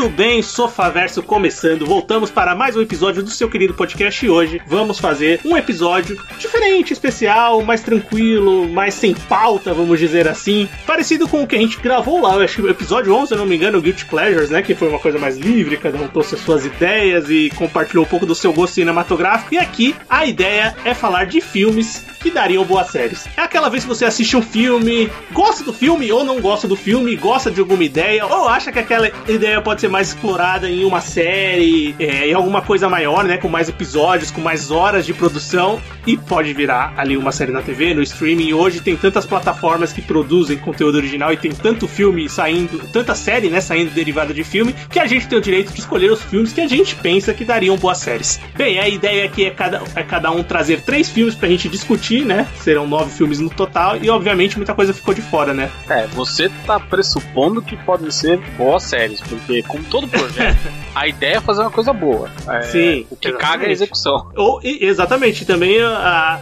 Muito 0.00 0.16
bem, 0.16 0.40
Sofaverso 0.42 1.22
começando. 1.22 1.84
Voltamos 1.84 2.30
para 2.30 2.54
mais 2.54 2.74
um 2.74 2.80
episódio 2.80 3.22
do 3.22 3.28
seu 3.28 3.50
querido 3.50 3.74
podcast 3.74 4.24
e 4.24 4.30
hoje 4.30 4.58
vamos 4.66 4.98
fazer 4.98 5.42
um 5.44 5.54
episódio 5.58 6.18
diferente, 6.38 6.90
especial, 6.90 7.60
mais 7.60 7.82
tranquilo, 7.82 8.66
mais 8.66 8.94
sem 8.94 9.12
pauta, 9.12 9.74
vamos 9.74 9.98
dizer 9.98 10.26
assim. 10.26 10.66
Parecido 10.86 11.28
com 11.28 11.42
o 11.42 11.46
que 11.46 11.54
a 11.54 11.58
gente 11.58 11.78
gravou 11.80 12.22
lá, 12.22 12.34
acho 12.42 12.56
que 12.56 12.62
o 12.62 12.70
episódio 12.70 13.14
11, 13.14 13.28
se 13.28 13.34
não 13.36 13.44
me 13.44 13.56
engano, 13.56 13.82
Guilty 13.82 14.06
Pleasures, 14.06 14.48
né? 14.48 14.62
Que 14.62 14.74
foi 14.74 14.88
uma 14.88 14.98
coisa 14.98 15.18
mais 15.18 15.36
livre, 15.36 15.76
cada 15.76 15.98
um 15.98 16.08
trouxe 16.08 16.34
as 16.34 16.40
suas 16.40 16.64
ideias 16.64 17.28
e 17.28 17.50
compartilhou 17.50 18.06
um 18.06 18.08
pouco 18.08 18.24
do 18.24 18.34
seu 18.34 18.54
gosto 18.54 18.76
cinematográfico. 18.76 19.52
E 19.52 19.58
aqui 19.58 19.94
a 20.08 20.24
ideia 20.24 20.74
é 20.82 20.94
falar 20.94 21.26
de 21.26 21.42
filmes 21.42 22.06
que 22.20 22.30
dariam 22.30 22.64
boas 22.64 22.90
séries. 22.90 23.26
É 23.36 23.42
aquela 23.42 23.68
vez 23.68 23.82
que 23.82 23.88
você 23.88 24.04
assiste 24.04 24.36
um 24.36 24.42
filme, 24.42 25.10
gosta 25.32 25.64
do 25.64 25.72
filme 25.72 26.12
ou 26.12 26.22
não 26.22 26.40
gosta 26.40 26.68
do 26.68 26.76
filme, 26.76 27.16
gosta 27.16 27.50
de 27.50 27.60
alguma 27.60 27.82
ideia, 27.82 28.26
ou 28.26 28.46
acha 28.48 28.70
que 28.70 28.78
aquela 28.78 29.10
ideia 29.28 29.60
pode 29.60 29.80
ser 29.80 29.89
mais 29.90 30.08
explorada 30.08 30.68
em 30.68 30.84
uma 30.84 31.00
série, 31.00 31.94
é, 31.98 32.28
em 32.28 32.34
alguma 32.34 32.62
coisa 32.62 32.88
maior, 32.88 33.24
né? 33.24 33.36
Com 33.36 33.48
mais 33.48 33.68
episódios, 33.68 34.30
com 34.30 34.40
mais 34.40 34.70
horas 34.70 35.04
de 35.04 35.12
produção, 35.12 35.80
e 36.06 36.16
pode 36.16 36.52
virar 36.52 36.94
ali 36.96 37.16
uma 37.16 37.32
série 37.32 37.52
na 37.52 37.62
TV, 37.62 37.94
no 37.94 38.02
streaming. 38.02 38.52
Hoje 38.52 38.80
tem 38.80 38.96
tantas 38.96 39.26
plataformas 39.26 39.92
que 39.92 40.00
produzem 40.00 40.56
conteúdo 40.56 40.96
original 40.96 41.32
e 41.32 41.36
tem 41.36 41.52
tanto 41.52 41.86
filme 41.86 42.28
saindo, 42.28 42.78
tanta 42.92 43.14
série, 43.14 43.48
né? 43.48 43.60
Saindo 43.60 43.90
derivada 43.90 44.32
de 44.32 44.44
filme, 44.44 44.74
que 44.90 44.98
a 44.98 45.06
gente 45.06 45.28
tem 45.28 45.38
o 45.38 45.42
direito 45.42 45.72
de 45.72 45.80
escolher 45.80 46.10
os 46.10 46.22
filmes 46.22 46.52
que 46.52 46.60
a 46.60 46.68
gente 46.68 46.94
pensa 46.96 47.34
que 47.34 47.44
dariam 47.44 47.76
boas 47.76 47.98
séries. 47.98 48.40
Bem, 48.56 48.78
a 48.78 48.88
ideia 48.88 49.24
aqui 49.24 49.44
é 49.44 49.50
cada, 49.50 49.82
é 49.94 50.02
cada 50.02 50.30
um 50.30 50.42
trazer 50.42 50.80
três 50.82 51.08
filmes 51.08 51.34
pra 51.34 51.48
gente 51.48 51.68
discutir, 51.68 52.24
né? 52.24 52.46
Serão 52.56 52.86
nove 52.86 53.10
filmes 53.10 53.40
no 53.40 53.50
total, 53.50 53.96
e 53.96 54.08
obviamente 54.08 54.56
muita 54.56 54.74
coisa 54.74 54.92
ficou 54.92 55.14
de 55.14 55.22
fora, 55.22 55.52
né? 55.52 55.70
É, 55.88 56.06
você 56.08 56.50
tá 56.66 56.78
pressupondo 56.78 57.62
que 57.62 57.76
podem 57.76 58.10
ser 58.10 58.38
boas 58.56 58.82
séries, 58.84 59.20
porque 59.20 59.62
como 59.80 59.84
todo 59.88 60.08
projeto, 60.08 60.58
a 60.94 61.06
ideia 61.08 61.36
é 61.36 61.40
fazer 61.40 61.60
uma 61.62 61.70
coisa 61.70 61.92
boa. 61.92 62.28
É, 62.48 62.62
Sim, 62.62 63.06
O 63.10 63.16
que 63.16 63.28
exatamente. 63.28 63.38
caga 63.50 63.64
é 63.64 63.68
a 63.68 63.72
execução. 63.72 64.30
Ou, 64.36 64.60
e- 64.62 64.84
exatamente, 64.84 65.44
também 65.44 65.80
a, 65.80 65.88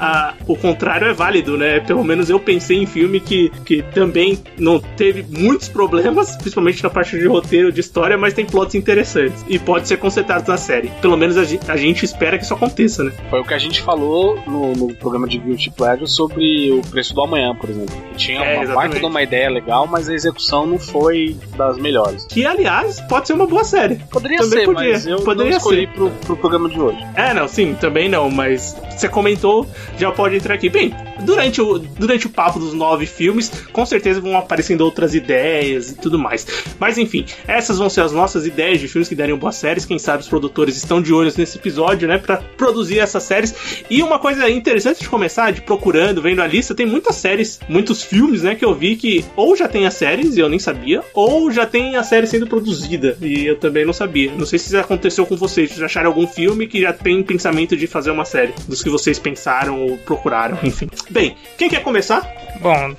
a- 0.01 0.35
o 0.47 0.57
contrário 0.57 1.07
é 1.09 1.13
válido, 1.13 1.57
né? 1.57 1.81
Pelo 1.81 2.03
menos 2.05 2.29
eu 2.31 2.41
pensei 2.41 2.79
em 2.79 2.87
filme 2.87 3.21
que, 3.21 3.51
que 3.65 3.83
também 3.83 4.39
não 4.59 4.79
teve 4.81 5.25
muitos 5.29 5.69
problemas, 5.69 6.37
principalmente 6.37 6.83
na 6.83 6.91
parte 6.91 7.19
de 7.19 7.27
roteiro, 7.27 7.71
de 7.73 7.81
história, 7.81 8.17
mas 8.17 8.35
tem 8.35 8.45
plots 8.47 8.75
interessantes 8.75 9.45
e 9.49 9.59
pode 9.59 9.87
ser 9.89 9.97
consertado 9.99 10.51
na 10.51 10.57
série. 10.57 10.89
Pelo 11.01 11.17
menos 11.17 11.37
a, 11.37 11.43
a 11.73 11.77
gente 11.77 12.05
espera 12.05 12.39
que 12.39 12.45
isso 12.45 12.55
aconteça, 12.55 13.05
né? 13.05 13.13
Foi 13.31 13.41
o 13.41 13.45
que 13.45 13.55
a 13.55 13.59
gente 13.59 13.81
falou 13.83 14.41
no, 14.47 14.73
no 14.73 14.95
programa 14.95 15.27
de 15.29 15.39
Guilty 15.39 15.71
Pleasure 15.71 16.09
sobre 16.09 16.71
o 16.73 16.81
preço 16.83 17.15
do 17.15 17.23
amanhã, 17.23 17.55
por 17.55 17.69
exemplo. 17.71 17.95
Que 18.13 18.17
tinha 18.17 18.39
É, 18.41 18.55
uma 18.55 18.65
exatamente. 18.65 18.75
parte 18.91 19.01
de 19.01 19.07
uma 19.07 19.23
ideia 19.23 19.51
legal, 19.51 19.87
mas 19.87 20.09
a 20.09 20.15
execução 20.15 20.67
não 20.67 20.79
foi 20.79 21.37
das 21.57 21.77
melhores. 21.79 22.25
Que, 22.27 22.47
aliás, 22.47 23.01
pode 23.03 23.28
ser 23.29 23.35
uma 23.35 23.47
boa 23.47 23.63
série. 23.63 23.97
Poderia 24.11 24.39
Também 24.39 24.61
ser, 24.61 24.65
podia, 24.65 24.93
mas 24.93 25.07
eu 25.07 25.21
poderia 25.21 25.51
não 25.51 25.59
escolhi 25.59 25.87
ser. 25.87 25.93
pro, 25.93 26.11
pro 26.11 26.37
programa 26.37 26.69
de 26.69 26.81
hoje. 26.81 26.99
É, 27.15 27.35
não, 27.35 27.47
sim, 27.47 27.75
também 27.79 28.09
não, 28.09 28.31
mas 28.31 28.75
você 28.91 29.09
comentou, 29.09 29.67
já 29.99 30.11
pode 30.11 30.37
entrar 30.37 30.55
aqui. 30.55 30.71
Bem, 30.71 30.95
durante 31.21 31.61
o, 31.61 31.79
durante 31.79 32.27
o 32.27 32.31
papo 32.31 32.59
dos 32.59 32.73
nove 32.73 33.07
filmes, 33.07 33.51
com 33.73 33.85
certeza 33.85 34.21
vão 34.21 34.37
aparecendo 34.37 34.83
outras 34.83 35.15
ideias 35.15 35.91
e 35.91 35.95
tudo 35.97 36.19
mais. 36.19 36.47
Mas 36.79 36.99
enfim, 36.99 37.25
essas 37.47 37.79
vão 37.79 37.89
ser 37.89 38.03
as 38.03 38.13
nossas 38.13 38.47
ideias 38.47 38.81
de 38.81 38.89
filmes 38.89 39.09
que 39.09 39.15
dariam 39.15 39.39
boas 39.39 39.57
séries. 39.57 39.85
Quem 39.85 39.99
sabe 39.99 40.23
os 40.23 40.29
produtores 40.29 40.77
estão 40.77 41.01
de 41.01 41.13
olho 41.13 41.33
nesse 41.37 41.59
episódio, 41.59 42.09
né, 42.09 42.19
pra 42.19 42.39
produzir 42.57 42.99
essas 42.99 43.23
séries. 43.23 43.55
E 43.91 44.03
uma 44.03 44.19
coisa 44.19 44.49
interessante 44.49 45.01
de 45.01 45.09
começar, 45.09 45.51
de 45.51 45.61
procurando, 45.61 46.23
vendo 46.23 46.43
a 46.43 46.47
lista, 46.47 46.75
tem 46.75 46.87
muitas 46.87 47.17
séries, 47.17 47.61
muitos 47.69 48.03
filmes, 48.03 48.43
né, 48.43 48.55
que 48.55 48.65
eu 48.65 48.75
vi 48.75 48.97
que 48.97 49.25
ou 49.37 49.57
já 49.57 49.69
tem 49.69 49.87
as 49.87 49.95
séries 49.95 50.37
e 50.37 50.41
eu 50.41 50.49
nem 50.49 50.59
sabia, 50.59 51.03
ou 51.15 51.51
já 51.51 51.67
tem 51.67 51.97
a 51.97 52.03
série 52.03 52.27
sendo 52.27 52.47
produzida 52.47 53.17
e 53.21 53.47
eu 53.47 53.57
também 53.57 53.85
não 53.85 53.93
sabia. 53.93 54.33
Não 54.37 54.47
sei 54.47 54.59
se 54.59 54.67
isso 54.67 54.79
aconteceu 54.79 55.27
com 55.27 55.37
vocês, 55.37 55.75
já 55.75 55.87
acharam 55.87 56.09
algum 56.09 56.27
filme 56.27 56.67
que 56.67 56.81
já 56.81 56.93
tem 56.93 57.23
pensamento 57.23 57.77
de 57.77 57.87
fazer 57.87 58.11
uma 58.11 58.25
série, 58.25 58.53
dos 58.67 58.83
que 58.83 58.91
vocês 58.91 59.19
pensaram 59.19 59.81
ou 59.83 59.99
procuraram, 59.99 60.59
enfim. 60.63 60.89
Bem, 61.11 61.37
quem 61.57 61.69
quer 61.69 61.83
começar? 61.83 62.21
Bom, 62.61 62.95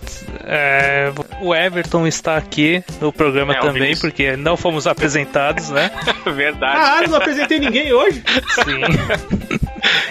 é, 0.45 1.11
o 1.41 1.53
Everton 1.53 2.07
está 2.07 2.37
aqui 2.37 2.81
no 3.01 3.11
programa 3.11 3.53
É, 3.53 3.59
também, 3.59 3.73
Vinícius. 3.73 3.99
porque 3.99 4.35
não 4.37 4.55
fomos 4.55 4.87
apresentados, 4.87 5.69
né? 5.69 5.91
Verdade. 6.33 6.77
Ah, 7.05 7.07
não 7.07 7.17
apresentei 7.17 7.59
ninguém 7.59 7.91
hoje. 7.91 8.23
Sim. 8.63 9.58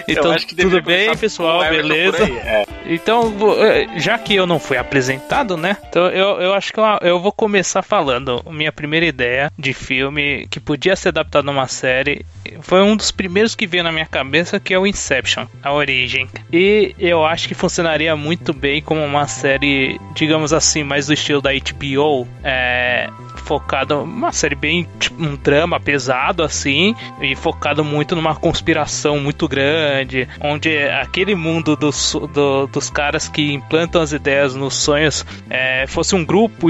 Então, 0.07 0.35
tudo 0.57 0.81
bem, 0.81 1.15
pessoal, 1.15 1.59
beleza? 1.69 2.23
é. 2.23 2.65
Então, 2.85 3.31
eh, 3.59 3.87
já 3.97 4.17
que 4.17 4.33
eu 4.33 4.47
não 4.47 4.59
fui 4.59 4.77
apresentado, 4.77 5.55
né? 5.55 5.77
Então 5.87 6.07
eu, 6.07 6.41
eu 6.41 6.53
acho 6.53 6.73
que 6.73 6.79
eu, 6.79 6.83
eu 7.01 7.19
vou 7.19 7.31
começar 7.31 7.83
falando. 7.83 8.43
Minha 8.49 8.71
primeira 8.71 9.05
ideia 9.05 9.51
de 9.57 9.73
filme 9.73 10.47
que 10.49 10.59
podia 10.59 10.95
ser 10.95 11.09
adaptado 11.09 11.45
numa 11.45 11.67
série 11.67 12.25
foi 12.61 12.81
um 12.81 12.95
dos 12.95 13.11
primeiros 13.11 13.55
que 13.55 13.67
veio 13.67 13.83
na 13.83 13.91
minha 13.91 14.05
cabeça, 14.05 14.59
que 14.59 14.73
é 14.73 14.79
o 14.79 14.87
Inception, 14.87 15.45
a 15.61 15.71
origem. 15.71 16.27
E 16.51 16.95
eu 16.97 17.23
acho 17.25 17.47
que 17.47 17.53
funcionaria 17.53 18.15
muito 18.15 18.53
bem 18.53 18.81
como 18.81 19.03
uma 19.03 19.27
série, 19.27 19.99
digamos 20.15 20.51
assim, 20.53 20.83
mais 20.83 21.07
do 21.07 21.13
estilo 21.13 21.41
da 21.41 21.51
HBO. 21.51 22.27
É, 22.43 23.09
focado 23.49 24.03
uma 24.03 24.31
série 24.31 24.53
bem 24.53 24.87
tipo, 24.99 25.23
um 25.23 25.35
drama 25.35 25.79
pesado 25.79 26.43
assim 26.43 26.93
e 27.19 27.35
focado 27.35 27.83
muito 27.83 28.15
numa 28.15 28.35
conspiração 28.35 29.19
muito 29.19 29.47
grande 29.47 30.27
onde 30.39 30.77
aquele 30.77 31.33
mundo 31.33 31.75
dos, 31.75 32.13
do- 32.31 32.67
dos 32.67 32.91
caras 32.91 33.27
que 33.27 33.51
implantam 33.51 34.03
as 34.03 34.11
ideias 34.11 34.53
nos 34.53 34.75
sonhos 34.75 35.25
é, 35.49 35.87
fosse 35.87 36.13
um 36.13 36.23
grupo 36.23 36.67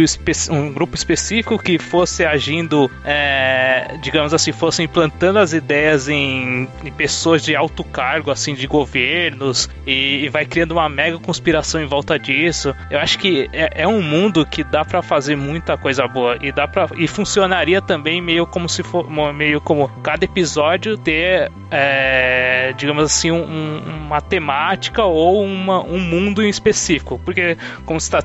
um 0.51 0.71
grupo 0.71 0.95
específico 0.95 1.59
que 1.59 1.77
fosse 1.77 2.23
agindo 2.23 2.89
é, 3.03 3.97
digamos 4.01 4.33
assim 4.33 4.53
fosse 4.53 4.81
implantando 4.81 5.39
as 5.39 5.51
ideias 5.51 6.07
em, 6.07 6.65
em 6.85 6.91
pessoas 6.93 7.43
de 7.43 7.57
alto 7.57 7.83
cargo 7.83 8.31
assim 8.31 8.53
de 8.55 8.65
governos 8.67 9.69
e, 9.85 10.23
e 10.23 10.29
vai 10.29 10.45
criando 10.45 10.71
uma 10.71 10.87
mega 10.87 11.19
conspiração 11.19 11.81
em 11.81 11.85
volta 11.85 12.17
disso. 12.17 12.73
Eu 12.89 12.99
acho 12.99 13.19
que 13.19 13.49
é, 13.51 13.81
é 13.83 13.87
um 13.87 14.01
mundo 14.01 14.45
que 14.45 14.63
dá 14.63 14.85
pra 14.85 15.01
fazer 15.01 15.35
muita 15.35 15.77
coisa 15.77 16.07
boa 16.07 16.37
e 16.41 16.51
dá 16.51 16.67
para 16.69 16.87
e 16.97 17.07
funcionaria 17.07 17.81
também 17.81 18.21
meio 18.21 18.45
como 18.47 18.69
se 18.69 18.83
for 18.83 19.09
meio 19.33 19.59
como 19.59 19.89
cada 20.03 20.23
episódio 20.25 20.97
ter 20.97 21.51
é, 21.71 22.73
digamos 22.77 23.03
assim 23.03 23.31
um- 23.31 23.43
um- 23.43 24.05
uma 24.07 24.21
temática 24.21 25.03
ou 25.03 25.43
uma, 25.43 25.83
um 25.83 25.99
mundo 25.99 26.43
em 26.43 26.49
específico. 26.49 27.19
Porque 27.23 27.57
como 27.85 27.97
está 27.97 28.19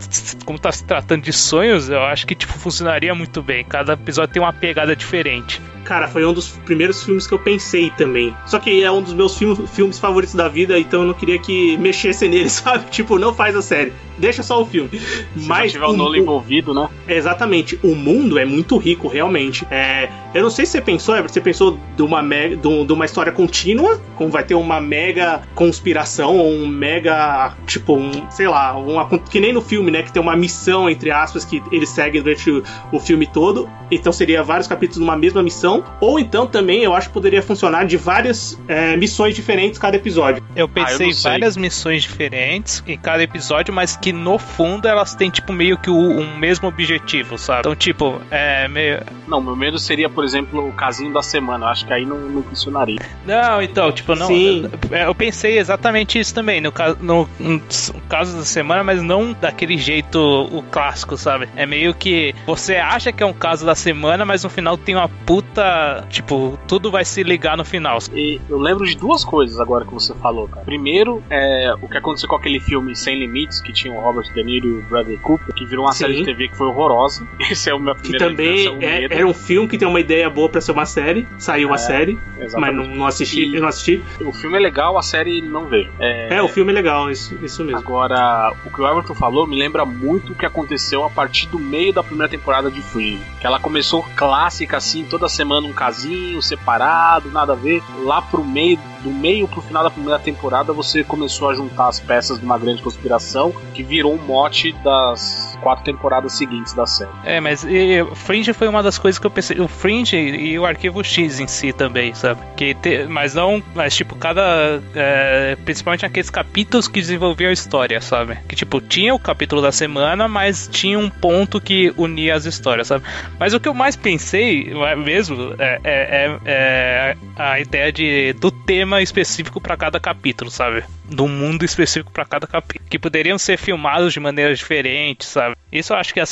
como 0.44 0.58
tá 0.58 0.70
se 0.72 0.84
tratando 0.84 1.22
de 1.22 1.32
sonhos 1.32 1.88
eu 1.90 2.02
acho 2.02 2.26
que 2.26 2.34
tipo 2.34 2.52
funcionaria 2.54 3.14
muito 3.14 3.42
bem. 3.42 3.64
Cada 3.64 3.94
episódio 3.94 4.32
tem 4.32 4.42
uma 4.42 4.52
pegada 4.52 4.94
diferente 4.96 5.60
Cara, 5.84 6.08
foi 6.08 6.24
um 6.24 6.32
dos 6.32 6.48
primeiros 6.64 7.02
filmes 7.04 7.26
que 7.26 7.34
eu 7.34 7.38
pensei 7.38 7.90
também. 7.90 8.34
Só 8.46 8.58
que 8.58 8.82
é 8.82 8.90
um 8.90 9.02
dos 9.02 9.12
meus 9.12 9.36
filmes, 9.36 9.70
filmes 9.70 9.98
favoritos 9.98 10.34
da 10.34 10.48
vida, 10.48 10.78
então 10.78 11.02
eu 11.02 11.06
não 11.08 11.14
queria 11.14 11.38
que 11.38 11.76
mexesse 11.76 12.26
nele, 12.28 12.48
sabe? 12.48 12.90
Tipo, 12.90 13.18
não 13.18 13.34
faz 13.34 13.54
a 13.54 13.62
série. 13.62 13.92
Deixa 14.16 14.42
só 14.44 14.62
o 14.62 14.66
filme. 14.66 14.90
Se 14.98 15.46
Mas 15.48 15.72
tiver 15.72 15.86
o 15.86 15.92
Nolan 15.92 16.18
envolvido, 16.18 16.72
né? 16.72 16.88
Exatamente, 17.08 17.78
o 17.82 17.94
mundo 17.96 18.38
é 18.38 18.44
muito 18.44 18.76
rico, 18.76 19.08
realmente. 19.08 19.66
É, 19.70 20.08
eu 20.32 20.42
não 20.42 20.50
sei 20.50 20.64
se 20.64 20.72
você 20.72 20.80
pensou, 20.80 21.14
Everton, 21.16 21.32
você 21.34 21.40
pensou 21.40 21.78
de 21.96 22.02
uma, 22.02 22.22
mega, 22.22 22.56
de, 22.56 22.68
um- 22.68 22.86
de 22.86 22.92
uma 22.92 23.04
história 23.04 23.32
contínua, 23.32 24.00
como 24.14 24.30
vai 24.30 24.44
ter 24.44 24.54
uma 24.54 24.80
mega 24.80 25.42
conspiração, 25.54 26.38
ou 26.38 26.48
um 26.48 26.66
mega, 26.68 27.54
tipo, 27.66 27.96
um, 27.96 28.30
sei 28.30 28.46
lá, 28.46 28.76
uma, 28.76 29.08
que 29.18 29.40
nem 29.40 29.52
no 29.52 29.60
filme, 29.60 29.90
né, 29.90 30.02
que 30.04 30.12
tem 30.12 30.22
uma 30.22 30.36
missão, 30.36 30.88
entre 30.88 31.10
aspas, 31.10 31.44
que 31.44 31.60
eles 31.72 31.88
seguem 31.88 32.22
durante 32.22 32.48
o, 32.50 32.62
o 32.92 33.00
filme 33.00 33.26
todo. 33.26 33.68
Então 33.90 34.12
seria 34.12 34.42
vários 34.44 34.68
capítulos 34.68 34.98
numa 35.00 35.16
mesma 35.16 35.42
missão, 35.42 35.73
ou 36.00 36.18
então 36.18 36.46
também 36.46 36.82
eu 36.82 36.94
acho 36.94 37.08
que 37.08 37.14
poderia 37.14 37.42
funcionar 37.42 37.84
de 37.84 37.96
várias 37.96 38.60
é, 38.68 38.96
missões 38.96 39.34
diferentes 39.34 39.78
cada 39.78 39.96
episódio. 39.96 40.42
Eu 40.54 40.68
pensei 40.68 41.06
não 41.06 41.12
em 41.12 41.14
sei. 41.14 41.30
várias 41.32 41.56
missões 41.56 42.02
diferentes 42.02 42.82
em 42.86 42.98
cada 42.98 43.22
episódio, 43.22 43.72
mas 43.72 43.96
que 43.96 44.12
no 44.12 44.38
fundo 44.38 44.86
elas 44.86 45.14
têm, 45.14 45.30
tipo, 45.30 45.52
meio 45.52 45.78
que 45.78 45.90
o, 45.90 45.96
um 45.96 46.36
mesmo 46.36 46.68
objetivo, 46.68 47.38
sabe? 47.38 47.60
Então, 47.60 47.74
tipo, 47.74 48.20
é 48.30 48.68
meio. 48.68 49.00
Não, 49.26 49.40
meu 49.40 49.56
medo 49.56 49.78
seria, 49.78 50.08
por 50.08 50.24
exemplo, 50.24 50.68
o 50.68 50.72
casinho 50.72 51.12
da 51.12 51.22
semana. 51.22 51.66
Eu 51.66 51.70
acho 51.70 51.86
que 51.86 51.92
aí 51.92 52.04
não, 52.04 52.18
não 52.18 52.42
funcionaria. 52.42 53.00
Não, 53.24 53.62
então, 53.62 53.90
tipo, 53.92 54.14
não. 54.14 54.26
Sim. 54.26 54.70
Eu, 54.90 54.98
eu 54.98 55.14
pensei 55.14 55.58
exatamente 55.58 56.18
isso 56.18 56.34
também, 56.34 56.60
no, 56.60 56.72
no, 57.00 57.28
no 57.38 57.62
caso 58.08 58.36
da 58.36 58.44
semana, 58.44 58.84
mas 58.84 59.02
não 59.02 59.32
daquele 59.32 59.78
jeito 59.78 60.18
o 60.18 60.62
clássico, 60.62 61.16
sabe? 61.16 61.48
É 61.56 61.66
meio 61.66 61.94
que 61.94 62.34
você 62.46 62.76
acha 62.76 63.12
que 63.12 63.22
é 63.22 63.26
um 63.26 63.32
caso 63.32 63.64
da 63.64 63.74
semana, 63.74 64.24
mas 64.24 64.44
no 64.44 64.50
final 64.50 64.76
tem 64.76 64.94
uma 64.94 65.08
puta 65.08 65.63
tipo, 66.08 66.58
tudo 66.66 66.90
vai 66.90 67.04
se 67.04 67.22
ligar 67.22 67.56
no 67.56 67.64
final. 67.64 67.98
E 68.12 68.40
eu 68.48 68.58
lembro 68.58 68.86
de 68.86 68.96
duas 68.96 69.24
coisas 69.24 69.58
agora 69.60 69.84
que 69.84 69.92
você 69.92 70.14
falou, 70.14 70.48
cara. 70.48 70.64
Primeiro, 70.64 71.22
é 71.30 71.72
o 71.80 71.88
que 71.88 71.96
aconteceu 71.98 72.28
com 72.28 72.36
aquele 72.36 72.60
filme 72.60 72.94
Sem 72.94 73.18
Limites, 73.18 73.60
que 73.60 73.72
tinha 73.72 73.92
o 73.94 74.00
Robert 74.00 74.32
De 74.32 74.42
Niro 74.42 74.66
e 74.66 74.72
o 74.78 74.82
Bradley 74.82 75.18
Cooper, 75.18 75.54
que 75.54 75.64
virou 75.64 75.84
uma 75.86 75.92
Sim. 75.92 75.98
série 76.04 76.14
de 76.16 76.24
TV 76.24 76.48
que 76.48 76.56
foi 76.56 76.66
horrorosa. 76.68 77.26
Esse 77.50 77.70
é 77.70 77.74
o 77.74 77.78
meu 77.80 77.94
Que 77.94 78.02
primeiro 78.10 78.24
também 78.30 78.84
é- 78.84 79.04
era 79.04 79.26
um 79.26 79.34
filme 79.34 79.68
que 79.68 79.78
tem 79.78 79.86
uma 79.88 80.00
ideia 80.00 80.28
boa 80.30 80.48
pra 80.48 80.60
ser 80.60 80.72
uma 80.72 80.86
série. 80.86 81.26
Saiu 81.38 81.68
uma 81.68 81.74
É, 81.76 81.78
série, 81.78 82.18
mas 82.58 82.74
não, 82.74 82.84
não 82.86 83.06
assisti. 83.06 83.44
E- 83.44 83.54
Eu 83.54 83.60
não 83.60 83.68
assisti. 83.68 84.02
O 84.20 84.32
filme 84.32 84.56
é 84.56 84.60
legal, 84.60 84.96
a 84.98 85.02
série 85.02 85.40
não 85.40 85.66
vejo. 85.66 85.90
É, 86.00 86.42
o 86.42 86.48
filme 86.48 86.70
é 86.72 86.74
legal, 86.74 87.10
isso, 87.10 87.36
isso 87.42 87.64
mesmo. 87.64 87.78
Agora, 87.78 88.52
o 88.64 88.70
que 88.70 88.80
o 88.80 88.86
Everton 88.88 89.14
falou 89.14 89.46
me 89.46 89.56
lembra 89.58 89.84
muito 89.84 90.32
o 90.32 90.34
que 90.34 90.44
aconteceu 90.46 91.04
a 91.04 91.10
partir 91.10 91.46
do 91.48 91.58
meio 91.58 91.92
da 91.92 92.02
primeira 92.02 92.28
temporada 92.28 92.70
de 92.70 92.80
Fringe. 92.82 93.22
Que 93.40 93.46
ela 93.46 93.58
começou 93.60 94.04
clássica, 94.16 94.76
assim, 94.76 95.04
toda 95.04 95.28
semana 95.28 95.53
um 95.62 95.72
casinho, 95.72 96.42
separado, 96.42 97.30
nada 97.30 97.52
a 97.52 97.56
ver. 97.56 97.82
Lá 98.04 98.20
pro 98.20 98.44
meio, 98.44 98.78
do 99.04 99.10
meio 99.10 99.46
pro 99.46 99.60
final 99.62 99.84
da 99.84 99.90
primeira 99.90 100.18
temporada, 100.18 100.72
você 100.72 101.04
começou 101.04 101.50
a 101.50 101.54
juntar 101.54 101.88
as 101.88 102.00
peças 102.00 102.38
de 102.38 102.44
uma 102.44 102.58
grande 102.58 102.82
conspiração 102.82 103.52
que 103.74 103.82
virou 103.82 104.14
um 104.14 104.18
mote 104.18 104.72
das 104.82 105.56
quatro 105.62 105.84
temporadas 105.84 106.32
seguintes 106.32 106.72
da 106.74 106.86
série. 106.86 107.10
É, 107.24 107.40
mas 107.40 107.64
e, 107.64 108.04
Fringe 108.14 108.52
foi 108.52 108.66
uma 108.68 108.82
das 108.82 108.98
coisas 108.98 109.18
que 109.18 109.26
eu 109.26 109.30
pensei. 109.30 109.60
O 109.60 109.68
Fringe 109.68 110.16
e 110.16 110.58
o 110.58 110.64
arquivo 110.66 111.02
X 111.04 111.38
em 111.40 111.46
si 111.46 111.72
também, 111.72 112.14
sabe? 112.14 112.40
Que 112.56 112.74
te- 112.74 113.04
mas 113.06 113.34
não. 113.34 113.62
Mas 113.74 113.94
tipo, 113.94 114.16
cada. 114.16 114.82
é, 114.94 115.56
principalmente 115.64 116.04
aqueles 116.06 116.30
capítulos 116.30 116.88
que 116.88 117.00
desenvolviam 117.00 117.50
a 117.50 117.52
história, 117.52 118.00
sabe? 118.00 118.38
Que 118.48 118.56
tipo, 118.56 118.80
tinha 118.80 119.14
o 119.14 119.18
capítulo 119.18 119.60
da 119.62 119.70
semana, 119.72 120.26
mas 120.28 120.68
tinha 120.70 120.98
um 120.98 121.08
ponto 121.10 121.60
que 121.60 121.92
unia 121.96 122.34
as 122.34 122.44
histórias, 122.46 122.88
sabe? 122.88 123.04
Mas 123.38 123.52
o 123.54 123.60
que 123.60 123.68
eu 123.68 123.74
mais 123.74 123.96
pensei 123.96 124.72
é 124.72 124.96
mesmo 124.96 125.54
é, 125.58 125.80
é- 125.84 126.24
é- 126.24 126.38
é 126.46 127.16
a 127.36 127.60
ideia 127.60 127.92
de, 127.92 128.32
do 128.34 128.50
tema 128.50 128.93
específico 129.02 129.60
para 129.60 129.76
cada 129.76 130.00
capítulo, 130.00 130.50
sabe? 130.50 130.84
Do 131.08 131.28
mundo 131.28 131.64
específico 131.64 132.10
para 132.12 132.24
cada 132.24 132.46
capítulo. 132.46 132.88
Que 132.88 132.98
poderiam 132.98 133.38
ser 133.38 133.56
filmados 133.58 134.12
de 134.12 134.20
maneiras 134.20 134.58
diferentes, 134.58 135.28
sabe? 135.28 135.54
Isso 135.70 135.92
eu 135.92 135.96
acho 135.96 136.14
que 136.14 136.20
ia, 136.20 136.26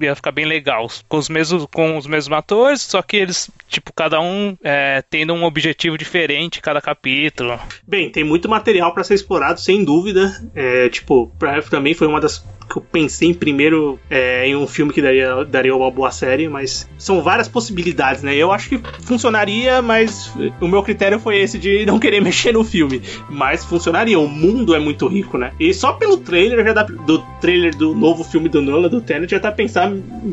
ia 0.00 0.14
ficar 0.16 0.32
bem 0.32 0.44
legal. 0.46 0.88
Com 1.08 1.18
os 1.18 1.28
mesmos, 1.28 1.66
com 1.72 1.96
os 1.96 2.06
mesmos 2.06 2.36
atores, 2.36 2.82
só 2.82 3.02
que 3.02 3.16
eles, 3.16 3.50
tipo, 3.68 3.92
cada 3.92 4.20
um 4.20 4.56
é, 4.64 5.02
tendo 5.08 5.32
um 5.34 5.44
objetivo 5.44 5.96
diferente 5.98 6.60
cada 6.60 6.80
capítulo. 6.80 7.58
Bem, 7.86 8.10
tem 8.10 8.24
muito 8.24 8.48
material 8.48 8.92
pra 8.94 9.04
ser 9.04 9.14
explorado, 9.14 9.60
sem 9.60 9.84
dúvida. 9.84 10.32
É, 10.54 10.88
tipo, 10.88 11.28
pra- 11.38 11.62
também 11.62 11.94
foi 11.94 12.06
uma 12.06 12.20
das 12.20 12.44
que 12.70 12.78
eu 12.78 12.82
pensei 12.82 13.28
em 13.30 13.34
primeiro 13.34 13.98
é, 14.08 14.46
em 14.46 14.54
um 14.54 14.64
filme 14.64 14.92
que 14.92 15.02
daria, 15.02 15.44
daria 15.44 15.74
uma 15.74 15.90
boa 15.90 16.12
série, 16.12 16.48
mas 16.48 16.88
são 16.96 17.20
várias 17.20 17.48
possibilidades, 17.48 18.22
né? 18.22 18.36
Eu 18.36 18.52
acho 18.52 18.68
que 18.68 18.80
funcionaria, 19.04 19.82
mas 19.82 20.32
o 20.60 20.68
meu 20.68 20.80
critério 20.82 21.18
foi 21.18 21.38
esse 21.38 21.58
de 21.58 21.84
não 21.84 21.98
querer 21.98 22.20
mexer 22.22 22.52
no 22.52 22.62
filme. 22.62 23.02
Mas 23.28 23.64
funcionaria, 23.64 23.99
o 24.16 24.28
mundo 24.28 24.74
é 24.74 24.78
muito 24.78 25.06
rico, 25.06 25.36
né? 25.36 25.52
E 25.58 25.72
só 25.74 25.92
pelo 25.92 26.16
trailer 26.16 26.64
já 26.64 26.72
dá, 26.72 26.82
do 26.82 27.22
trailer 27.40 27.74
do 27.76 27.94
novo 27.94 28.22
filme 28.24 28.48
do 28.48 28.60
Nolan, 28.60 28.88
do 28.88 29.00
Tenet, 29.00 29.32
dá 29.34 29.40
pra 29.40 29.52
pensar 29.52 29.90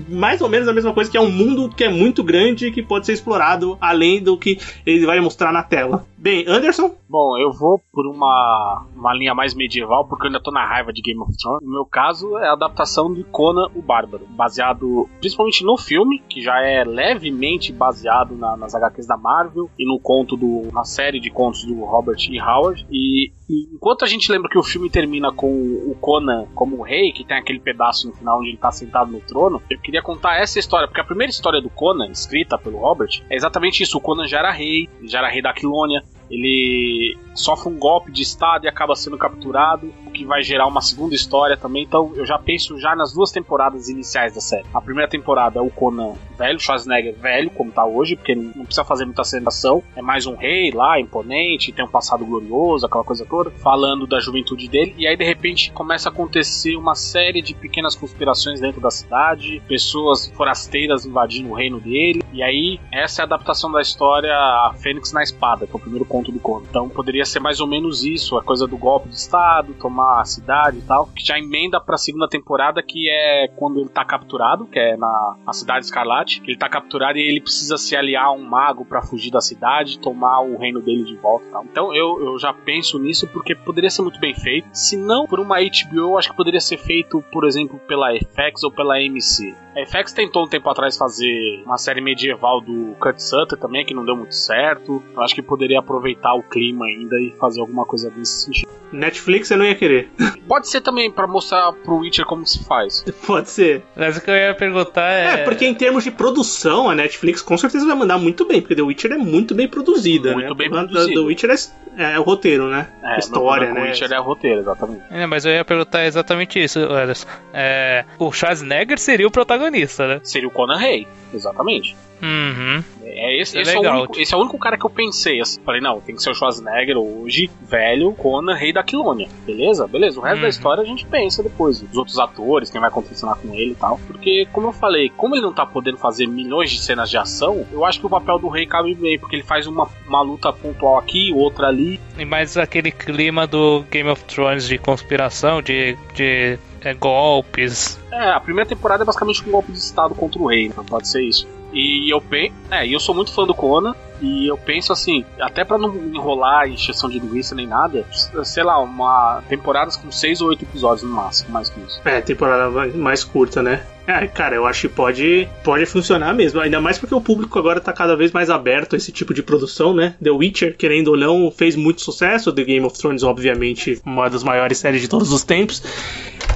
mais 0.10 0.42
ou 0.42 0.50
menos 0.50 0.68
a 0.68 0.74
mesma 0.74 0.94
coisa, 0.94 1.10
que 1.10 1.18
é 1.18 1.22
um 1.22 1.32
mundo 1.32 1.70
que 1.70 1.84
é 1.84 1.90
muito 1.90 2.24
grande 2.24 2.68
e 2.68 2.72
que 2.72 2.84
pode 2.84 3.06
ser 3.06 3.14
explorado 3.14 3.78
além 3.80 4.22
do 4.22 4.38
que 4.38 4.58
ele 4.86 5.06
vai 5.06 5.20
mostrar 5.20 5.52
na 5.52 5.64
tela. 5.64 6.06
Bem, 6.18 6.44
Anderson? 6.48 6.96
Bom, 7.08 7.38
eu 7.38 7.52
vou 7.54 7.80
por 7.94 8.06
uma, 8.08 8.86
uma 8.96 9.14
linha 9.14 9.34
mais 9.34 9.54
medieval, 9.54 10.08
porque 10.08 10.24
eu 10.26 10.28
ainda 10.28 10.42
tô 10.42 10.52
na 10.52 10.66
raiva 10.66 10.92
de 10.92 11.02
Game 11.02 11.22
of 11.22 11.32
Thrones. 11.38 11.62
No 11.64 11.72
meu 11.72 11.86
caso, 11.86 12.38
é 12.40 12.48
a 12.50 12.54
adaptação 12.54 13.14
de 13.14 13.24
Conan 13.24 13.68
o 13.76 13.82
Bárbaro, 13.82 14.26
baseado 14.36 15.08
principalmente 15.20 15.64
no 15.64 15.78
filme, 15.78 16.22
que 16.28 16.42
já 16.42 16.60
é 16.60 16.84
levemente 16.84 17.72
baseado 17.72 18.36
na- 18.36 18.58
nas 18.58 18.74
HQs 18.76 19.08
da 19.08 19.16
Marvel 19.16 19.70
e 19.78 19.86
no 19.88 20.00
conto 20.00 20.36
do. 20.36 20.70
na 20.74 20.84
série 20.84 21.20
de 21.20 21.30
contos 21.30 21.64
do 21.64 21.76
Robert 21.86 22.18
E. 22.30 22.42
Howard. 22.42 22.86
E, 22.92 23.32
e 23.50 23.76
enquanto 23.76 24.04
a 24.04 24.08
gente 24.08 24.32
lembra 24.32 24.50
que 24.50 24.58
o 24.58 24.64
filme 24.64 24.90
termina 24.90 25.32
com 25.32 25.48
o 25.48 25.96
Conan 26.02 26.46
como 26.56 26.82
rei, 26.82 26.97
que 27.14 27.24
tem 27.24 27.38
aquele 27.38 27.60
pedaço 27.60 28.08
no 28.08 28.14
final 28.16 28.40
onde 28.40 28.50
ele 28.50 28.58
tá 28.58 28.72
sentado 28.72 29.12
no 29.12 29.20
trono, 29.22 29.62
eu 29.70 29.80
queria 29.80 30.02
contar 30.02 30.38
essa 30.38 30.60
história, 30.60 30.88
porque 30.88 31.02
a 31.02 31.04
primeira 31.04 31.32
história 31.32 31.62
do 31.62 31.70
Conan, 31.70 32.10
escrita 32.10 32.58
pelo 32.58 32.80
Robert, 32.80 33.22
é 33.30 33.36
exatamente 33.36 33.84
isso. 33.84 33.98
O 33.98 34.02
Conan 34.02 34.28
já 34.28 34.40
era 34.40 34.52
rei, 34.52 34.90
já 35.04 35.20
era 35.20 35.30
rei 35.30 35.42
da 35.42 35.52
Aquilônia, 35.52 36.04
ele 36.30 37.18
sofre 37.34 37.70
um 37.70 37.78
golpe 37.78 38.12
de 38.12 38.22
estado 38.22 38.66
e 38.66 38.68
acaba 38.68 38.96
sendo 38.96 39.18
capturado, 39.18 39.94
que 40.18 40.26
vai 40.26 40.42
gerar 40.42 40.68
uma 40.68 40.82
segunda 40.82 41.16
história 41.16 41.56
também. 41.56 41.84
Então 41.84 42.12
eu 42.16 42.26
já 42.26 42.38
penso 42.38 42.80
já 42.80 42.96
nas 42.96 43.14
duas 43.14 43.32
temporadas 43.32 43.90
iniciais 43.90 44.34
da 44.34 44.42
série. 44.42 44.66
A 44.74 44.82
primeira 44.82 45.10
temporada 45.10 45.60
é 45.60 45.62
o 45.62 45.70
Conan 45.70 46.14
velho, 46.38 46.60
Schwarzenegger 46.60 47.16
velho, 47.16 47.50
como 47.50 47.72
tá 47.72 47.86
hoje, 47.86 48.16
porque 48.16 48.36
não 48.36 48.66
precisa 48.66 48.84
fazer 48.84 49.06
muita 49.06 49.22
acentuação. 49.22 49.84
É 49.96 50.02
mais 50.02 50.26
um 50.26 50.36
rei 50.36 50.72
lá, 50.72 51.00
imponente, 51.00 51.72
tem 51.72 51.84
um 51.84 51.90
passado 51.90 52.26
glorioso, 52.26 52.86
aquela 52.86 53.04
coisa 53.04 53.26
toda, 53.26 53.50
falando 53.50 54.06
da 54.06 54.20
juventude 54.20 54.68
dele. 54.68 54.94
E 54.98 55.08
aí 55.08 55.18
de 55.18 55.24
repente 55.24 55.72
começa 55.72 56.10
a 56.10 56.12
acontecer 56.12 56.76
uma 56.76 56.96
série 56.96 57.42
de 57.42 57.54
pequenas 57.56 57.96
conspirações 57.96 58.60
dentro 58.60 58.80
da 58.80 58.92
cidade, 58.92 59.62
pessoas 59.68 60.28
forasteiras 60.36 61.06
invadindo 61.06 61.50
o 61.50 61.54
reino 61.54 61.80
dele. 61.80 62.24
E 62.32 62.44
aí 62.44 62.80
essa 62.92 63.22
é 63.22 63.24
a 63.24 63.26
adaptação 63.26 63.72
da 63.72 63.82
história 63.82 64.32
A 64.32 64.74
Fênix 64.78 65.12
na 65.12 65.24
Espada, 65.24 65.66
que 65.66 65.74
é 65.74 65.76
o 65.76 65.80
primeiro 65.80 66.06
conto 66.06 66.32
do 66.32 66.40
Conan. 66.40 66.66
Então 66.70 66.90
poderia 66.90 67.26
ser 67.26 67.40
mais 67.40 67.60
ou 67.60 67.68
menos 67.68 68.04
isso, 68.04 68.38
a 68.38 68.44
coisa 68.44 68.68
do 68.68 68.78
golpe 68.78 69.10
de 69.10 69.16
estado, 69.16 69.74
tomar 69.74 70.07
a 70.08 70.26
cidade 70.26 70.80
e 70.80 70.82
tal, 70.82 71.08
que 71.08 71.26
já 71.26 71.38
emenda 71.38 71.80
pra 71.80 71.98
segunda 71.98 72.28
temporada, 72.28 72.82
que 72.82 73.10
é 73.10 73.48
quando 73.56 73.80
ele 73.80 73.90
tá 73.90 74.04
capturado, 74.06 74.66
que 74.66 74.80
é 74.80 74.98
na, 74.98 75.36
na 75.46 75.54
cidade 75.54 75.86
Escarlate, 75.86 76.42
ele 76.46 76.58
tá 76.58 76.70
capturado 76.70 77.18
e 77.18 77.22
ele 77.22 77.42
precisa 77.42 77.78
se 77.78 77.96
aliar 77.96 78.26
a 78.26 78.32
um 78.32 78.44
mago 78.44 78.86
pra 78.86 79.02
fugir 79.02 79.32
da 79.32 79.42
cidade, 79.42 80.00
tomar 80.00 80.42
o 80.42 80.58
reino 80.58 80.82
dele 80.82 81.04
de 81.04 81.16
volta 81.16 81.46
e 81.46 81.52
tal. 81.52 81.66
Então 81.66 81.96
eu, 81.96 82.24
eu 82.24 82.40
já 82.40 82.54
penso 82.54 83.00
nisso 83.00 83.28
porque 83.28 83.56
poderia 83.56 83.90
ser 83.90 84.02
muito 84.02 84.20
bem 84.20 84.34
feito. 84.34 84.68
Se 84.72 84.98
não 84.98 85.26
por 85.26 85.40
uma 85.40 85.58
HBO, 85.60 86.18
acho 86.18 86.30
que 86.30 86.36
poderia 86.36 86.60
ser 86.60 86.78
feito, 86.78 87.24
por 87.32 87.46
exemplo, 87.46 87.80
pela 87.88 88.10
FX 88.14 88.64
ou 88.64 88.72
pela 88.72 88.96
AMC. 88.96 89.56
A 89.76 89.86
FX 89.86 90.14
tentou 90.14 90.46
um 90.46 90.48
tempo 90.48 90.70
atrás 90.70 90.98
fazer 90.98 91.64
uma 91.66 91.78
série 91.78 92.02
medieval 92.02 92.62
do 92.62 92.96
Kurt 93.00 93.20
Sutter 93.20 93.58
também, 93.58 93.86
que 93.86 93.94
não 93.94 94.06
deu 94.06 94.16
muito 94.16 94.34
certo. 94.34 95.04
Eu 95.14 95.22
acho 95.22 95.36
que 95.36 95.42
poderia 95.42 95.80
aproveitar 95.80 96.34
o 96.34 96.44
clima 96.44 96.86
ainda 96.86 97.20
e 97.20 97.32
fazer 97.38 97.62
alguma 97.62 97.86
coisa 97.86 98.12
nesse 98.16 98.46
sentido. 98.46 98.67
Netflix 98.92 99.52
eu 99.52 99.58
não 99.58 99.66
ia 99.66 99.76
querer. 99.76 100.10
Pode 100.48 100.70
ser 100.70 100.82
também 100.82 101.12
pra 101.12 101.28
mostrar 101.28 101.72
pro 101.74 101.98
Witcher 101.98 102.26
como 102.26 102.46
se 102.46 102.64
faz. 102.64 103.04
Pode 103.26 103.50
ser. 103.50 103.84
Mas 103.96 104.18
o 104.18 104.22
que 104.22 104.30
eu 104.30 104.36
ia 104.36 104.54
perguntar 104.54 105.12
é. 105.12 105.34
É, 105.34 105.38
porque 105.44 105.66
em 105.66 105.74
termos 105.74 106.04
de 106.04 106.12
produção, 106.12 106.90
a 106.90 106.96
Netflix 106.96 107.42
com 107.42 107.58
certeza 107.58 107.86
vai 107.86 107.96
mandar 107.96 108.18
muito 108.18 108.46
bem, 108.46 108.62
porque 108.62 108.76
The 108.76 108.82
Witcher 108.82 109.12
é 109.12 109.18
muito 109.18 109.54
bem 109.54 109.68
produzida, 109.68 110.34
Muito 110.34 110.50
né? 110.50 110.56
bem 110.56 110.68
O 110.68 110.72
produzido. 110.72 111.22
The 111.22 111.28
Witcher 111.28 111.50
é, 111.98 112.14
é 112.14 112.20
o 112.20 112.24
roteiro, 112.24 112.68
né? 112.70 112.88
É, 113.04 113.20
História, 113.20 113.74
né? 113.74 113.82
O 113.82 113.84
Witcher 113.84 114.12
é 114.12 114.18
roteiro, 114.18 114.62
exatamente. 114.62 115.04
É, 115.10 115.26
mas 115.26 115.46
eu 115.46 115.52
ia 115.52 115.66
perguntar 115.66 116.06
exatamente 116.06 116.64
isso, 116.64 116.80
Anderson. 116.80 117.28
É, 117.54 118.06
o 118.18 118.32
Schwarzenegger 118.32 119.00
seria 119.00 119.28
o 119.28 119.32
protagonista, 119.32 120.08
né? 120.08 120.22
Seria 120.24 120.48
o 120.48 120.52
Conan 120.52 120.78
Rei, 120.78 121.08
exatamente. 121.34 121.96
Uhum. 122.22 122.84
É 123.18 123.42
esse, 123.42 123.58
É 123.58 123.62
esse, 123.62 123.72
é 123.72 123.78
o 123.78 123.82
legal, 123.82 123.98
único, 123.98 124.14
tipo. 124.14 124.24
esse 124.24 124.34
é 124.34 124.38
o 124.38 124.40
único 124.42 124.58
cara 124.60 124.78
que 124.78 124.86
eu 124.86 124.90
pensei. 124.90 125.42
Assim. 125.42 125.60
Falei, 125.64 125.82
não, 125.82 126.00
tem 126.00 126.16
que 126.16 126.22
ser 126.22 126.30
o 126.30 126.36
Schwarzenegger 126.36 126.98
hoje, 126.98 127.50
velho, 127.62 128.14
Conan, 128.14 128.54
rei 128.56 128.72
da 128.72 128.84
Quilônia. 128.84 129.28
Beleza? 129.46 129.88
Beleza. 129.88 130.20
O 130.20 130.24
resto 130.24 130.38
da 130.38 130.44
Uhum. 130.44 130.50
história 130.50 130.84
a 130.84 130.86
gente 130.86 131.06
pensa 131.06 131.42
depois. 131.44 131.82
Os 131.82 131.98
outros 131.98 132.20
atores, 132.20 132.70
quem 132.70 132.80
vai 132.80 132.90
acontecer 132.90 133.26
lá 133.26 133.36
com 133.36 133.54
ele 133.54 133.72
e 133.72 133.76
tal. 133.76 134.00
Porque, 134.08 134.48
como 134.54 134.68
eu 134.68 134.74
falei, 134.74 135.10
como 135.10 135.36
ele 135.36 135.42
não 135.42 135.54
tá 135.54 135.66
podendo 135.66 135.98
fazer 135.98 136.28
milhões 136.28 136.72
de 136.72 136.80
cenas 136.80 137.10
de 137.10 137.18
ação, 137.18 137.66
eu 137.72 137.84
acho 137.84 138.00
que 138.00 138.06
o 138.06 138.10
papel 138.10 138.38
do 138.40 138.48
rei 138.48 138.66
cabe 138.66 138.94
bem, 138.94 139.18
porque 139.20 139.36
ele 139.36 139.44
faz 139.44 139.68
uma, 139.68 139.88
uma 140.08 140.22
luta 140.22 140.54
pontual 140.54 140.98
aqui, 140.98 141.32
outra 141.34 141.68
ali. 141.68 142.00
E 142.18 142.26
mais 142.26 142.58
aquele 142.58 142.92
clima 142.92 143.46
do 143.48 143.84
Game 143.92 144.10
of 144.10 144.24
Thrones 144.26 144.68
de 144.68 144.78
conspiração, 144.78 145.62
de, 145.62 145.98
de 146.14 146.58
é, 146.82 146.94
golpes. 146.94 148.00
É, 148.12 148.30
a 148.32 148.40
primeira 148.40 148.68
temporada 148.68 149.04
é 149.04 149.06
basicamente 149.06 149.48
um 149.48 149.52
golpe 149.52 149.72
de 149.72 149.78
estado 149.78 150.16
contra 150.16 150.42
o 150.42 150.48
rei, 150.48 150.66
então 150.66 150.84
pode 150.84 151.08
ser 151.08 151.22
isso. 151.24 151.48
E 151.72 152.12
eu 152.12 152.22
penso. 152.22 152.54
É, 152.72 152.88
eu 152.88 153.00
sou 153.00 153.14
muito 153.14 153.32
fã 153.32 153.46
do 153.46 153.54
Conan. 153.54 153.96
E 154.22 154.48
eu 154.48 154.58
penso 154.58 154.92
assim, 154.92 155.24
até 155.40 155.64
pra 155.64 155.78
não 155.78 155.96
enrolar 156.14 156.68
encheção 156.68 157.10
de 157.10 157.20
linguiça 157.20 157.54
nem 157.54 157.68
nada, 157.68 158.04
sei 158.44 158.64
lá, 158.64 158.80
uma 158.80 159.42
temporadas 159.48 159.96
com 159.96 160.12
seis 160.12 160.42
ou 160.42 160.50
oito 160.50 160.64
episódios 160.64 161.04
no 161.04 161.16
máximo, 161.16 161.52
mais 161.52 161.70
que 161.70 161.80
isso. 161.82 162.02
É, 162.04 162.20
temporada 162.22 162.70
mais- 162.70 162.96
mais 162.96 163.24
curta, 163.24 163.62
né? 163.62 163.82
É, 164.08 164.26
cara, 164.26 164.56
eu 164.56 164.66
acho 164.66 164.88
que 164.88 164.88
pode, 164.96 165.50
pode 165.66 165.86
funcionar 165.86 166.34
mesmo. 166.34 166.62
Ainda 166.62 166.80
mais 166.80 166.98
porque 166.98 167.14
o 167.14 167.20
público 167.20 167.60
agora 167.60 167.82
tá 167.82 167.92
cada 167.92 168.16
vez 168.16 168.32
mais 168.32 168.50
aberto 168.50 168.94
a 168.94 168.98
esse 168.98 169.12
tipo 169.12 169.34
de 169.34 169.44
produção, 169.44 169.94
né? 169.94 170.16
The 170.24 170.32
Witcher, 170.32 170.78
querendo 170.78 171.10
ou 171.10 171.18
não, 171.18 171.52
fez 171.52 171.76
muito 171.76 172.02
sucesso. 172.02 172.54
The 172.54 172.64
Game 172.64 172.86
of 172.86 172.98
Thrones, 172.98 173.22
obviamente, 173.24 174.02
uma 174.06 174.30
das 174.30 174.44
maiores 174.44 174.78
séries 174.78 175.02
de 175.02 175.10
todos 175.10 175.34
os 175.34 175.44
tempos. 175.44 175.84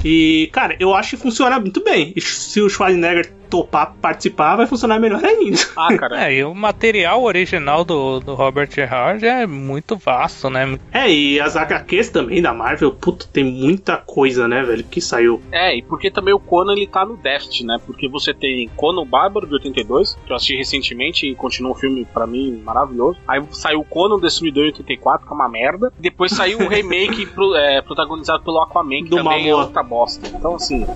E, 0.02 0.48
cara, 0.50 0.74
eu 0.80 0.94
acho 0.94 1.10
que 1.10 1.22
funciona 1.22 1.60
muito 1.60 1.84
bem. 1.84 2.14
E 2.16 2.20
se 2.22 2.58
o 2.60 2.70
Schwarzenegger 2.70 3.30
topar 3.50 3.92
participar, 4.00 4.56
vai 4.56 4.66
funcionar 4.66 4.98
melhor 4.98 5.22
ainda. 5.22 5.58
Ah, 5.76 5.94
cara. 5.96 6.24
É, 6.28 6.34
e 6.34 6.44
o 6.44 6.54
material 6.54 7.22
original 7.22 7.51
do, 7.84 8.20
do 8.20 8.34
Robert 8.34 8.70
Gerhard 8.72 9.24
é 9.26 9.46
muito 9.46 9.96
vasto, 9.96 10.48
né? 10.48 10.78
É, 10.92 11.10
e 11.10 11.40
as 11.40 11.56
HQs 11.56 12.10
também 12.10 12.40
da 12.40 12.52
Marvel, 12.52 12.92
puto, 12.92 13.26
tem 13.28 13.44
muita 13.44 13.96
coisa, 13.96 14.46
né, 14.48 14.62
velho, 14.62 14.84
que 14.84 15.00
saiu. 15.00 15.40
É, 15.50 15.76
e 15.76 15.82
porque 15.82 16.10
também 16.10 16.34
o 16.34 16.38
Conan 16.38 16.72
ele 16.72 16.86
tá 16.86 17.04
no 17.04 17.16
déficit, 17.16 17.64
né? 17.64 17.78
Porque 17.84 18.08
você 18.08 18.32
tem 18.32 18.68
Conan 18.76 19.02
o 19.02 19.04
Bárbaro 19.04 19.46
de 19.46 19.54
82, 19.54 20.18
que 20.26 20.32
eu 20.32 20.36
assisti 20.36 20.56
recentemente 20.56 21.26
e 21.26 21.34
continua 21.34 21.72
um 21.72 21.74
filme 21.74 22.04
pra 22.04 22.26
mim 22.26 22.60
maravilhoso. 22.64 23.18
Aí 23.26 23.42
saiu 23.50 23.80
o 23.80 23.84
Conan 23.84 24.18
Destruidor 24.18 24.64
em 24.64 24.68
84, 24.68 25.26
que 25.26 25.32
é 25.32 25.36
uma 25.36 25.48
merda. 25.48 25.92
Depois 25.98 26.32
saiu 26.32 26.60
o 26.60 26.68
remake 26.68 27.26
pro, 27.32 27.54
é, 27.54 27.82
protagonizado 27.82 28.42
pelo 28.42 28.60
Aquaman, 28.60 29.04
que 29.04 29.10
Do 29.10 29.16
também 29.16 29.44
Momoa. 29.44 29.62
é 29.62 29.66
outra 29.66 29.82
bosta. 29.82 30.26
Então, 30.28 30.54
assim, 30.54 30.86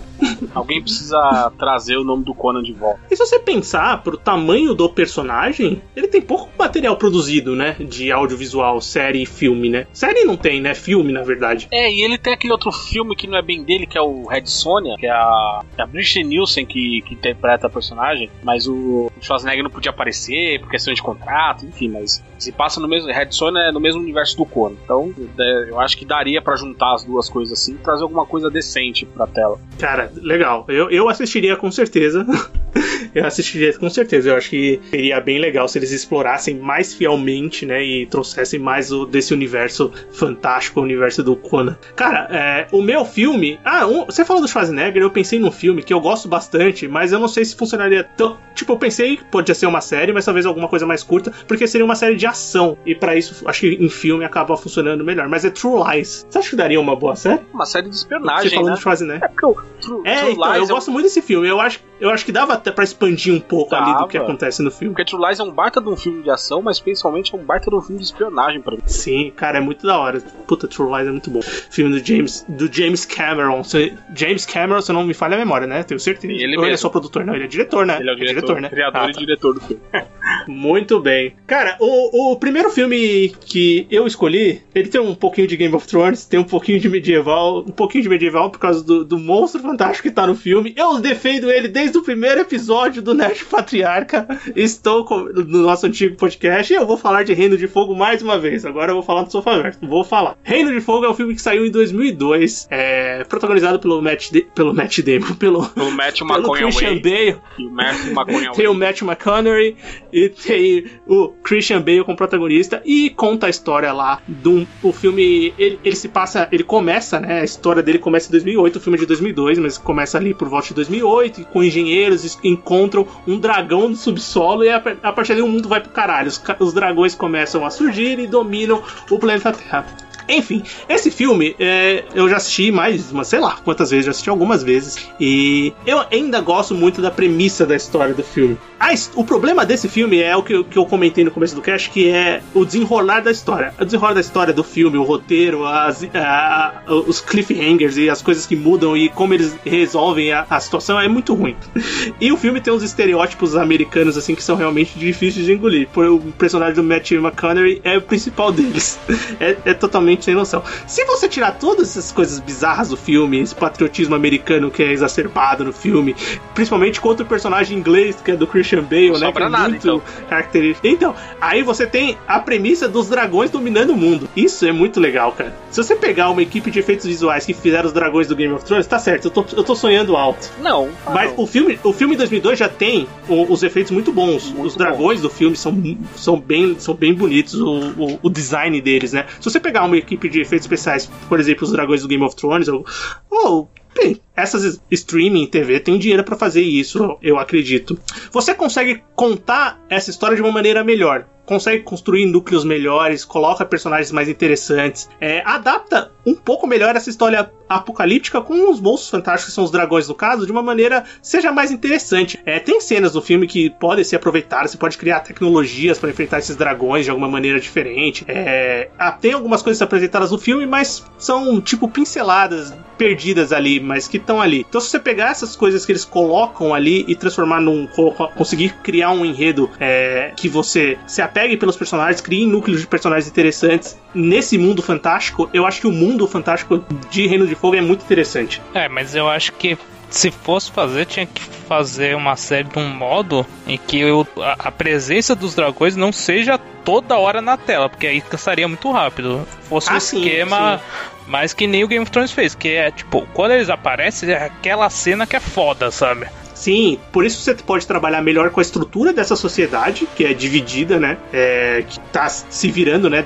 alguém 0.54 0.80
precisa 0.80 1.52
trazer 1.58 1.96
o 1.96 2.04
nome 2.04 2.24
do 2.24 2.34
Conan 2.34 2.62
de 2.62 2.72
volta. 2.72 3.00
E 3.10 3.16
se 3.16 3.24
você 3.24 3.38
pensar 3.38 4.02
pro 4.02 4.16
tamanho 4.16 4.74
do 4.74 4.88
personagem, 4.88 5.82
ele 5.94 6.08
tem 6.08 6.20
pouco 6.20 6.45
material 6.58 6.96
produzido, 6.96 7.54
né? 7.54 7.76
De 7.78 8.10
audiovisual, 8.10 8.80
série 8.80 9.22
e 9.22 9.26
filme, 9.26 9.68
né? 9.68 9.86
Série 9.92 10.24
não 10.24 10.36
tem, 10.36 10.60
né? 10.60 10.74
Filme, 10.74 11.12
na 11.12 11.22
verdade. 11.22 11.68
É, 11.70 11.90
e 11.92 12.02
ele 12.02 12.18
tem 12.18 12.32
aquele 12.32 12.52
outro 12.52 12.72
filme 12.72 13.14
que 13.16 13.26
não 13.26 13.38
é 13.38 13.42
bem 13.42 13.62
dele, 13.62 13.86
que 13.86 13.98
é 13.98 14.00
o 14.00 14.26
Red 14.26 14.46
Sonja, 14.46 14.96
que 14.98 15.06
é 15.06 15.10
a, 15.10 15.62
é 15.76 15.82
a 15.82 15.86
Bridget 15.86 16.24
Nielsen 16.24 16.66
que, 16.66 17.02
que 17.02 17.14
interpreta 17.14 17.66
a 17.66 17.70
personagem, 17.70 18.30
mas 18.42 18.66
o 18.66 19.10
Schwarzenegger 19.20 19.62
não 19.62 19.70
podia 19.70 19.90
aparecer 19.90 20.60
por 20.60 20.70
questão 20.70 20.92
de 20.92 21.02
contrato, 21.02 21.64
enfim, 21.64 21.88
mas 21.88 22.22
se 22.38 22.52
passa 22.52 22.80
no 22.80 22.88
mesmo. 22.88 23.10
Red 23.10 23.30
Sonja 23.30 23.58
é 23.60 23.72
no 23.72 23.80
mesmo 23.80 24.00
universo 24.00 24.36
do 24.36 24.44
Conan. 24.44 24.76
Então, 24.84 25.14
é, 25.38 25.70
eu 25.70 25.80
acho 25.80 25.96
que 25.96 26.04
daria 26.04 26.42
pra 26.42 26.56
juntar 26.56 26.94
as 26.94 27.04
duas 27.04 27.28
coisas 27.28 27.58
assim 27.58 27.74
e 27.74 27.78
trazer 27.78 28.02
alguma 28.02 28.26
coisa 28.26 28.50
decente 28.50 29.06
pra 29.06 29.26
tela. 29.26 29.58
Cara, 29.78 30.12
legal. 30.14 30.64
Eu, 30.68 30.90
eu 30.90 31.08
assistiria 31.08 31.56
com 31.56 31.70
certeza. 31.70 32.26
eu 33.14 33.24
assistiria 33.24 33.76
com 33.78 33.88
certeza. 33.88 34.30
Eu 34.30 34.36
acho 34.36 34.50
que 34.50 34.80
seria 34.90 35.20
bem 35.20 35.38
legal 35.38 35.68
se 35.68 35.78
eles 35.78 35.92
explorassem 35.92 36.35
mais 36.54 36.94
fielmente, 36.94 37.64
né? 37.66 37.82
E 37.84 38.06
trouxessem 38.06 38.58
mais 38.60 38.92
o, 38.92 39.06
desse 39.06 39.32
universo 39.34 39.90
fantástico, 40.12 40.80
o 40.80 40.82
universo 40.82 41.22
do 41.22 41.36
Conan. 41.36 41.76
Cara, 41.94 42.28
é, 42.30 42.66
o 42.72 42.82
meu 42.82 43.04
filme. 43.04 43.58
Ah, 43.64 43.86
um- 43.86 44.04
você 44.06 44.24
falou 44.24 44.42
do 44.42 44.48
Schwarzenegger, 44.48 45.02
eu 45.02 45.10
pensei 45.10 45.38
num 45.38 45.50
filme 45.50 45.82
que 45.82 45.92
eu 45.92 46.00
gosto 46.00 46.28
bastante, 46.28 46.88
mas 46.88 47.12
eu 47.12 47.18
não 47.18 47.28
sei 47.28 47.44
se 47.44 47.54
funcionaria 47.56 48.02
tão. 48.04 48.38
Tipo, 48.54 48.72
eu 48.72 48.78
pensei 48.78 49.16
que 49.16 49.24
podia 49.24 49.54
ser 49.54 49.66
uma 49.66 49.80
série, 49.80 50.12
mas 50.12 50.24
talvez 50.24 50.46
alguma 50.46 50.68
coisa 50.68 50.86
mais 50.86 51.02
curta, 51.02 51.32
porque 51.46 51.66
seria 51.66 51.84
uma 51.84 51.94
série 51.94 52.16
de 52.16 52.26
ação. 52.26 52.76
E 52.86 52.94
pra 52.94 53.14
isso, 53.16 53.46
acho 53.48 53.60
que 53.60 53.68
em 53.74 53.88
filme 53.88 54.24
acaba 54.24 54.56
funcionando 54.56 55.04
melhor. 55.04 55.28
Mas 55.28 55.44
é 55.44 55.50
True 55.50 55.82
Lies. 55.90 56.26
Você 56.28 56.38
acha 56.38 56.50
que 56.50 56.56
daria 56.56 56.80
uma 56.80 56.96
boa 56.96 57.14
série? 57.16 57.40
Uma 57.52 57.66
série 57.66 57.88
de 57.88 57.96
Você 57.96 58.02
espionagem, 58.04 58.50
falou 58.50 58.66
né? 58.70 58.74
do 58.74 58.80
Schwarzenegger. 58.80 59.24
É 59.24 59.28
porque 59.28 59.46
o 59.46 59.54
True, 59.80 60.02
É, 60.04 60.20
True 60.20 60.32
então, 60.32 60.44
Lies 60.52 60.56
eu 60.56 60.62
é 60.62 60.64
um- 60.64 60.68
gosto 60.76 60.90
muito 60.90 61.04
desse 61.04 61.20
filme. 61.22 61.46
Eu 61.48 61.60
acho, 61.60 61.80
eu 62.00 62.10
acho 62.10 62.24
que 62.24 62.32
dava 62.32 62.54
até 62.54 62.70
pra 62.72 62.82
expandir 62.84 63.34
um 63.34 63.40
pouco 63.40 63.74
ali 63.74 63.92
do 63.98 64.06
que 64.08 64.14
Dava. 64.18 64.28
acontece 64.30 64.62
no 64.62 64.70
filme. 64.70 64.94
Porque 64.94 65.04
True 65.04 65.26
Lies 65.26 65.38
é 65.38 65.42
um 65.42 65.50
baita 65.52 65.80
de 65.80 65.88
um 65.88 65.96
filme 65.96 66.22
de 66.26 66.30
ação, 66.32 66.60
mas 66.60 66.78
principalmente 66.80 67.34
é 67.34 67.38
um 67.38 67.44
baita 67.44 67.70
de 67.70 67.76
um 67.76 67.80
filme 67.80 67.98
de 67.98 68.04
espionagem 68.06 68.60
pra 68.60 68.72
mim. 68.74 68.82
Sim, 68.86 69.32
cara, 69.34 69.58
é 69.58 69.60
muito 69.60 69.86
da 69.86 69.96
hora. 69.98 70.20
Puta, 70.46 70.66
True 70.68 70.90
Lies 70.96 71.08
é 71.08 71.10
muito 71.10 71.30
bom. 71.30 71.40
Filme 71.42 71.98
do 71.98 72.04
James, 72.06 72.44
do 72.48 72.70
James 72.72 73.04
Cameron. 73.04 73.62
Se- 73.64 73.96
James 74.14 74.44
Cameron, 74.44 74.80
se 74.82 74.90
eu 74.90 74.94
não 74.94 75.04
me 75.04 75.14
falha 75.14 75.34
a 75.36 75.38
memória, 75.38 75.66
né? 75.66 75.82
Tenho 75.82 75.98
certeza. 76.00 76.32
Ele 76.32 76.56
Ou 76.58 76.64
ele 76.64 76.74
é 76.74 76.76
só 76.76 76.88
produtor? 76.88 77.24
Não, 77.24 77.34
ele 77.34 77.44
é 77.44 77.46
diretor, 77.46 77.86
né? 77.86 77.98
Ele 78.00 78.10
é 78.10 78.12
o 78.12 78.16
diretor, 78.16 78.60
né? 78.60 78.68
criador 78.68 79.00
Ah, 79.02 79.08
e 79.08 79.12
tá. 79.12 79.18
diretor 79.20 79.54
do 79.54 79.60
filme. 79.60 79.82
Muito 80.46 81.00
bem. 81.00 81.34
Cara, 81.46 81.76
o, 81.80 82.32
o 82.32 82.36
primeiro 82.36 82.70
filme 82.70 83.32
que 83.40 83.86
eu 83.90 84.06
escolhi, 84.06 84.62
ele 84.74 84.88
tem 84.88 85.00
um 85.00 85.14
pouquinho 85.14 85.46
de 85.46 85.56
Game 85.56 85.74
of 85.74 85.86
Thrones, 85.86 86.24
tem 86.24 86.38
um 86.40 86.44
pouquinho 86.44 86.78
de 86.80 86.88
medieval, 86.88 87.60
um 87.60 87.72
pouquinho 87.72 88.02
de 88.02 88.08
medieval 88.08 88.50
por 88.50 88.58
causa 88.58 88.82
do, 88.84 89.04
do 89.04 89.18
monstro 89.18 89.60
fantástico 89.60 90.08
que 90.08 90.14
tá 90.14 90.26
no 90.26 90.34
filme. 90.34 90.72
Eu 90.76 90.98
defendo 90.98 91.50
ele 91.50 91.68
desde 91.68 91.98
o 91.98 92.02
primeiro 92.02 92.40
episódio 92.40 93.02
do 93.02 93.14
Nerd 93.14 93.44
Patriarca. 93.46 94.26
Estou 94.54 95.04
com- 95.04 95.24
no 95.24 95.62
nosso 95.62 95.86
antigo 95.86 96.16
podcast 96.16 96.72
e 96.72 96.76
eu 96.76 96.86
vou 96.86 96.96
falar 96.96 97.22
de 97.24 97.32
Reino 97.34 97.56
de 97.56 97.66
Fogo 97.66 97.94
mais 97.94 98.22
uma 98.22 98.38
vez. 98.38 98.64
Agora 98.64 98.90
eu 98.90 98.94
vou 98.96 99.02
falar 99.02 99.22
do 99.24 99.32
Sofaverso. 99.32 99.78
Vou 99.82 100.04
falar. 100.04 100.36
Reino 100.42 100.72
de 100.72 100.80
Fogo 100.80 101.04
é 101.04 101.10
um 101.10 101.14
filme 101.14 101.34
que 101.34 101.42
saiu 101.42 101.66
em 101.66 101.70
2002, 101.70 102.66
é, 102.70 103.24
protagonizado 103.24 103.78
pelo 103.78 104.00
Matt, 104.02 104.30
Da- 104.32 104.40
pelo 104.54 104.74
Matt 104.74 105.00
Damon, 105.00 105.34
pelo, 105.34 105.68
O 105.76 105.90
Matthew 105.90 106.26
pelo. 106.28 106.52
Christian 106.52 106.98
Bale. 107.00 107.36
E 107.58 107.66
o 107.66 107.70
Matthew 107.70 108.12
McConaughey. 108.12 108.52
Tem 108.56 108.66
o 108.68 108.74
Matthew 108.74 109.06
McConaughey 109.08 109.76
e 110.12 110.28
tem 110.42 110.84
o 111.06 111.28
Christian 111.42 111.80
Bale 111.80 112.04
como 112.04 112.16
protagonista 112.16 112.82
e 112.84 113.10
conta 113.10 113.46
a 113.46 113.50
história 113.50 113.92
lá 113.92 114.20
do 114.26 114.66
o 114.82 114.92
filme 114.92 115.54
ele, 115.58 115.78
ele 115.84 115.96
se 115.96 116.08
passa 116.08 116.48
ele 116.52 116.62
começa 116.62 117.20
né 117.20 117.40
a 117.40 117.44
história 117.44 117.82
dele 117.82 117.98
começa 117.98 118.28
em 118.28 118.32
2008 118.32 118.76
o 118.76 118.80
filme 118.80 118.96
é 118.96 119.00
de 119.00 119.06
2002 119.06 119.58
mas 119.58 119.78
começa 119.78 120.18
ali 120.18 120.34
por 120.34 120.48
volta 120.48 120.68
de 120.68 120.74
2008 120.74 121.40
e 121.40 121.44
com 121.44 121.62
engenheiros 121.62 122.38
encontram 122.42 123.06
um 123.26 123.38
dragão 123.38 123.88
no 123.88 123.96
subsolo 123.96 124.64
e 124.64 124.70
a, 124.70 124.82
a 125.02 125.12
partir 125.12 125.34
daí 125.34 125.42
o 125.42 125.48
mundo 125.48 125.68
vai 125.68 125.80
pro 125.80 125.90
caralho. 125.90 126.28
Os, 126.28 126.42
os 126.60 126.72
dragões 126.72 127.14
começam 127.14 127.64
a 127.64 127.70
surgir 127.70 128.18
e 128.18 128.26
dominam 128.26 128.82
o 129.10 129.18
planeta 129.18 129.52
Terra 129.52 129.86
enfim, 130.28 130.62
esse 130.88 131.10
filme 131.10 131.54
é, 131.58 132.04
eu 132.14 132.28
já 132.28 132.36
assisti 132.36 132.70
mais, 132.70 133.10
uma, 133.12 133.24
sei 133.24 133.38
lá 133.40 133.56
quantas 133.64 133.90
vezes, 133.90 134.06
já 134.06 134.10
assisti 134.10 134.28
algumas 134.30 134.62
vezes. 134.62 135.08
E 135.20 135.72
eu 135.86 136.02
ainda 136.10 136.40
gosto 136.40 136.74
muito 136.74 137.00
da 137.02 137.10
premissa 137.10 137.64
da 137.66 137.76
história 137.76 138.14
do 138.14 138.22
filme. 138.22 138.56
A 138.80 138.94
o 139.14 139.24
problema 139.24 139.64
desse 139.66 139.88
filme 139.88 140.18
é 140.20 140.34
o 140.36 140.42
que, 140.42 140.52
eu- 140.54 140.64
que 140.64 140.76
eu 140.78 140.86
comentei 140.86 141.22
no 141.24 141.30
começo 141.30 141.54
do 141.54 141.60
cast, 141.62 141.90
que 141.90 142.08
é 142.08 142.40
o 142.54 142.64
desenrolar 142.64 143.20
da 143.20 143.30
história. 143.30 143.72
O 143.80 143.84
desenrolar 143.84 144.14
da 144.14 144.20
história 144.20 144.52
do 144.54 144.62
filme, 144.64 144.96
o 144.98 145.02
roteiro, 145.02 145.64
as, 145.66 146.02
a- 146.14 146.82
os 147.06 147.20
cliffhangers 147.20 147.96
e 147.96 148.08
as 148.10 148.22
coisas 148.22 148.46
que 148.46 148.56
mudam 148.56 148.96
e 148.96 149.08
como 149.08 149.34
eles 149.34 149.54
resolvem 149.64 150.32
a, 150.32 150.46
a 150.48 150.60
situação 150.60 150.98
é 151.00 151.08
muito 151.08 151.34
ruim. 151.34 151.56
E 152.20 152.32
o 152.32 152.36
filme 152.36 152.60
tem 152.60 152.72
uns 152.72 152.82
estereótipos 152.82 153.54
americanos 153.56 154.16
assim 154.16 154.34
que 154.34 154.42
são 154.42 154.56
realmente 154.56 154.98
difíceis 154.98 155.44
de 155.44 155.52
engolir. 155.52 155.88
Por 155.92 156.06
o 156.06 156.18
personagem 156.38 156.74
do 156.74 156.82
Matthew 156.82 157.20
McConaughey 157.22 157.80
é 157.84 157.98
o 157.98 158.02
principal 158.02 158.50
deles. 158.52 158.98
É, 159.40 159.56
é 159.66 159.74
totalmente 159.74 160.15
sem 160.24 160.34
noção. 160.34 160.62
Se 160.86 161.04
você 161.04 161.28
tirar 161.28 161.52
todas 161.52 161.90
essas 161.90 162.12
coisas 162.12 162.38
bizarras 162.40 162.88
do 162.88 162.96
filme, 162.96 163.40
esse 163.40 163.54
patriotismo 163.54 164.14
americano 164.14 164.70
que 164.70 164.82
é 164.82 164.92
exacerbado 164.92 165.64
no 165.64 165.72
filme, 165.72 166.14
principalmente 166.54 167.00
contra 167.00 167.24
o 167.24 167.28
personagem 167.28 167.76
inglês 167.78 168.16
que 168.24 168.30
é 168.30 168.36
do 168.36 168.46
Christian 168.46 168.82
Bale, 168.82 169.10
Não 169.12 169.20
né? 169.20 169.32
Que 169.32 169.42
é 169.42 169.48
nada, 169.48 169.68
muito 169.68 169.86
então. 169.86 170.02
característico. 170.28 170.86
Então, 170.86 171.14
aí 171.40 171.62
você 171.62 171.86
tem 171.86 172.16
a 172.26 172.38
premissa 172.38 172.88
dos 172.88 173.08
dragões 173.08 173.50
dominando 173.50 173.90
o 173.90 173.96
mundo. 173.96 174.28
Isso 174.36 174.66
é 174.66 174.72
muito 174.72 175.00
legal, 175.00 175.32
cara. 175.32 175.54
Se 175.70 175.82
você 175.82 175.94
pegar 175.94 176.30
uma 176.30 176.42
equipe 176.42 176.70
de 176.70 176.78
efeitos 176.78 177.06
visuais 177.06 177.44
que 177.44 177.52
fizeram 177.54 177.86
os 177.86 177.92
dragões 177.92 178.26
do 178.26 178.36
Game 178.36 178.52
of 178.52 178.64
Thrones, 178.64 178.86
tá 178.86 178.98
certo, 178.98 179.26
eu 179.26 179.30
tô, 179.30 179.44
eu 179.56 179.62
tô 179.64 179.74
sonhando 179.74 180.16
alto. 180.16 180.50
Não. 180.60 180.88
Mas 181.12 181.30
não. 181.36 181.44
o 181.44 181.46
filme, 181.46 181.78
o 181.82 181.92
filme 181.92 182.14
de 182.14 182.18
2002 182.18 182.58
já 182.58 182.68
tem 182.68 183.06
o- 183.28 183.52
os 183.52 183.62
efeitos 183.62 183.90
muito 183.92 184.12
bons. 184.12 184.50
Muito 184.50 184.66
os 184.66 184.76
dragões 184.76 185.20
do 185.20 185.30
filme 185.30 185.56
são, 185.56 185.72
são, 186.16 186.38
bem, 186.40 186.76
são 186.78 186.94
bem 186.94 187.14
bonitos, 187.14 187.54
o, 187.54 187.68
o, 187.98 188.18
o 188.22 188.30
design 188.30 188.80
deles, 188.80 189.12
né? 189.12 189.26
Se 189.40 189.50
você 189.50 189.60
pegar 189.60 189.84
uma 189.84 189.96
equipe 190.06 190.28
de 190.28 190.40
efeitos 190.40 190.64
especiais, 190.64 191.10
por 191.28 191.40
exemplo, 191.40 191.64
os 191.64 191.72
dragões 191.72 192.02
do 192.02 192.08
Game 192.08 192.24
of 192.24 192.36
Thrones, 192.36 192.68
ou. 192.68 192.86
ou 193.30 193.70
bem, 193.94 194.20
essas 194.34 194.80
streaming 194.90 195.46
TV 195.46 195.80
tem 195.80 195.98
dinheiro 195.98 196.22
pra 196.22 196.36
fazer 196.36 196.62
isso, 196.62 197.18
eu 197.22 197.38
acredito. 197.38 197.98
Você 198.30 198.54
consegue 198.54 199.02
contar 199.14 199.82
essa 199.88 200.10
história 200.10 200.36
de 200.36 200.42
uma 200.42 200.52
maneira 200.52 200.84
melhor. 200.84 201.26
Consegue 201.46 201.84
construir 201.84 202.26
núcleos 202.26 202.64
melhores, 202.64 203.24
coloca 203.24 203.64
personagens 203.64 204.10
mais 204.10 204.28
interessantes, 204.28 205.08
é, 205.20 205.42
adapta 205.44 206.10
um 206.26 206.34
pouco 206.34 206.66
melhor 206.66 206.96
essa 206.96 207.08
história 207.08 207.50
apocalíptica 207.68 208.40
com 208.40 208.70
os 208.70 208.80
monstros 208.80 209.10
fantásticos, 209.10 209.46
que 209.46 209.54
são 209.54 209.64
os 209.64 209.70
dragões 209.70 210.08
no 210.08 210.14
caso, 210.14 210.44
de 210.44 210.52
uma 210.52 210.62
maneira 210.62 211.04
seja 211.22 211.52
mais 211.52 211.70
interessante. 211.70 212.38
É, 212.44 212.58
tem 212.58 212.80
cenas 212.80 213.14
no 213.14 213.22
filme 213.22 213.46
que 213.46 213.70
podem 213.70 214.04
ser 214.04 214.16
aproveitadas, 214.16 214.72
você 214.72 214.78
pode 214.78 214.98
criar 214.98 215.20
tecnologias 215.20 215.98
para 215.98 216.10
enfrentar 216.10 216.38
esses 216.38 216.56
dragões 216.56 217.04
de 217.04 217.10
alguma 217.10 217.28
maneira 217.28 217.60
diferente. 217.60 218.24
É, 218.26 218.90
ah, 218.98 219.12
tem 219.12 219.32
algumas 219.32 219.62
coisas 219.62 219.80
apresentadas 219.80 220.32
no 220.32 220.38
filme, 220.38 220.66
mas 220.66 221.04
são 221.16 221.60
tipo 221.60 221.88
pinceladas 221.88 222.74
perdidas 222.96 223.52
ali, 223.52 223.78
mas 223.78 224.08
que 224.08 224.16
estão 224.16 224.40
ali. 224.40 224.64
Então, 224.68 224.80
se 224.80 224.88
você 224.88 224.98
pegar 224.98 225.30
essas 225.30 225.54
coisas 225.54 225.84
que 225.84 225.92
eles 225.92 226.04
colocam 226.04 226.74
ali 226.74 227.04
e 227.06 227.14
transformar 227.14 227.60
num. 227.60 227.86
conseguir 228.34 228.74
criar 228.82 229.10
um 229.10 229.24
enredo 229.24 229.70
é, 229.78 230.32
que 230.36 230.48
você 230.48 230.98
se 231.06 231.20
apegue 231.36 231.56
pelos 231.58 231.76
personagens, 231.76 232.20
crie 232.22 232.46
núcleos 232.46 232.80
de 232.80 232.86
personagens 232.86 233.28
interessantes 233.28 233.98
nesse 234.14 234.56
mundo 234.56 234.82
fantástico, 234.82 235.50
eu 235.52 235.66
acho 235.66 235.80
que 235.82 235.86
o 235.86 235.92
mundo 235.92 236.26
fantástico 236.26 236.82
de 237.10 237.26
Reino 237.26 237.46
de 237.46 237.54
Fogo 237.54 237.76
é 237.76 237.80
muito 237.82 238.02
interessante. 238.02 238.62
É, 238.72 238.88
mas 238.88 239.14
eu 239.14 239.28
acho 239.28 239.52
que 239.52 239.76
se 240.08 240.30
fosse 240.30 240.70
fazer, 240.70 241.04
tinha 241.04 241.26
que 241.26 241.42
fazer 241.42 242.16
uma 242.16 242.36
série 242.36 242.68
de 242.68 242.78
um 242.78 242.88
modo 242.88 243.44
em 243.66 243.76
que 243.76 244.02
o- 244.04 244.26
a, 244.38 244.68
a 244.68 244.72
presença 244.72 245.34
dos 245.34 245.54
dragões 245.54 245.94
não 245.96 246.10
seja 246.12 246.56
toda 246.84 247.18
hora 247.18 247.42
na 247.42 247.56
tela, 247.58 247.88
porque 247.90 248.06
aí 248.06 248.20
cansaria 248.22 248.66
muito 248.68 248.90
rápido. 248.90 249.46
Fosse 249.68 249.92
um 249.92 249.96
Ah, 249.96 250.00
sim, 250.00 250.18
esquema 250.18 250.80
mais 251.26 251.52
que 251.52 251.66
nem 251.66 251.82
o 251.84 251.88
Game 251.88 252.02
of 252.02 252.10
Thrones 252.10 252.30
fez, 252.32 252.54
que 252.54 252.68
é 252.68 252.90
tipo, 252.92 253.26
quando 253.34 253.50
eles 253.52 253.68
aparecem, 253.68 254.30
é 254.30 254.44
aquela 254.44 254.88
cena 254.88 255.26
que 255.26 255.36
é 255.36 255.40
foda, 255.40 255.90
sabe? 255.90 256.26
Sim, 256.56 256.98
por 257.12 257.26
isso 257.26 257.42
você 257.42 257.54
pode 257.54 257.86
trabalhar 257.86 258.22
melhor 258.22 258.48
com 258.48 258.60
a 258.60 258.62
estrutura 258.62 259.12
dessa 259.12 259.36
sociedade, 259.36 260.08
que 260.16 260.24
é 260.24 260.32
dividida, 260.32 260.98
né? 260.98 261.18
É, 261.30 261.84
que 261.86 262.00
tá 262.00 262.26
se 262.30 262.70
virando, 262.70 263.10
né? 263.10 263.22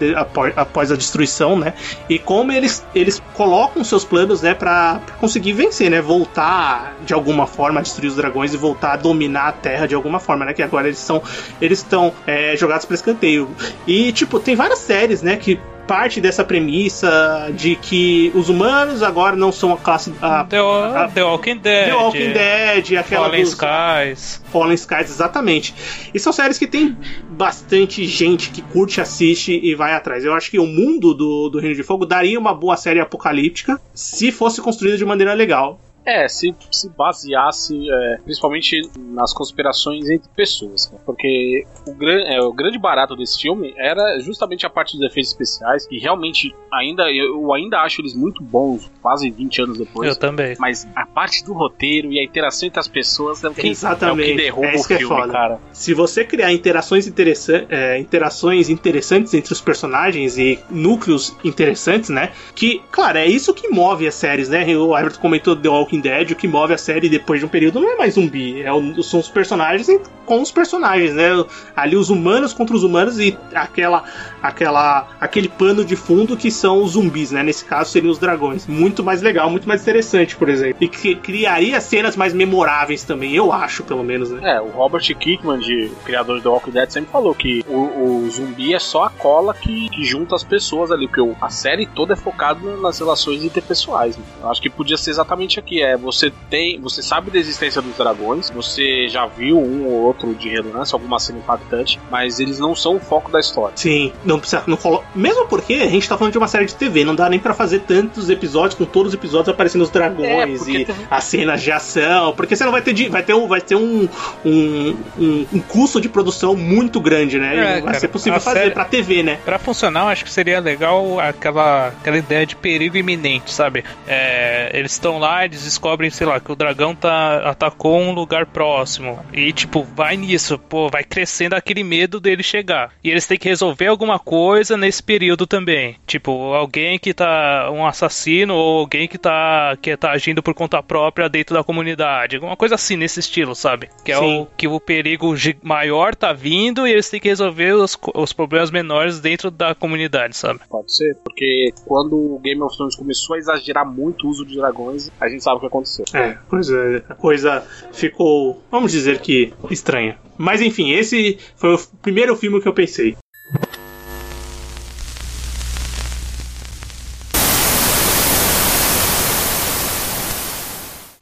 após 0.57 0.91
a 0.91 0.97
destruição, 0.97 1.57
né? 1.57 1.75
E 2.09 2.19
como 2.19 2.51
eles, 2.51 2.85
eles 2.93 3.23
colocam 3.35 3.85
seus 3.85 4.05
planos, 4.05 4.43
né? 4.43 4.53
Pra, 4.53 5.01
pra 5.07 5.15
conseguir 5.15 5.53
vencer, 5.53 5.89
né? 5.89 6.03
Voltar 6.03 6.97
de 7.07 7.15
alguma 7.15 7.47
forma 7.47 7.79
a 7.79 7.83
destruir 7.85 8.09
os 8.09 8.17
dragões 8.17 8.53
e 8.53 8.57
voltar 8.57 8.95
a 8.95 8.97
dominar 8.97 9.47
a 9.47 9.53
Terra 9.53 9.87
de 9.87 9.95
alguma 9.95 10.19
forma, 10.19 10.45
né? 10.45 10.53
Que 10.53 10.63
agora 10.63 10.89
eles 10.89 10.99
são 10.99 11.23
eles 11.61 11.79
estão 11.79 12.13
é, 12.27 12.57
jogados 12.57 12.85
para 12.85 12.97
escanteio. 12.97 13.49
E, 13.87 14.11
tipo, 14.11 14.41
tem 14.41 14.57
várias 14.57 14.81
séries, 14.81 15.23
né? 15.23 15.37
Que 15.37 15.61
parte 15.91 16.21
dessa 16.21 16.45
premissa 16.45 17.51
de 17.53 17.75
que 17.75 18.31
os 18.33 18.49
humanos 18.49 19.03
agora 19.03 19.35
não 19.35 19.51
são 19.51 19.73
a 19.73 19.77
classe. 19.77 20.15
A, 20.23 20.45
The, 20.45 20.59
a- 20.59 21.11
The 21.13 21.25
Walking 21.25 21.57
Dead. 21.59 21.87
The 21.87 21.95
Walking 21.95 22.33
Dead, 22.33 22.93
aquela 22.97 23.25
Fallen 23.27 23.43
dos- 23.43 23.51
Skies. 23.59 24.41
Fallen 24.53 24.75
Skies, 24.77 25.11
exatamente. 25.11 25.75
E 26.15 26.19
são 26.21 26.33
séries 26.33 26.59
que 26.59 26.67
tem 26.69 26.97
bastante 27.29 28.05
gente 28.07 28.51
que 28.51 28.63
curte, 28.63 29.01
assiste 29.01 29.59
e 29.61 29.75
vai 29.75 29.93
atrás. 29.93 30.25
Eu 30.25 30.33
acho 30.33 30.49
que 30.49 30.61
o 30.61 30.67
mundo 30.67 31.13
do, 31.13 31.49
do 31.49 31.59
Reino 31.59 31.75
de 31.75 31.83
Fogo 31.83 32.07
daria 32.07 32.39
uma 32.39 32.55
boa 32.55 32.77
série 32.77 33.01
apocalíptica 33.01 33.81
se 33.93 34.31
fosse 34.31 34.61
construída 34.61 34.97
de 34.97 35.05
maneira 35.05 35.35
legal. 35.35 35.81
É, 36.05 36.29
se, 36.29 36.55
se 36.71 36.89
baseasse 36.91 37.77
é, 37.91 38.19
principalmente 38.25 38.81
nas 38.99 39.33
conspirações 39.33 40.09
entre 40.09 40.29
pessoas. 40.35 40.87
cara. 40.87 41.03
Porque 41.05 41.65
o, 41.87 41.95
gran, 41.95 42.23
é, 42.25 42.41
o 42.41 42.53
grande 42.53 42.79
barato 42.79 43.15
desse 43.17 43.41
filme 43.41 43.75
era 43.77 44.19
justamente 44.21 44.67
a 44.67 44.71
parte 44.71 44.97
dos 44.97 45.07
efeitos 45.07 45.33
especiais, 45.33 45.87
que 45.87 45.99
realmente 45.99 46.55
ainda 46.73 47.11
eu 47.11 47.53
ainda 47.53 47.81
acho 47.81 48.01
eles 48.01 48.15
muito 48.15 48.43
bons, 48.43 48.91
quase 49.03 49.31
20 49.31 49.63
anos 49.63 49.79
depois. 49.79 50.09
Eu 50.09 50.17
também. 50.17 50.57
Mas 50.59 50.89
a 50.95 51.07
parte 51.07 51.45
do 51.45 51.53
roteiro 51.53 52.13
e 52.13 52.19
a 52.19 52.25
interação 52.25 52.67
entre 52.67 52.81
as 52.81 52.89
pessoas 52.89 53.43
é 53.45 53.49
o 53.49 53.55
que, 53.55 53.69
Exatamente, 53.69 54.31
é 54.31 54.33
o 54.33 54.37
que 54.37 54.43
derruba 54.43 54.67
é 54.67 54.75
isso 54.75 54.85
o 54.85 54.89
que 54.89 54.95
é 54.95 54.99
filme, 54.99 55.15
foda. 55.15 55.33
cara. 55.33 55.61
Se 55.73 55.95
você 55.95 56.25
criar 56.25 56.53
interações, 56.53 57.07
interessan 57.07 57.67
é, 57.69 57.99
interações 57.99 58.69
interessantes 58.69 59.35
entre 59.35 59.53
os 59.53 59.61
personagens 59.61 60.39
e 60.39 60.59
núcleos 60.71 61.37
interessantes, 61.45 62.11
né? 62.11 62.33
Que, 62.55 62.81
claro, 62.91 63.19
é 63.19 63.27
isso 63.27 63.53
que 63.53 63.69
move 63.69 64.07
as 64.07 64.15
séries, 64.15 64.49
né? 64.49 64.65
O 64.77 64.97
Everton 64.97 65.21
comentou 65.21 65.57
The 65.57 65.69
Walking 65.69 65.90
Dead, 65.99 66.31
o 66.33 66.37
que 66.37 66.47
move 66.47 66.75
a 66.75 66.79
série 66.79 67.09
depois 67.09 67.41
de 67.41 67.47
um 67.47 67.49
período 67.49 67.81
não 67.81 67.91
é 67.91 67.97
mais 67.97 68.15
zumbi, 68.15 68.61
é 68.61 68.71
o- 68.71 69.03
são 69.03 69.19
os 69.19 69.29
personagens 69.31 69.89
com 70.27 70.43
os 70.43 70.53
personagens, 70.53 71.15
né? 71.15 71.31
Ali 71.75 71.97
os 71.97 72.11
humanos 72.11 72.53
contra 72.53 72.77
os 72.77 72.85
humanos 72.85 73.19
e 73.19 73.37
aquela, 73.55 74.05
aquela, 74.41 75.09
aquele 75.21 75.49
pano 75.49 75.85
de 75.85 75.97
fundo 75.97 76.37
que 76.37 76.51
são 76.51 76.83
os 76.83 76.93
zumbis, 76.93 77.31
né? 77.31 77.43
Nesse 77.43 77.65
caso 77.65 77.91
seriam 77.91 78.11
os 78.13 78.19
dragões. 78.19 78.67
Muito 78.67 79.03
mais 79.03 79.23
legal, 79.23 79.51
muito 79.51 79.67
mais 79.67 79.83
interessante, 79.83 80.37
por 80.37 80.49
exemplo. 80.49 80.77
E 80.81 80.89
que 80.89 81.15
criaria 81.17 81.81
cenas 81.81 82.15
mais 82.17 82.33
memoráveis 82.33 83.03
também, 83.03 83.35
eu 83.35 83.53
acho, 83.53 83.83
pelo 83.83 84.05
menos, 84.05 84.31
né? 84.31 84.57
É, 84.57 84.61
o 84.61 84.69
Robert 84.69 85.03
Kirkman, 85.17 85.59
de, 85.59 85.91
criador 86.05 86.37
do 86.37 86.43
The 86.43 86.49
Walking 86.49 86.71
Dead, 86.71 86.91
sempre 86.91 87.11
falou 87.11 87.35
que 87.35 87.65
o, 87.69 88.25
o 88.25 88.31
zumbi 88.31 88.75
é 88.75 88.79
só 88.79 89.05
a 89.05 89.11
cola 89.11 89.53
que, 89.55 89.89
que 89.91 90.05
junta 90.05 90.35
as 90.35 90.45
pessoas 90.45 90.91
ali, 90.93 91.09
porque 91.09 91.23
a 91.41 91.51
série 91.51 91.87
toda 91.87 92.13
é 92.13 92.17
focada 92.17 92.61
nas 92.77 92.99
relações 92.99 93.43
interpessoais. 93.43 94.17
Né? 94.17 94.23
Eu 94.43 94.51
acho 94.51 94.61
que 94.63 94.71
podia 94.71 94.97
ser 94.97 95.11
exatamente 95.11 95.59
aqui. 95.59 95.80
É, 95.83 95.97
você 95.97 96.33
tem. 96.49 96.81
Você 96.81 97.03
sabe 97.03 97.31
da 97.31 97.39
existência 97.39 97.81
dos 97.81 97.97
dragões, 97.97 98.51
você 98.51 99.09
já 99.09 99.27
viu 99.27 99.59
um 99.59 99.87
ou 99.87 100.03
outro 100.03 100.35
de 100.35 100.49
relance, 100.49 100.95
alguma 100.95 101.19
cena 101.19 101.39
impactante, 101.39 102.01
mas 102.11 102.41
eles 102.41 102.59
não 102.59 102.75
são 102.75 102.97
o 102.97 103.01
foco 103.01 103.31
da 103.31 103.41
história. 103.41 103.77
Sim, 103.77 104.13
não 104.25 104.39
precisa. 104.39 104.65
Não. 104.67 105.00
Mesmo 105.15 105.47
porque 105.49 105.75
a 105.75 105.89
gente 105.89 106.09
tá 106.09 106.17
falando 106.17 106.33
de 106.33 106.39
uma 106.39 106.49
série 106.49 106.67
de 106.67 106.75
TV, 106.75 107.05
não 107.05 107.15
dá 107.15 107.29
nem 107.29 107.39
pra 107.39 107.53
fazer 107.55 107.81
tantos 107.81 108.31
episódios 108.31 108.75
com 108.75 108.85
todos 108.85 109.09
os 109.13 109.15
episódios 109.19 109.49
aparecendo 109.49 109.83
os 109.83 109.91
dragões 109.91 110.67
É, 110.69 110.71
e 110.71 110.85
teve- 110.85 111.07
as 111.11 111.25
cenas 111.25 111.63
de 111.63 111.73
ação, 111.73 112.33
porque 112.35 112.55
você 112.57 112.65
não 112.65 112.73
vai 112.73 112.83
ter 112.83 112.93
de- 112.93 113.09
vai 113.09 113.23
ter 113.23 113.35
um 113.35 113.47
vai 113.49 113.61
ter 113.61 113.75
um, 113.77 114.09
um, 114.45 114.97
um, 115.19 115.47
um 115.55 115.61
custo 115.61 116.01
de 116.01 116.09
produção 116.09 116.55
muito 116.57 117.01
grande, 117.01 117.39
né? 117.39 117.57
É, 117.57 117.73
vai 117.73 117.83
cara, 117.83 118.01
ser 118.01 118.09
possível 118.09 118.41
fazer 118.41 118.59
série- 118.61 118.71
pra 118.71 118.85
TV, 118.85 119.23
né? 119.23 119.39
Pra 119.45 119.59
funcionar, 119.59 120.05
acho 120.09 120.25
que 120.25 120.31
seria 120.31 120.61
legal 120.61 121.19
aquela, 121.21 121.89
aquela 121.89 122.19
ideia 122.19 122.47
de 122.47 122.57
perigo 122.57 122.97
iminente, 122.97 123.53
sabe? 123.53 123.85
É, 124.07 124.71
eles 124.75 124.93
estão 124.93 125.19
lá, 125.19 125.45
eles 125.45 125.65
descobrem, 125.65 126.11
sei 126.11 126.27
lá, 126.27 126.41
que 126.41 126.51
o 126.53 126.57
dragão 126.57 126.95
tá, 126.95 127.49
atacou 127.51 128.01
um 128.01 128.13
lugar 128.13 128.47
próximo. 128.47 129.19
E, 129.33 129.53
tipo, 129.53 129.83
vai 129.97 130.17
nisso, 130.17 130.59
pô, 130.59 130.89
vai 130.89 131.05
crescendo 131.05 131.55
aquele 131.55 131.83
medo 131.83 132.21
dele 132.21 132.43
chegar. 132.43 132.91
E 133.03 133.11
eles 133.11 133.27
têm 133.27 133.39
que 133.39 133.49
resolver 133.49 133.87
alguma 133.87 134.19
coisa 134.19 134.77
nesse 134.77 135.00
período 135.03 135.47
também. 135.47 135.97
Tipo, 136.07 136.55
alguém 136.55 136.99
que 136.99 137.13
tá. 137.15 137.71
um 137.71 137.87
assassino 137.87 138.55
ou 138.55 138.81
alguém 138.81 139.09
que 139.09 139.19
tá, 139.19 139.77
que 139.81 139.97
tá 139.97 140.13
agindo 140.13 140.43
por 140.43 140.55
conta 140.55 140.83
própria 140.83 141.29
dentro 141.29 141.55
da 141.55 141.65
comunidade. 141.65 142.37
Alguma 142.37 142.57
coisa 142.57 142.75
assim, 142.75 142.97
nesse 142.97 143.21
estilo, 143.21 143.55
sabe? 143.55 143.89
Que 144.05 144.13
é 144.13 144.19
Sim. 144.19 144.41
o 144.41 144.47
que 144.57 144.69
o 144.69 144.81
perigo 144.81 145.35
maior 145.63 146.15
tá 146.15 146.33
vindo 146.33 146.87
e 146.87 146.93
eles 146.93 147.09
têm 147.09 147.21
que 147.21 147.29
resolver 147.29 147.73
os, 147.75 147.99
os 148.15 148.33
problemas 148.33 148.71
menores 148.71 149.21
dentro 149.21 149.51
da 149.51 149.75
comunidade, 149.75 150.37
sabe? 150.37 150.61
Pode 150.69 150.95
ser, 150.95 151.17
porque 151.25 151.73
quando 151.87 152.17
o 152.17 152.39
Game 152.39 152.61
of 152.63 152.77
Thrones 152.77 152.97
começou 152.97 153.37
a 153.37 153.39
exagerar 153.39 153.87
muito 153.87 154.27
o 154.27 154.31
uso 154.31 154.45
de 154.45 154.57
dragões, 154.57 155.11
a 155.21 155.29
gente 155.29 155.43
sabe 155.43 155.57
o 155.57 155.61
que 155.61 155.67
aconteceu. 155.67 156.05
É, 156.15 156.39
coisa, 156.49 157.05
a 157.09 157.15
coisa 157.15 157.67
ficou, 157.93 158.63
vamos 158.71 158.93
dizer 158.93 159.21
que 159.21 159.53
estranha. 159.71 160.19
Mas 160.37 160.61
enfim, 160.63 160.91
esse 160.93 161.39
foi 161.57 161.75
o 161.75 161.79
primeiro 162.01 162.35
filme 162.35 162.61
que 162.61 162.69
eu 162.69 162.73
pensei. 162.73 163.17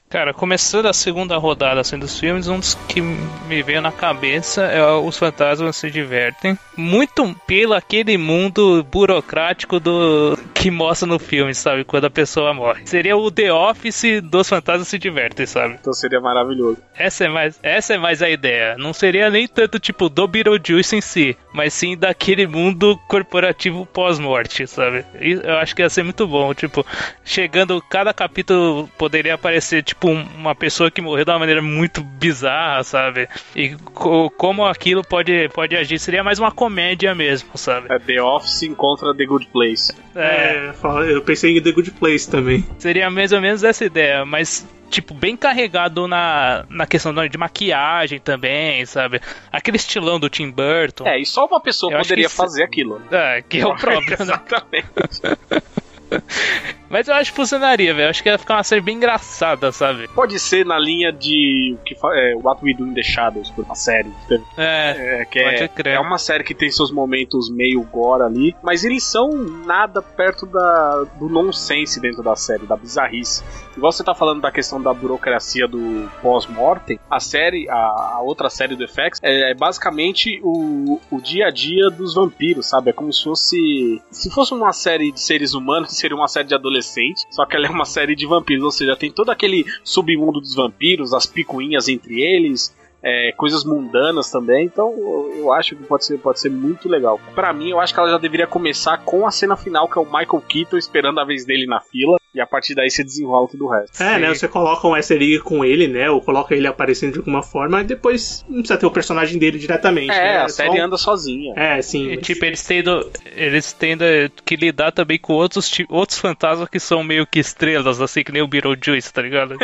Cara, 0.08 0.32
começando 0.32 0.86
a 0.86 0.92
segunda 0.94 1.36
rodada 1.36 1.82
assim, 1.82 1.98
dos 1.98 2.18
filmes, 2.18 2.48
um 2.48 2.58
dos 2.58 2.74
que 2.88 3.02
me 3.02 3.62
veio 3.62 3.82
na 3.82 3.92
cabeça 3.92 4.62
é 4.62 4.82
Os 4.82 5.18
Fantasmas 5.18 5.76
Se 5.76 5.90
Divertem. 5.90 6.58
Muito 6.74 7.36
pelo 7.46 7.74
aquele 7.74 8.16
mundo 8.16 8.82
burocrático 8.90 9.78
do 9.78 10.38
que 10.54 10.70
mostra 10.70 11.06
no 11.06 11.18
filme, 11.18 11.54
sabe? 11.54 11.84
Quando 11.84 12.06
a 12.06 12.10
pessoa 12.10 12.54
morre. 12.54 12.86
Seria 12.86 13.18
o 13.18 13.30
The 13.30 13.52
Office 13.52 14.22
dos 14.22 14.48
Fantasmas 14.48 14.88
Se 14.88 14.98
Divertem, 14.98 15.44
sabe? 15.44 15.76
Então 15.78 15.92
seria 15.92 16.20
maravilhoso. 16.20 16.78
Essa 16.96 17.24
é 17.24 17.28
mais, 17.28 17.58
essa 17.62 17.92
é 17.92 17.98
mais 17.98 18.22
a 18.22 18.30
ideia. 18.30 18.78
Não 18.78 18.94
seria 18.94 19.28
nem 19.28 19.46
tanto 19.46 19.78
tipo 19.78 20.08
do 20.08 20.26
Beetlejuice 20.26 20.96
em 20.96 21.02
si, 21.02 21.36
mas 21.52 21.74
sim 21.74 21.94
daquele 21.98 22.46
mundo 22.46 22.98
corporativo 23.08 23.84
pós-morte, 23.84 24.66
sabe? 24.66 25.04
E 25.20 25.32
eu 25.32 25.58
acho 25.58 25.76
que 25.76 25.82
ia 25.82 25.90
ser 25.90 26.02
muito 26.02 26.26
bom. 26.26 26.54
Tipo, 26.54 26.86
chegando, 27.22 27.82
cada 27.90 28.14
capítulo 28.14 28.88
poderia 28.96 29.34
aparecer 29.34 29.82
tipo 29.82 29.97
um- 30.06 30.22
uma 30.36 30.54
pessoa 30.54 30.90
que 30.90 31.00
morreu 31.00 31.24
de 31.24 31.30
uma 31.30 31.38
maneira 31.40 31.60
muito 31.60 32.02
bizarra, 32.02 32.84
sabe? 32.84 33.28
E 33.56 33.74
co- 33.94 34.30
como 34.30 34.64
aquilo 34.64 35.02
pode, 35.02 35.48
pode 35.48 35.74
agir. 35.76 35.98
Seria 35.98 36.22
mais 36.22 36.38
uma 36.38 36.52
comédia 36.52 37.14
mesmo, 37.14 37.48
sabe? 37.56 37.86
É 37.92 37.98
The 37.98 38.22
Office 38.22 38.62
encontra 38.62 39.14
The 39.14 39.24
Good 39.26 39.46
Place. 39.52 39.92
É, 40.14 40.28
É, 40.28 40.72
eu 41.12 41.22
pensei 41.22 41.56
em 41.56 41.62
The 41.62 41.72
Good 41.72 41.90
Place 41.92 42.30
também. 42.30 42.64
Seria 42.78 43.10
mais 43.10 43.32
ou 43.32 43.40
menos 43.40 43.64
essa 43.64 43.84
ideia, 43.84 44.24
mas 44.24 44.66
tipo 44.90 45.12
bem 45.12 45.36
carregado 45.36 46.08
na, 46.08 46.64
na 46.70 46.86
questão 46.86 47.12
de 47.28 47.36
maquiagem 47.36 48.18
também, 48.18 48.86
sabe? 48.86 49.20
Aquele 49.52 49.76
estilão 49.76 50.18
do 50.18 50.30
Tim 50.30 50.50
Burton. 50.50 51.06
É, 51.06 51.18
e 51.20 51.26
só 51.26 51.44
uma 51.46 51.60
pessoa 51.60 51.92
Eu 51.92 51.98
poderia 51.98 52.28
que 52.28 52.34
fazer 52.34 52.62
aquilo. 52.62 53.02
É, 53.10 53.42
que 53.42 53.60
é 53.60 53.66
o 53.66 53.74
próprio, 53.76 54.10
né? 54.10 54.16
Exatamente. 54.20 54.88
Mas 56.90 57.06
eu 57.06 57.14
acho 57.14 57.30
que 57.30 57.36
funcionaria, 57.36 57.92
velho. 57.92 58.08
Acho 58.08 58.22
que 58.22 58.28
ia 58.28 58.38
ficar 58.38 58.56
uma 58.56 58.64
série 58.64 58.80
bem 58.80 58.96
engraçada, 58.96 59.70
sabe? 59.70 60.08
Pode 60.08 60.38
ser 60.38 60.64
na 60.64 60.78
linha 60.78 61.12
de 61.12 61.76
o 61.78 61.84
que 61.84 61.94
é, 61.94 62.34
What 62.36 62.64
We 62.64 62.72
Do 62.74 62.86
in 62.86 62.94
the 62.94 63.02
Shadows, 63.02 63.50
por 63.50 63.64
uma 63.64 63.74
série. 63.74 64.10
É, 64.56 65.20
É, 65.20 65.24
que 65.26 65.42
Pode 65.42 65.88
é, 65.88 65.94
é 65.94 66.00
uma 66.00 66.18
série 66.18 66.44
que 66.44 66.54
tem 66.54 66.70
seus 66.70 66.90
momentos 66.90 67.50
meio 67.50 67.82
gore 67.82 68.22
ali, 68.22 68.56
mas 68.62 68.84
eles 68.84 69.04
são 69.04 69.30
nada 69.32 70.00
perto 70.00 70.46
da, 70.46 71.04
do 71.18 71.28
nonsense 71.28 72.00
dentro 72.00 72.22
da 72.22 72.34
série, 72.34 72.66
da 72.66 72.76
bizarrice. 72.76 73.42
Igual 73.78 73.92
você 73.92 74.02
tá 74.02 74.12
falando 74.12 74.40
da 74.40 74.50
questão 74.50 74.82
da 74.82 74.92
burocracia 74.92 75.68
do 75.68 76.10
pós-mortem, 76.20 76.98
a 77.08 77.20
série, 77.20 77.70
a, 77.70 77.76
a 78.14 78.20
outra 78.22 78.50
série 78.50 78.74
do 78.74 78.84
FX, 78.88 79.20
é, 79.22 79.52
é 79.52 79.54
basicamente 79.54 80.40
o, 80.42 81.00
o 81.08 81.20
dia 81.20 81.46
a 81.46 81.50
dia 81.52 81.88
dos 81.88 82.12
vampiros, 82.16 82.66
sabe? 82.66 82.90
É 82.90 82.92
como 82.92 83.12
se 83.12 83.22
fosse. 83.22 84.02
Se 84.10 84.30
fosse 84.30 84.52
uma 84.52 84.72
série 84.72 85.12
de 85.12 85.20
seres 85.20 85.54
humanos, 85.54 85.92
seria 85.96 86.16
uma 86.16 86.26
série 86.26 86.48
de 86.48 86.56
adolescente, 86.56 87.24
só 87.30 87.46
que 87.46 87.54
ela 87.54 87.68
é 87.68 87.70
uma 87.70 87.84
série 87.84 88.16
de 88.16 88.26
vampiros, 88.26 88.64
ou 88.64 88.72
seja, 88.72 88.96
tem 88.96 89.12
todo 89.12 89.30
aquele 89.30 89.64
submundo 89.84 90.40
dos 90.40 90.56
vampiros, 90.56 91.14
as 91.14 91.26
picuinhas 91.26 91.86
entre 91.86 92.20
eles, 92.20 92.74
é, 93.02 93.32
coisas 93.36 93.64
mundanas 93.64 94.30
também. 94.30 94.66
Então 94.66 94.92
eu, 95.36 95.52
acho 95.52 95.76
que 95.76 95.84
pode 95.84 96.04
ser, 96.04 96.18
pode 96.18 96.40
ser 96.40 96.50
muito 96.50 96.88
legal. 96.88 97.20
Pra 97.34 97.52
mim, 97.52 97.70
eu 97.70 97.80
acho 97.80 97.94
que 97.94 98.00
ela 98.00 98.10
já 98.10 98.18
deveria 98.18 98.46
começar 98.46 98.98
com 98.98 99.26
a 99.26 99.30
cena 99.30 99.56
final, 99.56 99.88
que 99.88 99.98
é 99.98 100.02
o 100.02 100.04
Michael 100.04 100.42
Keaton 100.48 100.76
esperando 100.76 101.20
a 101.20 101.24
vez 101.24 101.44
dele 101.44 101.66
na 101.66 101.80
fila. 101.80 102.18
E 102.34 102.40
a 102.40 102.46
partir 102.46 102.74
daí 102.74 102.90
você 102.90 103.02
desenrola 103.02 103.48
tudo 103.48 103.64
o 103.64 103.70
resto. 103.70 104.02
É, 104.02 104.18
né? 104.18 104.28
Você 104.28 104.46
coloca 104.46 104.86
um 104.86 104.94
easter 104.94 105.20
egg 105.20 105.40
com 105.40 105.64
ele, 105.64 105.88
né? 105.88 106.10
Ou 106.10 106.20
coloca 106.20 106.54
ele 106.54 106.66
aparecendo 106.66 107.12
de 107.14 107.18
alguma 107.18 107.42
forma, 107.42 107.80
e 107.80 107.84
depois 107.84 108.44
não 108.48 108.58
precisa 108.58 108.78
ter 108.78 108.86
o 108.86 108.90
personagem 108.90 109.38
dele 109.38 109.58
diretamente. 109.58 110.12
É, 110.12 110.22
né? 110.22 110.36
a 110.42 110.48
só 110.48 110.56
série 110.56 110.80
um- 110.80 110.84
anda 110.84 110.98
sozinha. 110.98 111.54
É, 111.56 111.80
sim. 111.80 112.12
E, 112.12 112.16
tipo, 112.18 112.44
eles 112.44 112.62
tendo, 112.62 113.10
eles 113.34 113.72
tendo 113.72 114.04
eh, 114.04 114.30
que 114.44 114.56
lidar 114.56 114.92
também 114.92 115.18
com 115.18 115.32
outros, 115.32 115.72
outros 115.88 116.18
fantasmas 116.18 116.68
que 116.68 116.78
são 116.78 117.02
meio 117.02 117.26
que 117.26 117.38
estrelas, 117.38 118.00
assim 118.00 118.22
que 118.22 118.30
nem 118.30 118.42
o 118.42 118.46
Beetlejuice, 118.46 119.12
tá 119.12 119.22
ligado? 119.22 119.56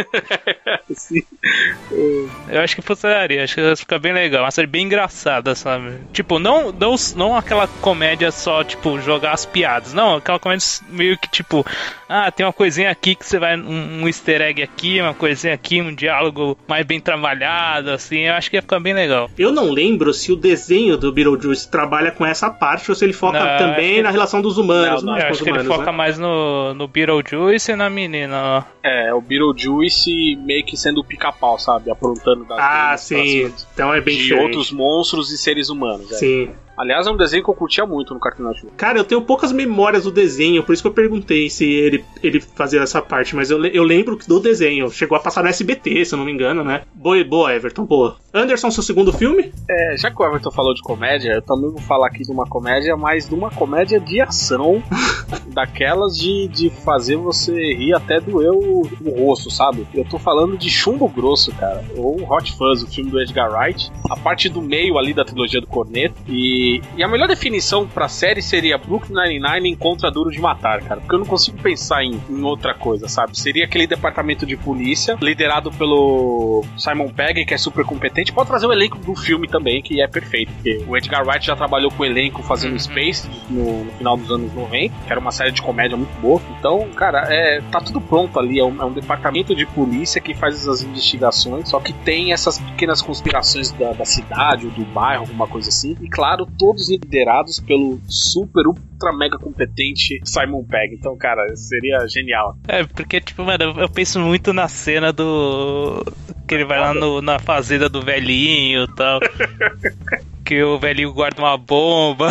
Sim. 0.91 1.23
Eu 2.49 2.61
acho 2.61 2.77
que 2.77 2.83
acho 3.43 3.55
que 3.55 3.61
ia 3.61 3.77
ficar 3.77 3.99
bem 3.99 4.13
legal. 4.13 4.45
Uma 4.45 4.51
série 4.51 4.67
bem 4.67 4.87
engraçada, 4.87 5.55
sabe? 5.55 5.99
Tipo, 6.13 6.39
não, 6.39 6.71
não, 6.73 6.95
não 7.17 7.37
aquela 7.37 7.67
comédia 7.67 8.31
só, 8.31 8.63
tipo, 8.65 9.01
jogar 9.01 9.33
as 9.33 9.45
piadas. 9.45 9.93
Não, 9.93 10.17
aquela 10.17 10.39
comédia 10.39 10.67
meio 10.89 11.19
que 11.19 11.29
tipo, 11.29 11.65
ah, 12.09 12.31
tem 12.31 12.45
uma 12.45 12.53
coisinha 12.53 12.91
aqui 12.91 13.15
que 13.15 13.27
você 13.27 13.39
vai. 13.39 13.57
Um, 13.57 14.03
um 14.03 14.07
easter 14.07 14.41
egg 14.41 14.63
aqui, 14.63 15.01
uma 15.01 15.15
coisinha 15.15 15.55
aqui, 15.55 15.81
um 15.81 15.95
diálogo 15.95 16.57
mais 16.69 16.85
bem 16.87 17.01
trabalhado, 17.01 17.91
assim. 17.91 18.21
Eu 18.21 18.35
acho 18.35 18.51
que 18.51 18.57
ia 18.57 18.63
ficar 18.63 18.81
bem 18.81 18.95
legal. 18.95 19.31
Eu 19.39 19.51
não 19.53 19.71
lembro 19.71 20.13
se 20.13 20.31
o 20.33 20.37
desenho 20.37 20.97
do 20.97 21.13
Beetlejuice 21.13 21.71
trabalha 21.71 22.11
com 22.11 22.25
essa 22.25 22.51
parte 22.51 22.91
ou 22.91 22.95
se 22.95 23.05
ele 23.05 23.13
foca 23.13 23.39
Não, 23.39 23.59
também 23.59 24.03
na 24.03 24.11
relação 24.11 24.41
dos 24.43 24.59
humanos. 24.59 25.03
Não, 25.03 25.07
não, 25.07 25.13
mais 25.13 25.25
Eu 25.25 25.31
acho 25.31 25.43
que 25.43 25.49
ele 25.51 25.59
humanos, 25.59 25.77
foca 25.77 25.91
né? 25.91 25.97
mais 25.97 26.19
no, 26.19 26.75
no 26.75 26.87
Beetlejuice 26.89 27.73
e 27.73 27.77
na 27.77 27.89
menina, 27.89 28.37
ó. 28.43 28.63
É, 28.83 29.13
o 29.15 29.21
Beetlejuice 29.21 30.37
meio 30.37 30.65
que 30.65 30.77
sendo 30.77 31.01
o 31.01 31.05
pica-pau, 31.05 31.59
sabe? 31.59 31.91
Aprontando 31.91 32.45
das 32.45 32.59
Ah, 32.59 32.91
vezes 32.91 33.09
pra 33.09 33.14
sim. 33.23 33.55
Então 33.75 33.93
é 33.95 34.01
bem 34.01 34.17
de 34.17 34.23
diferente. 34.23 34.45
outros 34.45 34.73
monstros 34.73 35.31
e 35.31 35.39
seres 35.39 35.69
humanos. 35.69 36.11
é. 36.13 36.15
Sim. 36.17 36.51
Aliás, 36.77 37.07
é 37.07 37.11
um 37.11 37.17
desenho 37.17 37.43
que 37.43 37.51
eu 37.51 37.55
curtia 37.55 37.87
muito 37.87 38.13
no 38.13 38.21
Cartoon 38.21 38.45
Network. 38.45 38.77
Cara, 38.77 38.99
eu 38.99 39.05
tenho 39.05 39.23
poucas 39.23 39.53
memórias 39.53 40.05
do 40.05 40.11
desenho, 40.11 40.63
por 40.63 40.73
isso 40.73 40.83
que 40.83 40.89
eu 40.89 40.93
perguntei 40.93 41.49
se 41.49 41.65
ele, 41.65 42.05
ele 42.23 42.41
fazia 42.41 42.81
essa 42.81 43.01
parte, 43.01 43.37
mas 43.37 43.51
eu, 43.51 43.65
eu 43.67 43.83
lembro 43.85 44.19
do 44.27 44.41
desenho. 44.41 44.91
Chegou 44.91 45.17
a 45.17 45.21
passar 45.21 45.43
no 45.43 45.49
SBT, 45.49 46.05
se 46.05 46.15
eu 46.15 46.19
não 46.19 46.25
me 46.25 46.33
engano, 46.33 46.65
né? 46.65 46.83
Boa, 46.95 47.23
boa 47.25 47.55
Everton, 47.55 47.85
boa. 47.85 48.17
Anderson, 48.33 48.71
seu 48.71 48.83
segundo 48.83 49.13
filme? 49.13 49.53
É, 49.71 49.97
já 49.97 50.11
que 50.11 50.21
o 50.21 50.27
Everton 50.27 50.51
falou 50.51 50.75
de 50.75 50.83
comédia, 50.83 51.35
eu 51.35 51.43
também 51.43 51.71
vou 51.71 51.81
falar 51.81 52.09
aqui 52.09 52.23
de 52.23 52.33
uma 52.33 52.47
comédia, 52.47 52.97
mas 52.97 53.29
de 53.29 53.35
uma 53.35 53.51
comédia 53.51 54.01
de 54.01 54.21
ação, 54.21 54.83
daquelas 55.55 56.19
de, 56.19 56.49
de 56.49 56.71
fazer 56.71 57.17
você 57.17 57.53
rir 57.53 57.95
até 57.95 58.21
doer 58.21 58.51
o, 58.51 58.81
o 59.05 59.25
rosto, 59.25 59.51
sabe? 59.51 59.87
Eu 59.95 60.05
tô 60.05 60.19
falando 60.19 60.59
de 60.59 60.69
Chumbo 60.69 61.09
Grosso, 61.09 61.53
cara, 61.53 61.85
ou 61.97 62.21
Hot 62.29 62.53
Fuzz, 62.57 62.83
o 62.83 62.87
filme 62.89 63.11
do 63.11 63.21
Edgar 63.21 63.53
Wright, 63.53 63.93
a 64.11 64.17
parte 64.17 64.49
do 64.49 64.61
meio 64.61 64.99
ali 64.99 65.15
da 65.15 65.25
trilogia 65.25 65.61
do 65.61 65.67
Corneto, 65.67 66.17
e, 66.29 66.64
e 66.97 67.03
a 67.03 67.09
melhor 67.09 67.29
definição 67.29 67.87
pra 67.87 68.09
série 68.09 68.43
seria 68.43 68.77
Brooklyn 68.79 69.15
Nine-Nine 69.15 69.71
encontra 69.71 70.11
Duro 70.11 70.31
de 70.31 70.41
Matar, 70.41 70.83
cara, 70.83 71.01
porque 71.01 71.15
eu 71.15 71.19
não 71.19 71.27
consigo 71.27 71.59
pensar 71.59 72.05
em, 72.05 72.21
em 72.29 72.43
outra 72.43 72.75
coisa, 72.75 73.09
sabe? 73.09 73.39
Seria 73.39 73.65
aquele 73.65 73.87
departamento 73.87 74.45
de 74.45 74.57
polícia, 74.57 75.17
liderado 75.21 75.71
pelo 75.73 76.65
Simon 76.77 77.09
Pegg, 77.09 77.45
que 77.45 77.55
é 77.55 77.59
super 77.59 77.85
competente, 77.85 78.33
pode 78.33 78.49
trazer 78.49 78.67
o 78.67 78.73
elenco 78.73 78.99
do 78.99 79.15
filme 79.15 79.49
também, 79.49 79.83
que 79.83 80.01
é 80.01 80.07
perfeito, 80.07 80.53
porque 80.53 80.85
o 80.87 80.97
Edgar 80.97 81.27
Wright 81.27 81.47
já 81.47 81.57
trabalhou 81.57 81.91
com 81.91 82.03
o 82.03 82.07
elenco 82.07 82.43
fazendo 82.43 82.75
Uhum. 82.75 82.79
Space 82.79 83.29
no, 83.49 83.85
no 83.85 83.93
final 83.93 84.17
dos 84.17 84.31
anos 84.31 84.53
90, 84.53 84.95
que 85.07 85.11
era 85.11 85.21
uma 85.21 85.31
série 85.31 85.53
de 85.53 85.63
comédia 85.63 85.97
muito 85.97 86.13
boa. 86.21 86.41
Então, 86.59 86.89
cara, 86.91 87.27
é, 87.33 87.61
tá 87.71 87.81
tudo 87.81 88.01
pronto 88.01 88.39
ali. 88.39 88.59
É 88.59 88.65
um, 88.65 88.83
é 88.83 88.85
um 88.85 88.93
departamento 88.93 89.55
de 89.55 89.67
polícia 89.67 90.21
que 90.21 90.35
faz 90.35 90.57
essas 90.57 90.83
investigações, 90.83 91.69
só 91.69 91.81
que 91.81 91.93
tem 91.93 92.33
essas 92.33 92.59
pequenas 92.59 93.01
conspirações 93.01 93.71
da, 93.73 93.93
da 93.93 94.05
cidade 94.05 94.67
ou 94.67 94.73
do 94.73 94.85
bairro, 94.85 95.23
alguma 95.23 95.47
coisa 95.47 95.69
assim. 95.69 95.97
E 96.01 96.09
claro, 96.09 96.47
todos 96.59 96.89
liderados 96.91 97.61
pelo 97.61 98.01
super, 98.09 98.67
ultra 98.67 99.13
mega 99.17 99.39
competente 99.39 100.21
Simon 100.25 100.65
Pegg. 100.65 100.95
Então, 100.95 101.17
cara, 101.17 101.45
seria 101.57 102.07
genial. 102.09 102.57
É, 102.69 102.85
porque, 102.85 103.21
tipo, 103.21 103.43
mano, 103.45 103.65
eu- 103.81 103.89
penso 103.89 104.19
muito 104.21 104.53
na 104.53 104.69
cena 104.69 105.13
do. 105.13 106.05
Que 106.49 106.55
ele 106.57 106.65
vai 106.65 106.79
lá 106.81 106.93
no- 106.93 107.23
na 107.23 107.39
fazenda 107.39 107.89
do 107.89 108.03
velhinho 108.03 108.85
e 108.85 108.95
tal. 108.95 109.21
que 110.45 110.63
o 110.63 110.79
velhinho 110.79 111.13
guarda 111.13 111.41
uma 111.41 111.57
bomba. 111.57 112.29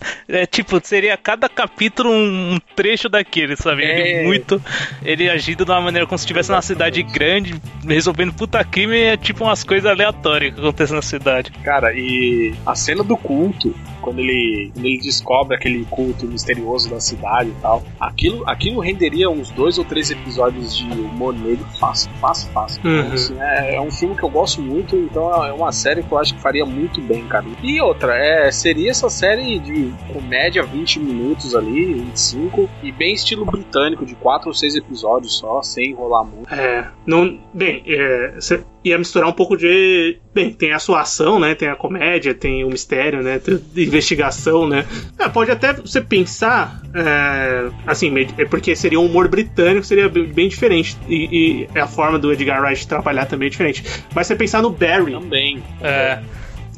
É 0.28 0.46
tipo, 0.46 0.80
seria 0.82 1.16
cada 1.16 1.48
capítulo 1.48 2.10
um 2.10 2.58
trecho 2.76 3.08
daquele, 3.08 3.56
sabe? 3.56 3.82
Ele 3.82 4.08
É. 4.08 4.22
muito. 4.24 4.62
Ele 5.04 5.28
agindo 5.28 5.64
de 5.64 5.70
uma 5.70 5.80
maneira 5.80 6.06
como 6.06 6.16
se 6.16 6.24
estivesse 6.24 6.50
numa 6.50 6.62
cidade 6.62 7.02
grande, 7.02 7.60
resolvendo 7.86 8.32
puta 8.32 8.62
crime, 8.64 8.96
é 8.96 9.16
tipo 9.16 9.44
umas 9.44 9.64
coisas 9.64 9.90
aleatórias 9.90 10.54
que 10.54 10.60
acontecem 10.60 10.94
na 10.96 11.02
cidade. 11.02 11.50
Cara, 11.64 11.92
e 11.92 12.54
a 12.64 12.74
cena 12.76 13.02
do 13.02 13.16
culto, 13.16 13.74
quando 14.00 14.18
ele, 14.18 14.70
quando 14.74 14.86
ele 14.86 14.98
descobre 14.98 15.56
aquele 15.56 15.84
culto 15.86 16.26
misterioso 16.26 16.90
da 16.90 17.00
cidade 17.00 17.50
e 17.50 17.54
tal, 17.60 17.82
aquilo, 17.98 18.48
aquilo 18.48 18.80
renderia 18.80 19.28
uns 19.30 19.50
dois 19.50 19.78
ou 19.78 19.84
três 19.84 20.10
episódios 20.10 20.76
de 20.76 20.84
humor 20.84 21.34
negro 21.34 21.64
fácil, 21.78 22.10
fácil, 22.20 22.50
fácil. 22.52 22.80
Uhum. 22.84 23.00
Então, 23.00 23.12
assim, 23.12 23.40
é, 23.40 23.74
é 23.76 23.80
um 23.80 23.90
filme 23.90 24.16
que 24.16 24.22
eu 24.22 24.28
gosto 24.28 24.60
muito, 24.60 24.96
então 24.96 25.44
é 25.44 25.52
uma 25.52 25.72
série 25.72 26.02
que 26.02 26.12
eu 26.12 26.18
acho 26.18 26.34
que 26.34 26.40
faria 26.40 26.64
muito 26.64 27.00
bem, 27.00 27.26
cara. 27.26 27.44
E 27.62 27.80
outra, 27.80 28.14
é, 28.14 28.50
seria 28.50 28.90
essa 28.90 29.08
série 29.08 29.58
de 29.58 29.92
comédia 30.12 30.62
20 30.62 31.00
minutos 31.00 31.54
ali, 31.54 31.94
25, 31.94 32.68
e 32.82 32.92
bem 32.92 33.14
estilo 33.14 33.44
britânico, 33.44 34.04
de 34.04 34.14
quatro 34.14 34.48
ou 34.48 34.54
seis 34.54 34.74
episódios 34.74 35.38
só, 35.38 35.62
sem 35.62 35.90
enrolar 35.90 36.24
muito. 36.24 36.52
É, 36.52 36.88
não, 37.06 37.38
bem, 37.52 37.82
é, 37.86 38.32
você 38.34 38.64
ia 38.84 38.98
misturar 38.98 39.28
um 39.28 39.32
pouco 39.32 39.56
de, 39.56 40.18
bem, 40.34 40.52
tem 40.52 40.72
a 40.72 40.78
sua 40.78 41.02
ação, 41.02 41.38
né, 41.38 41.54
tem 41.54 41.68
a 41.68 41.76
comédia, 41.76 42.34
tem 42.34 42.64
o 42.64 42.68
mistério, 42.68 43.22
né, 43.22 43.38
tem 43.38 43.60
investigação, 43.76 44.66
né. 44.66 44.86
É, 45.18 45.28
pode 45.28 45.50
até 45.50 45.72
você 45.72 46.00
pensar, 46.00 46.80
é, 46.94 47.68
assim, 47.86 48.12
é 48.38 48.44
porque 48.44 48.74
seria 48.74 48.98
um 48.98 49.06
humor 49.06 49.28
britânico, 49.28 49.84
seria 49.84 50.08
bem, 50.08 50.48
diferente 50.48 50.96
e, 51.08 51.66
e 51.74 51.78
a 51.78 51.86
forma 51.86 52.18
do 52.18 52.32
Edgar 52.32 52.62
Wright 52.62 52.86
trabalhar 52.86 53.26
também 53.26 53.46
é 53.46 53.50
diferente. 53.50 53.84
Mas 54.14 54.26
você 54.26 54.34
pensar 54.34 54.62
no 54.62 54.70
Barry, 54.70 55.12
Também. 55.12 55.62
É. 55.82 56.20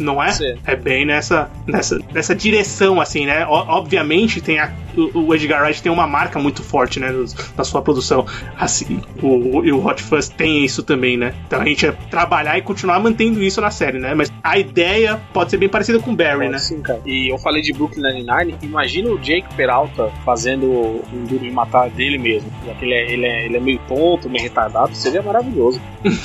não 0.03 0.23
é? 0.23 0.33
Sim. 0.33 0.55
É 0.67 0.75
bem 0.77 1.05
nessa, 1.07 1.51
nessa, 1.67 1.99
nessa 2.13 2.35
direção, 2.35 3.01
assim, 3.01 3.27
né? 3.27 3.47
O- 3.47 3.51
obviamente, 3.53 4.41
tem 4.41 4.59
a- 4.59 4.73
o, 4.97 5.27
o 5.29 5.35
Edgar 5.35 5.63
Wright 5.65 5.83
tem 5.83 5.91
uma 5.91 6.07
marca 6.07 6.39
muito 6.39 6.63
forte, 6.63 7.01
né? 7.01 7.11
nos- 7.11 7.35
na 7.57 7.65
sua 7.65 7.81
produção. 7.83 8.27
Assim, 8.59 9.01
o, 9.23 9.59
o- 9.59 9.65
e 9.65 9.73
o 9.73 9.85
Hot 9.87 10.03
Fuzz 10.03 10.29
tem 10.29 10.65
isso 10.65 10.83
também, 10.83 11.17
né? 11.17 11.35
Então 11.47 11.61
a 11.61 11.65
gente 11.65 11.87
é 11.87 11.93
trabalhar 12.11 12.59
e 12.59 12.63
continuar 12.63 12.99
mantendo 13.01 13.43
isso 13.43 13.61
na 13.61 13.71
série, 13.71 13.99
né? 13.99 14.15
Mas 14.15 14.33
a 14.43 14.59
ideia 14.59 15.21
pode 15.33 15.51
ser 15.51 15.57
bem 15.57 15.69
parecida 15.69 15.99
com 15.99 16.13
o 16.13 16.17
Barry, 16.17 16.49
né? 16.49 16.59
Sim, 16.59 16.81
cara. 16.81 17.01
E 17.07 17.33
eu 17.33 17.39
falei 17.39 17.63
de 17.63 17.73
Brooklyn 17.73 18.03
Nine-Nine, 18.03 18.57
imagina 18.63 19.11
o 19.11 19.19
Jake 19.19 19.47
Peralta 19.55 20.11
fazendo 20.25 20.67
um 21.13 21.25
duro 21.25 21.41
de 21.45 21.51
matar 21.51 21.89
dele 21.91 22.19
mesmo. 22.19 22.51
Já 22.67 22.75
que 22.75 22.85
ele 22.85 22.95
é, 22.95 23.13
ele, 23.13 23.27
é, 23.27 23.47
ele 23.47 23.57
é 23.57 23.61
meio 23.61 23.81
tonto, 23.89 24.29
meio 24.29 24.43
retardado, 24.43 24.95
seria 24.95 25.23
maravilhoso. 25.23 25.81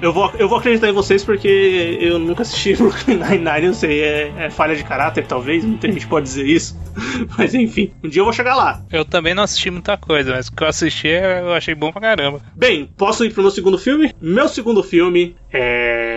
Eu 0.00 0.12
vou, 0.12 0.30
eu 0.38 0.48
vou 0.48 0.58
acreditar 0.58 0.88
em 0.88 0.92
vocês 0.92 1.24
porque 1.24 1.98
eu 2.00 2.20
nunca 2.20 2.42
assisti 2.42 2.72
Brooklyn 2.76 2.97
Nine-Nine, 3.06 3.66
eu 3.66 3.74
sei, 3.74 4.02
é, 4.02 4.32
é 4.38 4.50
falha 4.50 4.74
de 4.74 4.84
caráter, 4.84 5.26
talvez, 5.26 5.64
muita 5.64 5.90
gente 5.90 6.06
pode 6.06 6.26
dizer 6.26 6.46
isso. 6.46 6.78
Mas 7.36 7.54
enfim, 7.54 7.92
um 8.02 8.08
dia 8.08 8.20
eu 8.20 8.24
vou 8.24 8.32
chegar 8.32 8.54
lá. 8.54 8.82
Eu 8.90 9.04
também 9.04 9.34
não 9.34 9.42
assisti 9.42 9.70
muita 9.70 9.96
coisa, 9.96 10.32
mas 10.32 10.48
o 10.48 10.52
que 10.52 10.62
eu 10.62 10.68
assisti 10.68 11.08
eu 11.08 11.52
achei 11.52 11.74
bom 11.74 11.92
pra 11.92 12.00
caramba. 12.00 12.40
Bem, 12.56 12.90
posso 12.96 13.24
ir 13.24 13.32
pro 13.32 13.42
meu 13.42 13.50
segundo 13.50 13.78
filme? 13.78 14.12
Meu 14.20 14.48
segundo 14.48 14.82
filme 14.82 15.36
é. 15.52 16.07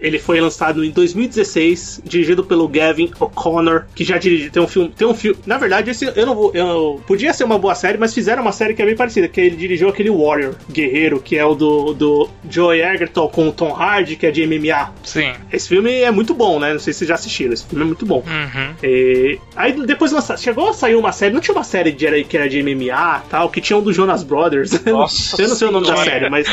Ele 0.00 0.18
foi 0.18 0.40
lançado 0.40 0.84
em 0.84 0.90
2016, 0.90 2.02
dirigido 2.04 2.44
pelo 2.44 2.68
Gavin 2.68 3.10
O'Connor, 3.18 3.84
que 3.94 4.04
já 4.04 4.16
dirigiu. 4.18 4.50
Tem 4.50 4.62
um 4.62 4.68
filme. 4.68 4.92
Tem 4.96 5.06
um 5.06 5.14
filme. 5.14 5.38
Na 5.46 5.58
verdade, 5.58 5.90
esse 5.90 6.04
eu 6.14 6.26
não 6.26 6.34
vou. 6.34 6.50
Eu, 6.54 7.00
podia 7.06 7.32
ser 7.32 7.44
uma 7.44 7.58
boa 7.58 7.74
série, 7.74 7.98
mas 7.98 8.14
fizeram 8.14 8.42
uma 8.42 8.52
série 8.52 8.74
que 8.74 8.82
é 8.82 8.86
bem 8.86 8.96
parecida, 8.96 9.26
que 9.28 9.40
ele 9.40 9.56
dirigiu 9.56 9.88
aquele 9.88 10.10
Warrior, 10.10 10.54
Guerreiro, 10.70 11.20
que 11.20 11.36
é 11.36 11.44
o 11.44 11.54
do, 11.54 11.94
do 11.94 12.28
Joey 12.48 12.80
Egerton 12.80 13.28
com 13.28 13.48
o 13.48 13.52
Tom 13.52 13.72
Hardy, 13.74 14.16
que 14.16 14.26
é 14.26 14.30
de 14.30 14.46
MMA. 14.46 14.92
Sim. 15.02 15.32
Esse 15.52 15.68
filme 15.68 15.92
é 16.00 16.10
muito 16.10 16.32
bom, 16.34 16.58
né? 16.60 16.72
Não 16.72 16.78
sei 16.80 16.92
se 16.92 17.00
vocês 17.00 17.08
já 17.08 17.14
assistiram. 17.14 17.52
Esse 17.52 17.66
filme 17.66 17.82
é 17.84 17.86
muito 17.86 18.06
bom. 18.06 18.18
Uhum. 18.26 18.74
E 18.82 19.38
aí 19.56 19.72
depois 19.84 20.12
lança- 20.12 20.36
chegou 20.36 20.68
a 20.68 20.72
sair 20.72 20.94
uma 20.94 21.12
série, 21.12 21.34
não 21.34 21.40
tinha 21.40 21.54
uma 21.54 21.64
série 21.64 21.90
de, 21.92 22.24
que 22.24 22.36
era 22.36 22.48
de 22.48 22.62
MMA 22.62 23.24
tal, 23.28 23.50
que 23.50 23.60
tinha 23.60 23.76
um 23.76 23.82
do 23.82 23.92
Jonas 23.92 24.22
Brothers. 24.22 24.84
Nossa 24.84 25.40
eu 25.42 25.48
não 25.48 25.56
sei 25.56 25.68
o 25.68 25.70
nome 25.72 25.86
da 25.86 25.96
série, 25.96 26.30
mas. 26.30 26.46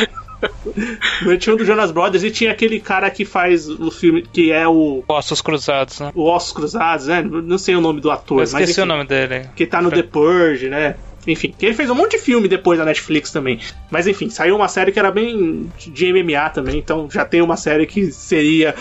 Mas 1.26 1.40
tinha 1.40 1.54
um 1.54 1.58
do 1.58 1.66
Jonas 1.66 1.92
Brothers 1.92 2.24
e 2.24 2.32
tinha 2.32 2.52
aquele 2.52 2.80
cara 2.80 3.10
que 3.10 3.26
faz 3.26 3.70
o 3.70 3.92
filme, 3.92 4.22
que 4.22 4.52
é 4.52 4.68
o, 4.68 5.04
Ossos 5.08 5.42
cruzados, 5.42 6.00
né? 6.00 6.12
o 6.14 6.24
Ossos 6.24 6.54
Cruzados, 6.54 7.08
né? 7.08 7.22
Não 7.22 7.58
sei 7.58 7.76
o 7.76 7.82
nome 7.82 8.02
do 8.02 8.12
ator, 8.12 8.38
Eu 8.38 8.42
mas. 8.42 8.50
esqueci 8.50 8.72
enfim, 8.72 8.82
o 8.82 8.86
nome 8.86 9.06
dele. 9.06 9.50
Que 9.56 9.66
tá 9.66 9.82
no 9.82 9.92
The 9.92 10.04
Purge, 10.04 10.70
né? 10.70 10.96
Enfim, 11.28 11.54
que 11.58 11.66
ele 11.66 11.76
fez 11.76 11.90
um 11.90 11.96
monte 11.96 12.12
de 12.12 12.20
filme 12.20 12.48
depois 12.48 12.78
na 12.78 12.86
Netflix 12.86 13.32
também. 13.32 13.60
Mas 13.90 14.08
enfim, 14.08 14.30
saiu 14.30 14.56
uma 14.56 14.68
série 14.68 14.92
que 14.92 15.00
era 15.00 15.12
bem 15.12 15.70
de 15.78 16.14
MMA 16.14 16.50
também, 16.52 16.78
então 16.78 17.10
já 17.12 17.26
tem 17.26 17.42
uma 17.42 17.58
série 17.58 17.86
que 17.88 18.12
seria 18.12 18.76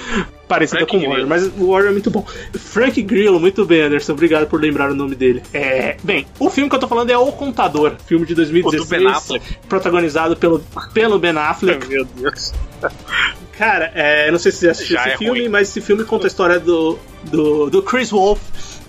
parecida 0.47 0.81
Frank 0.81 0.91
com 0.91 0.97
o 0.99 1.01
Warrior, 1.01 1.27
Grillo. 1.27 1.29
mas 1.29 1.47
o 1.59 1.71
Warrior 1.71 1.89
é 1.89 1.93
muito 1.93 2.11
bom. 2.11 2.27
Frank 2.55 3.01
Grillo, 3.03 3.41
muito 3.41 3.65
bem, 3.65 3.83
Anderson, 3.83 4.13
obrigado 4.13 4.47
por 4.47 4.61
lembrar 4.61 4.91
o 4.91 4.95
nome 4.95 5.15
dele. 5.15 5.43
É, 5.53 5.97
bem, 6.03 6.27
o 6.39 6.51
filme 6.51 6.69
que 6.69 6.77
eu 6.77 6.81
tô 6.81 6.87
falando 6.89 7.11
é 7.11 7.17
O 7.17 7.33
Contador, 7.33 7.95
filme 8.07 8.27
de 8.27 8.33
O 8.33 8.37
do 8.37 8.43
2016, 8.43 8.89
Ben 8.89 9.07
Affleck. 9.11 9.57
protagonizado 9.69 10.37
pelo, 10.37 10.61
pelo 10.93 11.19
Ben 11.19 11.37
Affleck. 11.37 11.87
Meu 11.89 12.05
Deus. 12.05 12.53
Cara, 13.57 13.91
é, 13.95 14.31
não 14.31 14.39
sei 14.39 14.51
se 14.53 14.59
você 14.59 14.69
assistiu 14.69 14.97
Já 14.97 15.03
esse 15.03 15.15
é 15.15 15.19
filme, 15.19 15.41
ruim. 15.41 15.49
mas 15.49 15.69
esse 15.69 15.81
filme 15.81 16.05
conta 16.05 16.27
a 16.27 16.29
história 16.29 16.59
do, 16.59 16.99
do, 17.25 17.71
do 17.71 17.83
Chris 17.83 18.11
Wolf, 18.11 18.41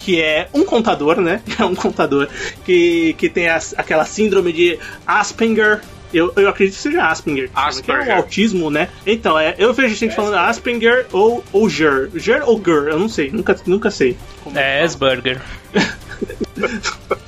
que 0.06 0.22
é 0.22 0.48
um 0.54 0.64
contador, 0.64 1.20
né? 1.20 1.42
É 1.58 1.66
um 1.66 1.74
contador 1.74 2.28
que, 2.64 3.16
que 3.18 3.28
tem 3.28 3.48
as, 3.48 3.74
aquela 3.76 4.06
síndrome 4.06 4.54
de 4.54 4.78
Asperger. 5.08 5.82
Eu, 6.14 6.32
eu 6.36 6.48
acredito 6.48 6.76
que 6.76 6.82
seja 6.82 7.08
Asperger. 7.08 7.50
Asperger. 7.56 8.06
Que 8.06 8.12
é 8.12 8.14
o 8.14 8.18
autismo, 8.18 8.70
né? 8.70 8.90
Então, 9.06 9.40
é, 9.40 9.56
eu 9.58 9.74
vejo 9.74 9.96
gente 9.96 10.14
falando 10.14 10.36
Asperger 10.36 11.08
ou, 11.12 11.44
ou 11.52 11.68
Ger. 11.68 12.12
Ger 12.14 12.44
ou 12.46 12.62
Ger, 12.64 12.90
eu 12.92 13.00
não 13.00 13.10
sei, 13.10 13.32
nunca, 13.32 13.56
nunca 13.66 13.90
sei. 13.90 14.16
como 14.44 14.58
É, 14.60 14.84
Asperger. 14.84 15.42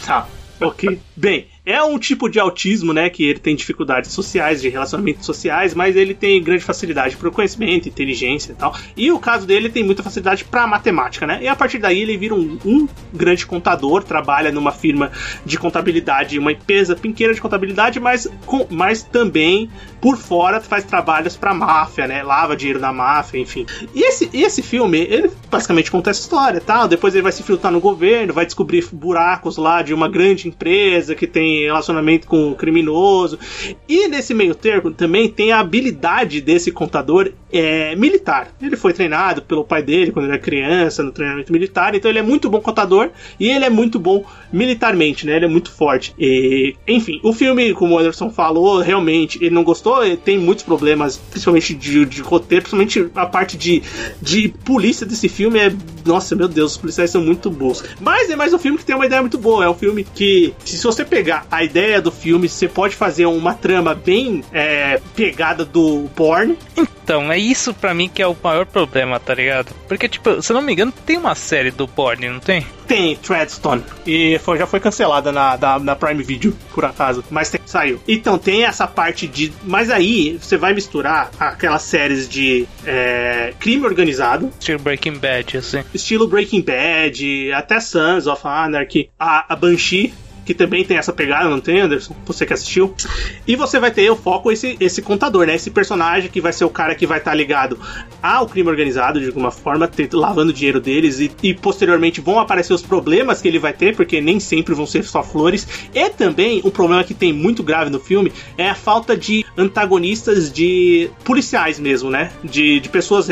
Tá, 0.06 0.26
ok. 0.62 1.00
Bem, 1.16 1.48
é 1.68 1.84
um 1.84 2.00
tipo 2.00 2.30
de 2.30 2.40
autismo, 2.40 2.94
né? 2.94 3.10
Que 3.10 3.26
ele 3.26 3.40
tem 3.40 3.54
dificuldades 3.54 4.12
sociais, 4.12 4.62
de 4.62 4.70
relacionamentos 4.70 5.26
sociais, 5.26 5.74
mas 5.74 5.98
ele 5.98 6.14
tem 6.14 6.42
grande 6.42 6.64
facilidade 6.64 7.18
para 7.18 7.28
o 7.28 7.32
conhecimento, 7.32 7.90
inteligência 7.90 8.54
e 8.54 8.56
tal. 8.56 8.74
E 8.96 9.12
o 9.12 9.20
caso 9.20 9.46
dele 9.46 9.68
tem 9.68 9.84
muita 9.84 10.02
facilidade 10.02 10.46
para 10.46 10.66
matemática, 10.66 11.28
né? 11.28 11.40
E 11.42 11.48
a 11.48 11.56
partir 11.58 11.80
daí 11.80 12.02
ele 12.02 12.16
vira 12.16 12.34
um, 12.34 12.58
um 12.66 12.88
grande 13.14 13.46
contador, 13.46 14.02
trabalha 14.02 14.50
numa 14.50 14.72
firma 14.72 15.12
de 15.46 15.60
contabilidade, 15.60 16.40
uma 16.40 16.54
empresa 16.54 16.96
pinqueira 16.96 17.34
de 17.34 17.42
contabilidade, 17.42 18.00
mas, 18.00 18.32
com, 18.46 18.66
mas 18.70 19.04
também 19.04 19.70
por 20.02 20.18
fora 20.18 20.62
faz 20.62 20.84
trabalhos 20.84 21.36
para 21.36 21.54
máfia, 21.54 22.08
né? 22.08 22.24
Lava 22.24 22.56
dinheiro 22.56 22.80
da 22.80 22.94
máfia, 22.94 23.40
enfim. 23.40 23.66
E 23.94 24.02
esse, 24.02 24.30
e 24.34 24.44
esse 24.44 24.62
filme, 24.62 25.00
ele 25.00 25.32
basicamente 25.50 25.92
conta 25.92 26.10
essa 26.10 26.22
história, 26.22 26.62
tal. 26.62 26.88
Depois 26.88 27.14
ele 27.14 27.24
vai 27.24 27.32
se 27.32 27.44
filtrar 27.44 27.72
no 27.72 27.80
governo, 27.80 28.34
vai 28.34 28.46
descobrir 28.46 28.88
buracos 28.92 29.58
lá 29.58 29.82
de 29.82 29.94
uma 29.94 30.08
grande 30.08 30.48
empresa 30.48 31.16
que 31.16 31.28
tem 31.28 31.64
relacionamento 31.64 32.28
com 32.28 32.50
um 32.50 32.54
criminoso. 32.54 33.40
E 33.88 34.08
nesse 34.08 34.34
meio 34.34 34.56
termo 34.56 34.92
também 34.92 35.30
tem 35.30 35.52
a 35.52 35.60
habilidade 35.60 36.42
desse 36.42 36.72
contador 36.72 37.32
é, 37.52 37.96
militar. 37.96 38.50
Ele 38.62 38.76
foi 38.76 38.94
treinado 38.94 39.42
pelo 39.42 39.64
pai 39.64 39.82
dele 39.82 40.12
quando 40.12 40.26
era 40.26 40.38
criança 40.38 41.04
no 41.04 41.12
treinamento 41.12 41.52
militar, 41.52 41.96
então 41.96 42.10
ele 42.10 42.20
é 42.20 42.24
muito 42.24 42.50
bom 42.50 42.60
contador 42.60 43.10
e 43.40 43.50
ele 43.50 43.66
é 43.66 43.70
muito 43.70 44.00
bom 44.00 44.26
militarmente, 44.52 45.26
né? 45.26 45.36
Ele 45.36 45.46
é 45.46 45.50
muito 45.50 45.72
forte. 45.72 46.14
E, 46.20 46.76
enfim, 46.88 47.20
o 47.24 47.34
filme, 47.34 47.74
como 47.74 47.96
o 47.96 48.00
Anderson 48.00 48.30
falou, 48.30 48.80
realmente 48.80 49.38
ele 49.42 49.54
não 49.54 49.64
gostou, 49.64 49.87
ele 50.04 50.18
tem 50.18 50.38
muitos 50.38 50.64
problemas, 50.64 51.18
principalmente 51.18 51.74
de, 51.74 52.06
de 52.06 52.22
roteiro, 52.22 52.64
principalmente 52.64 53.10
a 53.16 53.26
parte 53.26 53.58
de, 53.58 53.82
de 54.22 54.50
polícia 54.50 55.06
desse 55.06 55.30
filme 55.30 55.60
é. 55.60 55.74
Nossa, 56.06 56.36
meu 56.36 56.48
Deus, 56.48 56.74
os 56.74 56.78
policiais 56.78 57.10
são 57.12 57.22
muito 57.22 57.50
bons. 57.50 57.84
Mas 58.00 58.30
é 58.30 58.36
mais 58.36 58.54
um 58.54 58.60
filme 58.60 58.78
que 58.78 58.86
tem 58.86 58.96
uma 58.96 59.06
ideia 59.06 59.22
muito 59.22 59.38
boa. 59.38 59.66
É 59.66 59.70
um 59.70 59.74
filme 59.74 60.04
que, 60.04 60.54
se 60.64 60.82
você 60.84 61.04
pegar 61.04 61.46
a 61.52 61.64
ideia 61.64 62.02
do 62.02 62.12
filme, 62.12 62.48
você 62.48 62.68
pode 62.68 62.96
fazer 62.96 63.26
uma 63.26 63.54
trama 63.54 63.94
bem 63.94 64.44
é, 64.54 65.02
pegada 65.16 65.66
do 65.66 66.10
porn. 66.16 66.58
Então, 66.78 67.32
é 67.32 67.38
isso 67.38 67.74
pra 67.74 67.94
mim 67.94 68.10
que 68.10 68.22
é 68.22 68.28
o 68.28 68.36
maior 68.44 68.66
problema, 68.66 69.20
tá 69.20 69.34
ligado? 69.34 69.74
Porque, 69.88 70.10
tipo, 70.10 70.42
se 70.42 70.52
eu 70.52 70.56
não 70.56 70.62
me 70.62 70.74
engano, 70.74 70.94
tem 71.06 71.18
uma 71.18 71.36
série 71.36 71.72
do 71.72 71.88
Borne, 71.88 72.30
não 72.30 72.40
tem? 72.40 72.66
Tem 72.88 73.16
Treadstone. 73.18 73.84
E 74.06 74.40
foi- 74.40 74.58
já 74.58 74.66
foi 74.66 74.80
cancelada 74.80 75.32
na, 75.32 75.56
da- 75.58 75.78
na 75.80 75.96
Prime 75.96 76.24
Video, 76.24 76.56
por 76.74 76.86
acaso. 76.86 77.24
Mas 77.30 77.50
tem- 77.50 77.60
saiu. 77.66 78.02
Então 78.08 78.38
tem 78.38 78.64
essa 78.64 78.88
parte 78.88 79.28
de. 79.28 79.52
Mas 79.64 79.90
aí 79.92 80.38
você 80.42 80.56
vai 80.58 80.74
misturar 80.74 81.30
aquelas 81.40 81.82
séries 81.82 82.30
de 82.30 82.66
é, 82.86 83.54
crime 83.60 83.86
organizado, 83.86 84.52
Tipo 84.60 84.84
Breaking 84.84 85.18
Bad, 85.18 85.58
assim. 85.58 85.84
estilo 85.94 86.28
Breaking 86.28 86.62
Bad, 86.62 87.52
até 87.54 87.80
Sons 87.80 88.26
of 88.28 88.42
Anarchy, 88.48 89.10
a, 89.20 89.54
a 89.54 89.56
Banshee. 89.56 90.14
Que 90.48 90.54
também 90.54 90.86
tem 90.86 90.96
essa 90.96 91.12
pegada, 91.12 91.50
não 91.50 91.60
tem, 91.60 91.82
Anderson? 91.82 92.16
Você 92.26 92.46
que 92.46 92.54
assistiu. 92.54 92.96
E 93.46 93.58
você 93.58 93.82
vai 93.82 93.92
ter 93.92 94.10
o 94.10 94.16
foco 94.16 94.50
esse, 94.50 94.78
esse 94.80 95.02
contador, 95.02 95.46
né? 95.46 95.56
Esse 95.56 95.70
personagem 95.70 96.32
que 96.32 96.40
vai 96.40 96.54
ser 96.54 96.64
o 96.64 96.70
cara 96.70 96.96
que 96.96 97.06
vai 97.06 97.18
estar 97.18 97.34
ligado 97.34 97.78
ao 98.24 98.48
crime 98.48 98.70
organizado, 98.70 99.20
de 99.20 99.28
alguma 99.28 99.52
forma, 99.52 99.92
lavando 100.14 100.52
o 100.52 100.54
dinheiro 100.54 100.80
deles. 100.80 101.20
E, 101.20 101.30
e 101.44 101.54
posteriormente 101.54 102.22
vão 102.22 102.40
aparecer 102.40 102.74
os 102.74 102.82
problemas 102.82 103.42
que 103.42 103.50
ele 103.50 103.60
vai 103.60 103.74
ter, 103.74 103.94
porque 103.94 104.22
nem 104.22 104.40
sempre 104.40 104.74
vão 104.74 104.86
ser 104.86 105.04
só 105.04 105.22
flores. 105.22 105.68
E 105.94 106.10
também 106.12 106.62
um 106.64 106.70
problema 106.70 107.04
que 107.04 107.14
tem 107.14 107.34
muito 107.34 107.62
grave 107.62 107.90
no 107.90 108.00
filme 108.00 108.32
é 108.58 108.70
a 108.70 108.76
falta 108.76 109.18
de 109.18 109.46
antagonistas 109.58 110.50
de 110.50 111.10
policiais 111.26 111.78
mesmo, 111.78 112.10
né? 112.10 112.32
De, 112.42 112.80
de 112.80 112.88
pessoas 112.88 113.28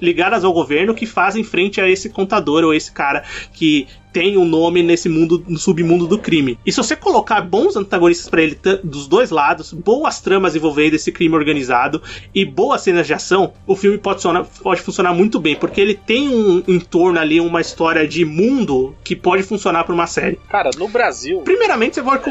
ligadas 0.00 0.44
ao 0.44 0.52
governo 0.54 0.94
que 0.94 1.04
fazem 1.04 1.44
frente 1.44 1.78
a 1.78 1.86
esse 1.86 2.08
contador 2.08 2.64
ou 2.64 2.72
esse 2.72 2.90
cara 2.90 3.22
que 3.52 3.86
tem 4.14 4.38
um 4.38 4.44
nome 4.44 4.80
nesse 4.80 5.08
mundo, 5.08 5.44
no 5.48 5.58
submundo 5.58 6.06
do 6.06 6.16
crime. 6.16 6.56
E 6.64 6.70
se 6.70 6.78
você 6.78 6.94
colocar 6.94 7.40
bons 7.40 7.74
antagonistas 7.74 8.28
pra 8.28 8.42
ele 8.42 8.56
dos 8.84 9.08
dois 9.08 9.30
lados, 9.30 9.72
boas 9.72 10.20
tramas 10.20 10.54
envolvendo 10.54 10.94
esse 10.94 11.10
crime 11.10 11.34
organizado 11.34 12.00
e 12.32 12.44
boas 12.44 12.80
cenas 12.82 13.08
de 13.08 13.12
ação, 13.12 13.52
o 13.66 13.74
filme 13.74 13.98
pode 13.98 14.18
funcionar, 14.18 14.46
pode 14.62 14.80
funcionar 14.82 15.12
muito 15.12 15.40
bem, 15.40 15.56
porque 15.56 15.80
ele 15.80 15.94
tem 15.94 16.28
um 16.28 16.62
entorno 16.68 17.18
ali, 17.18 17.40
uma 17.40 17.60
história 17.60 18.06
de 18.06 18.24
mundo 18.24 18.94
que 19.02 19.16
pode 19.16 19.42
funcionar 19.42 19.82
pra 19.82 19.92
uma 19.92 20.06
série. 20.06 20.38
Cara, 20.48 20.70
no 20.78 20.86
Brasil. 20.86 21.40
Primeiramente, 21.40 21.96
você 21.96 22.02
pode, 22.02 22.24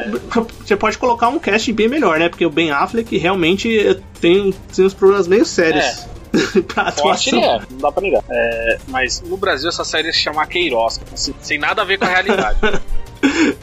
você 0.63 0.77
pode 0.77 0.97
colocar 0.97 1.27
um 1.27 1.37
casting 1.37 1.73
bem 1.73 1.89
melhor, 1.89 2.17
né? 2.17 2.29
Porque 2.29 2.45
o 2.45 2.49
Ben 2.49 2.71
Affleck 2.71 3.17
realmente 3.17 3.77
eh, 3.77 3.99
tem, 4.21 4.53
tem 4.73 4.85
uns 4.85 4.93
problemas 4.93 5.27
meio 5.27 5.45
sérios 5.45 6.07
pra 6.67 6.91
Forte 6.91 7.29
atuação. 7.29 7.39
ele 7.39 7.45
é, 7.45 7.59
não 7.71 7.77
dá 7.77 7.91
pra 7.91 8.01
negar. 8.01 8.23
É, 8.29 8.77
mas 8.87 9.21
no 9.21 9.37
Brasil 9.37 9.69
essa 9.69 9.83
série 9.83 10.11
se 10.11 10.19
chama 10.19 10.45
Queiroz, 10.47 10.99
assim, 11.13 11.33
sem 11.41 11.57
nada 11.57 11.81
a 11.81 11.85
ver 11.85 11.97
com 11.97 12.05
a 12.05 12.09
realidade. 12.09 12.59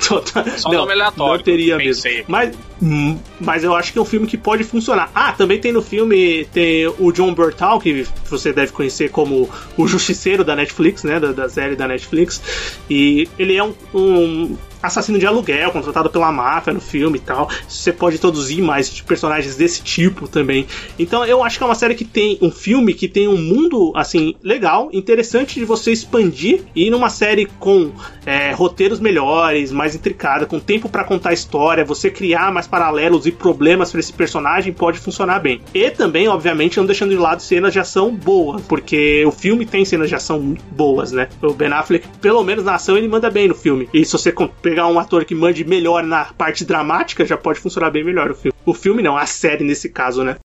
Total- 0.09 0.45
Só 0.57 0.71
um 0.71 0.73
nome 0.73 0.93
aleatório, 0.93 1.37
Não 1.37 1.45
teria 1.45 1.77
mesmo. 1.77 2.03
Mas, 2.27 2.57
hum, 2.83 3.19
mas 3.39 3.63
eu 3.63 3.75
acho 3.75 3.93
que 3.93 3.99
é 3.99 4.03
um 4.03 4.07
filme 4.07 4.27
que 4.27 4.39
pode 4.39 4.65
funcionar. 4.65 5.11
Ah, 5.15 5.33
também 5.33 5.61
tem 5.61 5.71
no 5.71 5.83
filme 5.83 6.47
tem 6.47 6.87
o 6.99 7.13
John 7.13 7.35
Bertal, 7.35 7.79
que 7.79 8.07
você 8.25 8.55
deve 8.55 8.73
conhecer 8.73 9.11
como 9.11 9.51
o 9.77 9.87
justiceiro 9.87 10.43
da 10.45 10.57
Netflix, 10.57 11.05
né? 11.05 11.21
Da, 11.21 11.33
da 11.33 11.49
série 11.49 11.77
da 11.77 11.87
Netflix. 11.87 12.41
E 12.89 13.29
ele 13.39 13.55
é 13.55 13.63
um, 13.63 13.75
um 13.95 14.57
assassino 14.83 15.19
de 15.19 15.27
aluguel, 15.27 15.71
contratado 15.71 16.11
pela 16.11 16.33
máfia 16.33 16.73
no 16.73 16.81
filme 16.81 17.19
e 17.19 17.21
tal. 17.21 17.49
Você 17.69 17.93
pode 17.93 18.17
introduzir 18.17 18.63
mais 18.63 19.01
personagens 19.01 19.57
desse 19.57 19.83
tipo 19.83 20.29
também. 20.29 20.67
Então 20.99 21.25
eu 21.25 21.43
acho 21.43 21.59
que 21.59 21.65
é 21.65 21.67
uma 21.67 21.75
série 21.75 21.95
que 21.95 22.05
tem 22.05 22.39
um 22.41 22.51
filme 22.51 22.95
que 22.95 23.09
tem 23.09 23.29
um 23.29 23.37
mundo 23.37 23.93
assim 23.95 24.35
legal, 24.43 24.91
interessante 24.93 25.59
de 25.59 25.65
você 25.65 25.93
expandir 25.93 26.63
e 26.75 26.91
numa 26.91 27.11
série 27.11 27.47
com 27.59 27.93
é, 28.25 28.53
roteiros 28.53 29.01
melhores, 29.01 29.73
mais 29.73 29.95
intricada, 29.95 30.47
com 30.47 30.59
tempo 30.59 30.89
pra 30.89 31.05
contar 31.05 31.31
a 31.31 31.33
história, 31.33 31.85
você 31.85 32.11
criar 32.11 32.53
mais 32.53 32.67
paralelos 32.67 33.27
e 33.27 33.33
problemas 33.33 33.91
pra 33.91 34.01
esse 34.01 34.13
personagem 34.13 34.73
pode 34.73 34.99
funcionar 34.99 35.41
bem. 35.41 35.61
E 35.75 35.91
também, 35.91 36.29
obviamente, 36.29 36.79
não 36.79 36.87
deixando 36.87 37.11
de 37.11 37.17
lado 37.17 37.43
cenas 37.43 37.73
de 37.73 37.79
ação 37.79 38.15
boas, 38.15 38.63
porque 38.63 39.25
o 39.25 39.31
filme 39.31 39.67
tem 39.67 39.85
cenas 39.85 40.09
de 40.09 40.15
ação 40.15 40.57
boas, 40.71 41.13
né? 41.13 41.29
O 41.43 41.53
Ben 41.53 41.73
Affleck, 41.73 42.07
pelo 42.21 42.43
menos 42.43 42.65
na 42.65 42.75
ação, 42.75 42.97
ele 42.97 43.09
manda 43.09 43.31
bem 43.31 43.49
no 43.49 43.55
filme. 43.55 43.89
E 43.93 44.05
se 44.05 44.13
você 44.13 44.33
pegar 44.71 44.87
um 44.87 45.01
ator 45.01 45.25
que 45.25 45.35
mande 45.35 45.65
melhor 45.65 46.05
na 46.05 46.27
parte 46.27 46.65
dramática, 46.65 47.27
já 47.27 47.37
pode 47.37 47.59
funcionar 47.59 47.91
bem 47.91 48.05
melhor 48.05 48.31
o 48.31 48.37
filme. 48.37 48.57
O 48.65 48.73
filme 48.73 49.03
não, 49.03 49.17
a 49.17 49.27
série 49.27 49.65
nesse 49.65 49.89
caso, 49.89 50.23
né? 50.23 50.37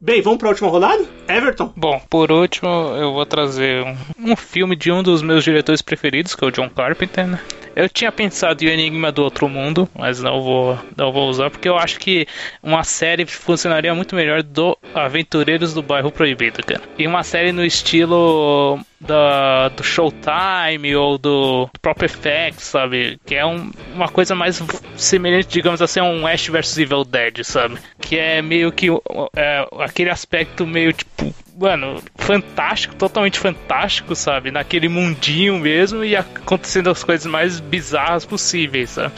Bem, 0.00 0.22
vamos 0.22 0.38
pra 0.38 0.48
última 0.48 0.70
rodada? 0.70 1.04
Everton? 1.28 1.70
Bom, 1.76 2.00
por 2.08 2.32
último, 2.32 2.70
eu 2.96 3.12
vou 3.12 3.26
trazer 3.26 3.84
um, 3.84 4.32
um 4.32 4.36
filme 4.36 4.74
de 4.74 4.90
um 4.90 5.02
dos 5.02 5.20
meus 5.20 5.44
diretores 5.44 5.82
preferidos, 5.82 6.34
que 6.34 6.42
é 6.42 6.48
o 6.48 6.50
John 6.50 6.70
Carpenter, 6.70 7.26
né? 7.26 7.38
Eu 7.78 7.88
tinha 7.88 8.10
pensado 8.10 8.64
em 8.64 8.68
Enigma 8.68 9.12
do 9.12 9.22
Outro 9.22 9.48
Mundo, 9.48 9.88
mas 9.96 10.20
não 10.20 10.42
vou, 10.42 10.76
não 10.96 11.12
vou 11.12 11.28
usar, 11.28 11.48
porque 11.48 11.68
eu 11.68 11.78
acho 11.78 12.00
que 12.00 12.26
uma 12.60 12.82
série 12.82 13.24
funcionaria 13.24 13.94
muito 13.94 14.16
melhor 14.16 14.42
do 14.42 14.76
Aventureiros 14.92 15.72
do 15.72 15.80
Bairro 15.80 16.10
Proibido, 16.10 16.60
cara. 16.66 16.82
E 16.98 17.06
uma 17.06 17.22
série 17.22 17.52
no 17.52 17.64
estilo 17.64 18.80
da, 19.00 19.68
do 19.68 19.84
Showtime 19.84 20.96
ou 20.96 21.18
do 21.18 21.68
próprio 21.80 22.08
FX, 22.08 22.64
sabe? 22.64 23.16
Que 23.24 23.36
é 23.36 23.46
um- 23.46 23.70
uma 23.94 24.08
coisa 24.08 24.34
mais 24.34 24.60
semelhante, 24.96 25.46
digamos 25.46 25.80
assim, 25.80 26.00
a 26.00 26.04
um 26.04 26.26
Ash 26.26 26.48
vs 26.48 26.78
Evil 26.78 27.04
Dead, 27.04 27.44
sabe? 27.44 27.78
Que 28.00 28.18
é 28.18 28.42
meio 28.42 28.72
que 28.72 28.88
é, 29.36 29.68
aquele 29.78 30.10
aspecto 30.10 30.66
meio 30.66 30.92
tipo. 30.92 31.32
Mano, 31.60 32.00
fantástico, 32.14 32.94
totalmente 32.94 33.36
fantástico, 33.36 34.14
sabe? 34.14 34.52
Naquele 34.52 34.88
mundinho 34.88 35.58
mesmo 35.58 36.04
e 36.04 36.14
acontecendo 36.14 36.88
as 36.88 37.02
coisas 37.02 37.26
mais 37.26 37.58
bizarras 37.58 38.24
possíveis, 38.24 38.90
sabe? 38.90 39.12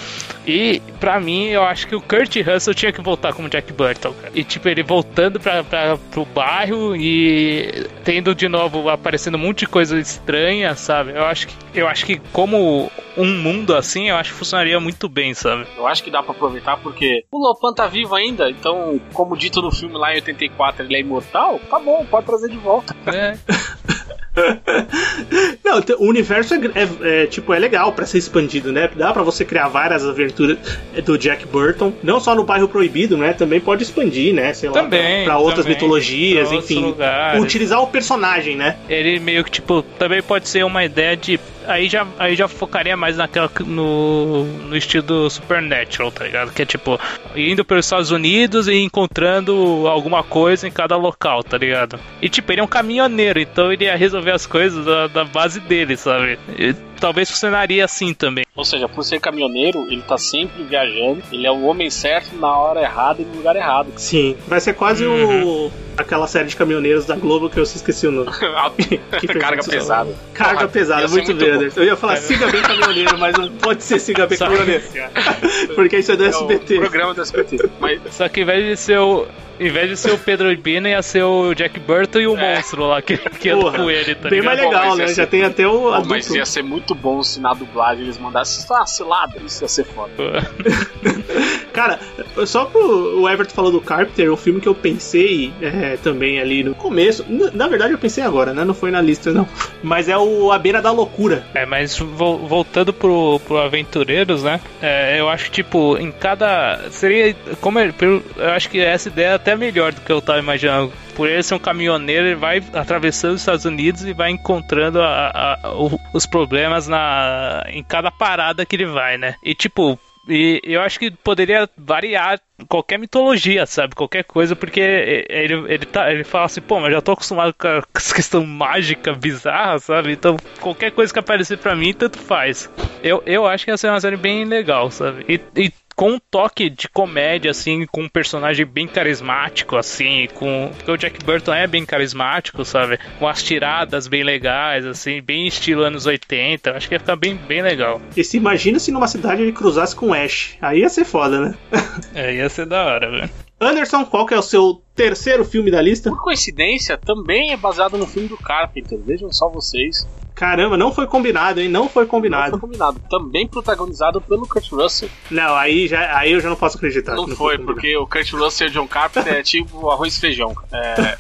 E 0.46 0.81
pra 0.98 1.20
mim, 1.20 1.46
eu 1.46 1.62
acho 1.62 1.87
que 1.87 1.94
o 1.94 2.00
Kurt 2.00 2.37
Russell 2.37 2.74
tinha 2.74 2.92
que 2.92 3.00
voltar 3.00 3.33
como 3.33 3.48
Jack 3.48 3.72
Burton, 3.72 4.12
cara. 4.12 4.33
E 4.35 4.42
tipo, 4.42 4.68
ele 4.68 4.83
voltando 4.83 5.38
pra, 5.38 5.62
pra, 5.62 5.96
pro 6.11 6.24
bairro 6.24 6.96
e 6.96 7.87
tendo 8.05 8.35
de 8.35 8.48
novo 8.48 8.88
aparecendo 8.88 9.37
um 9.37 9.38
monte 9.38 9.61
de 9.61 9.66
coisa 9.66 9.98
estranha, 9.98 10.74
sabe? 10.74 11.12
Eu 11.12 11.24
acho 11.24 11.48
que, 11.48 11.55
eu 11.74 11.87
acho 11.87 12.07
que 12.07 12.20
como 12.33 12.90
um 13.16 13.38
mundo 13.38 13.74
assim, 13.74 14.09
eu 14.09 14.16
acho 14.16 14.33
que 14.33 14.38
funcionaria 14.38 14.81
muito 14.81 15.09
bem, 15.09 15.35
sabe? 15.35 15.66
Eu 15.76 15.87
acho 15.87 16.03
que 16.03 16.11
dá 16.11 16.22
pra 16.22 16.33
aproveitar 16.33 16.79
porque 16.79 17.24
o 17.31 17.38
Lopan 17.38 17.72
tá 17.72 17.87
vivo 17.87 18.14
ainda, 18.14 18.50
então, 18.50 19.00
como 19.12 19.37
dito 19.37 19.61
no 19.61 19.70
filme 19.70 19.96
lá 19.96 20.12
em 20.12 20.16
84, 20.16 20.85
ele 20.85 20.96
é 20.96 21.00
imortal, 21.00 21.61
tá 21.70 21.79
bom, 21.79 22.05
pode 22.07 22.26
trazer 22.26 22.48
de 22.48 22.57
volta. 22.57 22.94
É. 23.07 23.37
Não, 25.64 25.80
o 25.98 26.08
universo 26.08 26.54
é, 26.54 26.58
é, 26.58 27.22
é, 27.22 27.26
tipo, 27.26 27.52
é 27.52 27.58
legal 27.58 27.92
para 27.92 28.06
ser 28.06 28.18
expandido, 28.18 28.72
né? 28.72 28.88
Dá 28.94 29.12
para 29.12 29.22
você 29.22 29.44
criar 29.44 29.68
várias 29.68 30.04
aventuras 30.04 30.58
do 31.04 31.18
Jack 31.18 31.46
Burton, 31.46 31.92
não 32.02 32.20
só 32.20 32.34
no 32.34 32.44
bairro 32.44 32.68
proibido, 32.68 33.16
né? 33.16 33.32
Também 33.32 33.60
pode 33.60 33.82
expandir, 33.82 34.34
né? 34.34 34.52
Sei 34.52 34.68
lá, 34.68 34.82
também, 34.82 35.24
pra, 35.24 35.34
pra 35.34 35.38
outras 35.38 35.64
também, 35.64 35.74
mitologias, 35.74 36.48
pra 36.48 36.58
enfim. 36.58 36.94
Utilizar 37.40 37.82
o 37.82 37.86
personagem, 37.86 38.56
né? 38.56 38.76
Ele 38.88 39.18
meio 39.18 39.44
que, 39.44 39.50
tipo, 39.50 39.82
também 39.98 40.22
pode 40.22 40.48
ser 40.48 40.64
uma 40.64 40.84
ideia 40.84 41.16
de 41.16 41.38
aí 41.72 41.88
já, 41.88 42.06
aí 42.18 42.35
já 42.35 42.48
focaria 42.48 42.96
mais 42.96 43.16
naquela 43.16 43.50
no, 43.61 44.44
no 44.44 44.76
estilo 44.76 45.28
Supernatural, 45.30 46.11
tá 46.11 46.24
ligado? 46.24 46.52
Que 46.52 46.62
é 46.62 46.66
tipo, 46.66 46.98
indo 47.35 47.64
pelos 47.64 47.87
Estados 47.87 48.11
Unidos 48.11 48.68
e 48.68 48.74
encontrando 48.74 49.87
alguma 49.87 50.22
coisa 50.22 50.66
em 50.66 50.70
cada 50.70 50.96
local, 50.96 51.42
tá 51.42 51.56
ligado? 51.59 51.98
E 52.20 52.28
tipo, 52.28 52.50
ele 52.52 52.61
é 52.61 52.64
um 52.64 52.68
caminhoneiro, 52.68 53.40
então 53.40 53.72
ele 53.72 53.85
ia 53.85 53.96
resolver 53.96 54.33
as 54.33 54.46
coisas 54.46 54.85
da, 54.85 55.06
da 55.06 55.24
base 55.24 55.61
dele, 55.61 55.96
sabe? 55.96 56.38
E, 56.59 56.74
talvez 57.00 57.30
funcionaria 57.30 57.84
assim 57.84 58.14
também. 58.14 58.44
Ou 58.54 58.64
seja, 58.64 58.88
por 58.88 59.02
ser 59.02 59.20
caminhoneiro, 59.20 59.86
ele 59.90 60.02
tá 60.02 60.18
sempre 60.18 60.62
viajando, 60.62 61.22
ele 61.32 61.46
é 61.46 61.50
o 61.50 61.62
homem 61.64 61.90
certo 61.90 62.36
na 62.36 62.54
hora 62.56 62.82
errada 62.82 63.22
e 63.22 63.24
no 63.24 63.36
lugar 63.36 63.56
errado. 63.56 63.92
Sim, 63.96 64.36
vai 64.46 64.60
ser 64.60 64.74
quase 64.74 65.04
uhum. 65.04 65.66
o 65.66 65.72
aquela 65.96 66.26
série 66.26 66.48
de 66.48 66.56
caminhoneiros 66.56 67.04
da 67.04 67.14
Globo 67.14 67.50
que 67.50 67.58
eu 67.58 67.66
se 67.66 67.76
esqueci 67.76 68.06
o 68.06 68.12
nome. 68.12 68.30
Carga 69.38 69.62
pesada. 69.62 70.14
Carga 70.32 70.68
pesada, 70.68 71.08
muito, 71.08 71.34
muito 71.34 71.58
bem, 71.58 71.70
Eu 71.76 71.84
ia 71.84 71.96
falar 71.96 72.16
siga 72.16 72.46
bem 72.46 72.62
caminhoneiro, 72.62 73.18
mas 73.18 73.36
não 73.36 73.50
pode 73.50 73.82
ser 73.82 73.98
siga 73.98 74.26
bem 74.26 74.38
caminhoneiro. 74.38 74.82
Porque 75.74 75.98
isso 75.98 76.12
é 76.12 76.16
do 76.16 76.24
é 76.24 76.28
SBT. 76.28 76.78
O 76.78 76.80
programa 76.80 77.14
do 77.14 77.20
SBT. 77.20 77.68
Mas... 77.78 78.00
Só 78.14 78.28
que 78.28 78.40
ao 78.40 78.44
invés 78.44 78.64
de 78.64 78.76
ser 78.76 78.98
o 78.98 79.26
em 79.60 79.68
vez 79.68 79.90
de 79.90 79.96
ser 79.98 80.10
o 80.12 80.18
Pedro 80.18 80.50
Ibina, 80.50 80.88
ia 80.88 81.02
ser 81.02 81.22
o 81.22 81.52
Jack 81.54 81.78
Burton 81.80 82.18
e 82.18 82.26
o 82.26 82.34
é. 82.34 82.56
monstro 82.56 82.86
lá 82.86 83.02
que, 83.02 83.18
que 83.18 83.50
anda 83.50 83.70
com 83.70 83.90
ele, 83.90 84.14
tá 84.14 84.30
Bem 84.30 84.40
ligado? 84.40 84.56
mais 84.56 84.60
legal, 84.66 84.96
né? 84.96 85.06
Ser... 85.08 85.14
Já 85.16 85.26
tem 85.26 85.42
até 85.42 85.68
o. 85.68 85.82
Pô, 85.82 86.04
mas 86.06 86.30
ia 86.30 86.46
ser 86.46 86.62
muito 86.62 86.89
bom 86.94 87.22
se 87.22 87.40
na 87.40 87.53
dublagem 87.53 88.05
eles 88.05 88.18
mandassem 88.18 88.64
uma 88.68 88.87
cilada, 88.87 89.38
isso 89.44 89.62
ia 89.62 89.68
ser 89.68 89.85
foda. 89.85 90.12
Cara, 91.72 92.00
só 92.46 92.64
pro. 92.64 93.20
O 93.20 93.29
Everton 93.29 93.55
falou 93.55 93.70
do 93.70 93.81
Carpenter, 93.81 94.33
um 94.33 94.37
filme 94.37 94.61
que 94.61 94.68
eu 94.68 94.74
pensei 94.74 95.53
é, 95.61 95.96
também 95.98 96.40
ali 96.40 96.64
no 96.64 96.74
começo. 96.74 97.24
Na, 97.29 97.68
verdade, 97.68 97.92
eu 97.92 97.98
pensei 97.98 98.24
agora, 98.24 98.53
né? 98.53 98.64
Não 98.64 98.74
foi 98.74 98.90
na 98.90 99.00
lista, 99.00 99.33
não. 99.33 99.46
Mas 99.83 100.09
é 100.09 100.18
o 100.18 100.50
A 100.50 100.59
Beira 100.59 100.83
da 100.83 100.90
Loucura. 100.90 101.44
É, 101.55 101.64
mas 101.64 101.96
voltando 101.96 102.92
pro, 102.92 103.40
pro 103.46 103.59
Aventureiros, 103.59 104.42
né? 104.42 104.61
É, 104.83 105.20
eu 105.20 105.29
acho 105.29 105.44
que, 105.44 105.50
tipo, 105.50 105.96
em 105.96 106.11
cada. 106.11 106.90
Seria. 106.90 107.35
Como 107.61 107.79
eu, 107.79 108.22
eu 108.37 108.50
acho 108.50 108.68
que 108.68 108.81
essa 108.81 109.09
ideia 109.09 109.37
até 109.37 109.50
até 109.50 109.57
melhor 109.57 109.92
do 109.92 110.00
que 110.00 110.12
eu 110.12 110.22
tava 110.22 110.38
imaginando. 110.38 110.92
Por 111.20 111.28
ele 111.28 111.42
ser 111.42 111.54
um 111.54 111.59
caminhoneiro, 111.59 112.28
ele 112.28 112.35
vai 112.35 112.64
atravessando 112.72 113.35
os 113.35 113.42
Estados 113.42 113.66
Unidos 113.66 114.06
e 114.06 114.14
vai 114.14 114.30
encontrando 114.30 115.02
a, 115.02 115.26
a, 115.28 115.52
a, 115.52 115.72
os 116.14 116.24
problemas 116.24 116.88
na, 116.88 117.62
em 117.68 117.85
cada 117.85 118.11
parada 118.11 118.64
que 118.64 118.74
ele 118.74 118.87
vai, 118.87 119.18
né? 119.18 119.35
E 119.44 119.54
tipo, 119.54 119.98
e 120.26 120.62
eu 120.64 120.80
acho 120.80 120.98
que 120.98 121.11
poderia 121.11 121.68
variar 121.76 122.40
qualquer 122.66 122.98
mitologia, 122.98 123.66
sabe? 123.66 123.94
Qualquer 123.94 124.24
coisa, 124.24 124.56
porque 124.56 124.80
ele, 124.80 125.70
ele, 125.70 125.85
tá, 125.85 126.11
ele 126.11 126.24
fala 126.24 126.46
assim, 126.46 126.62
pô, 126.62 126.80
mas 126.80 126.90
já 126.90 127.02
tô 127.02 127.12
acostumado 127.12 127.52
com 127.52 127.68
essa 127.94 128.14
questão 128.14 128.46
mágica, 128.46 129.12
bizarra, 129.12 129.78
sabe? 129.78 130.12
Então 130.12 130.38
qualquer 130.59 130.90
coisa 130.90 131.12
que 131.12 131.18
aparecer 131.18 131.59
pra 131.59 131.76
mim, 131.76 131.92
tanto 131.92 132.18
faz. 132.18 132.70
Eu, 133.02 133.22
eu 133.26 133.46
acho 133.46 133.66
que 133.66 133.70
ia 133.70 133.76
ser 133.76 133.90
uma 133.90 134.00
série 134.00 134.16
bem 134.16 134.46
legal, 134.46 134.90
sabe? 134.90 135.26
E, 135.28 135.40
e 135.54 135.70
com 136.00 136.12
um 136.12 136.18
toque 136.18 136.70
de 136.70 136.88
comédia, 136.88 137.50
assim, 137.50 137.84
com 137.84 138.04
um 138.04 138.08
personagem 138.08 138.64
bem 138.64 138.88
carismático, 138.88 139.76
assim, 139.76 140.26
com. 140.32 140.70
Porque 140.74 140.90
o 140.90 140.96
Jack 140.96 141.22
Burton 141.22 141.52
é 141.52 141.66
bem 141.66 141.84
carismático, 141.84 142.64
sabe? 142.64 142.98
Com 143.18 143.28
as 143.28 143.42
tiradas 143.42 144.08
bem 144.08 144.24
legais, 144.24 144.86
assim, 144.86 145.20
bem 145.20 145.46
estilo 145.46 145.82
anos 145.82 146.06
80. 146.06 146.70
Acho 146.70 146.88
que 146.88 146.94
ia 146.94 146.98
ficar 146.98 147.16
bem, 147.16 147.34
bem 147.34 147.60
legal. 147.60 148.00
E 148.16 148.24
se 148.24 148.38
imagina 148.38 148.78
se 148.78 148.90
numa 148.90 149.06
cidade 149.06 149.42
ele 149.42 149.52
cruzasse 149.52 149.94
com 149.94 150.14
Ash. 150.14 150.56
Aí 150.62 150.80
ia 150.80 150.88
ser 150.88 151.04
foda, 151.04 151.38
né? 151.38 151.54
é, 152.14 152.34
ia 152.34 152.48
ser 152.48 152.64
da 152.64 152.82
hora, 152.82 153.10
velho. 153.10 153.30
Anderson, 153.60 154.06
qual 154.06 154.24
que 154.24 154.32
é 154.32 154.38
o 154.38 154.42
seu 154.42 154.80
terceiro 154.94 155.44
filme 155.44 155.70
da 155.70 155.82
lista? 155.82 156.08
Por 156.08 156.22
coincidência, 156.22 156.96
também 156.96 157.52
é 157.52 157.58
baseado 157.58 157.98
no 157.98 158.06
filme 158.06 158.26
do 158.26 158.38
Carpenter. 158.38 158.98
Vejam 159.04 159.30
só 159.30 159.50
vocês. 159.50 160.08
Caramba, 160.34 160.76
não 160.76 160.92
foi 160.92 161.06
combinado, 161.06 161.60
hein? 161.60 161.68
Não 161.68 161.88
foi 161.88 162.06
combinado. 162.06 162.52
Não 162.52 162.58
foi 162.58 162.60
combinado. 162.60 163.00
Também 163.08 163.46
protagonizado 163.46 164.20
pelo 164.20 164.46
Kurt 164.46 164.70
Russell. 164.70 165.08
Não, 165.30 165.54
aí, 165.54 165.86
já, 165.86 166.16
aí 166.16 166.32
eu 166.32 166.40
já 166.40 166.48
não 166.48 166.56
posso 166.56 166.76
acreditar. 166.76 167.14
Não, 167.14 167.26
não 167.26 167.36
foi, 167.36 167.56
foi 167.56 167.64
porque 167.64 167.96
o 167.96 168.06
Kurt 168.06 168.32
Russell 168.32 168.68
e 168.68 168.70
o 168.70 168.72
John 168.72 168.88
Carpenter 168.88 169.34
é 169.34 169.42
tipo 169.42 169.88
arroz 169.90 170.16
e 170.16 170.20
feijão. 170.20 170.54
É... 170.72 171.16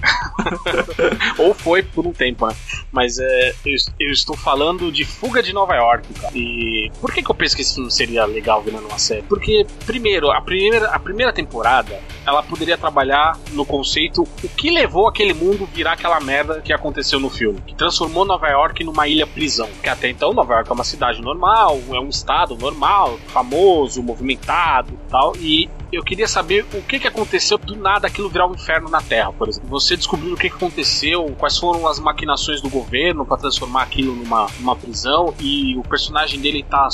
Ou 1.38 1.54
foi 1.54 1.82
por 1.82 2.06
um 2.06 2.12
tempo, 2.12 2.46
né? 2.46 2.54
Mas 2.92 3.18
é, 3.18 3.54
eu, 3.64 3.76
eu, 3.98 4.10
estou 4.10 4.36
falando 4.36 4.90
de 4.90 5.04
Fuga 5.04 5.42
de 5.42 5.52
Nova 5.52 5.74
York, 5.74 6.12
cara. 6.14 6.36
E 6.36 6.90
por 7.00 7.12
que, 7.12 7.22
que 7.22 7.30
eu 7.30 7.34
penso 7.34 7.54
que 7.54 7.62
esse 7.62 7.74
filme 7.74 7.90
seria 7.90 8.24
legal 8.24 8.62
virando 8.62 8.86
uma 8.86 8.98
série? 8.98 9.22
Porque, 9.22 9.66
primeiro, 9.86 10.30
a 10.30 10.40
primeira, 10.40 10.88
a 10.88 10.98
primeira 10.98 11.32
temporada 11.32 12.00
ela 12.26 12.42
poderia 12.42 12.76
trabalhar 12.76 13.38
no 13.52 13.64
conceito 13.64 14.22
o 14.22 14.48
que 14.48 14.70
levou 14.70 15.08
aquele 15.08 15.34
mundo 15.34 15.68
virar 15.72 15.92
aquela 15.92 16.20
merda 16.20 16.60
que 16.60 16.72
aconteceu 16.72 17.18
no 17.18 17.30
filme. 17.30 17.60
Que 17.66 17.74
transformou 17.74 18.24
Nova 18.24 18.48
York 18.48 18.84
numa 18.84 18.99
ilha 19.08 19.26
prisão. 19.26 19.68
Que 19.82 19.88
até 19.88 20.08
então 20.08 20.32
Nova 20.32 20.54
York 20.54 20.70
é 20.70 20.72
uma 20.72 20.84
cidade 20.84 21.20
normal, 21.20 21.78
é 21.92 22.00
um 22.00 22.08
estado 22.08 22.56
normal, 22.56 23.18
famoso, 23.28 24.02
movimentado 24.02 24.98
tal. 25.08 25.34
E 25.36 25.68
eu 25.92 26.02
queria 26.02 26.28
saber 26.28 26.64
o 26.72 26.82
que, 26.82 26.98
que 26.98 27.08
aconteceu 27.08 27.58
do 27.58 27.76
nada 27.76 28.06
aquilo 28.06 28.28
virar 28.28 28.46
um 28.46 28.54
inferno 28.54 28.88
na 28.88 29.00
Terra, 29.00 29.32
por 29.32 29.48
exemplo. 29.48 29.68
Você 29.70 29.96
descobriu 29.96 30.34
o 30.34 30.36
que, 30.36 30.48
que 30.48 30.56
aconteceu, 30.56 31.34
quais 31.38 31.58
foram 31.58 31.86
as 31.86 31.98
maquinações 31.98 32.60
do 32.60 32.68
governo 32.68 33.24
para 33.24 33.36
transformar 33.36 33.82
aquilo 33.82 34.14
numa, 34.14 34.46
numa 34.58 34.76
prisão 34.76 35.34
e 35.40 35.76
o 35.76 35.82
personagem 35.82 36.40
dele 36.40 36.62
tá, 36.62 36.88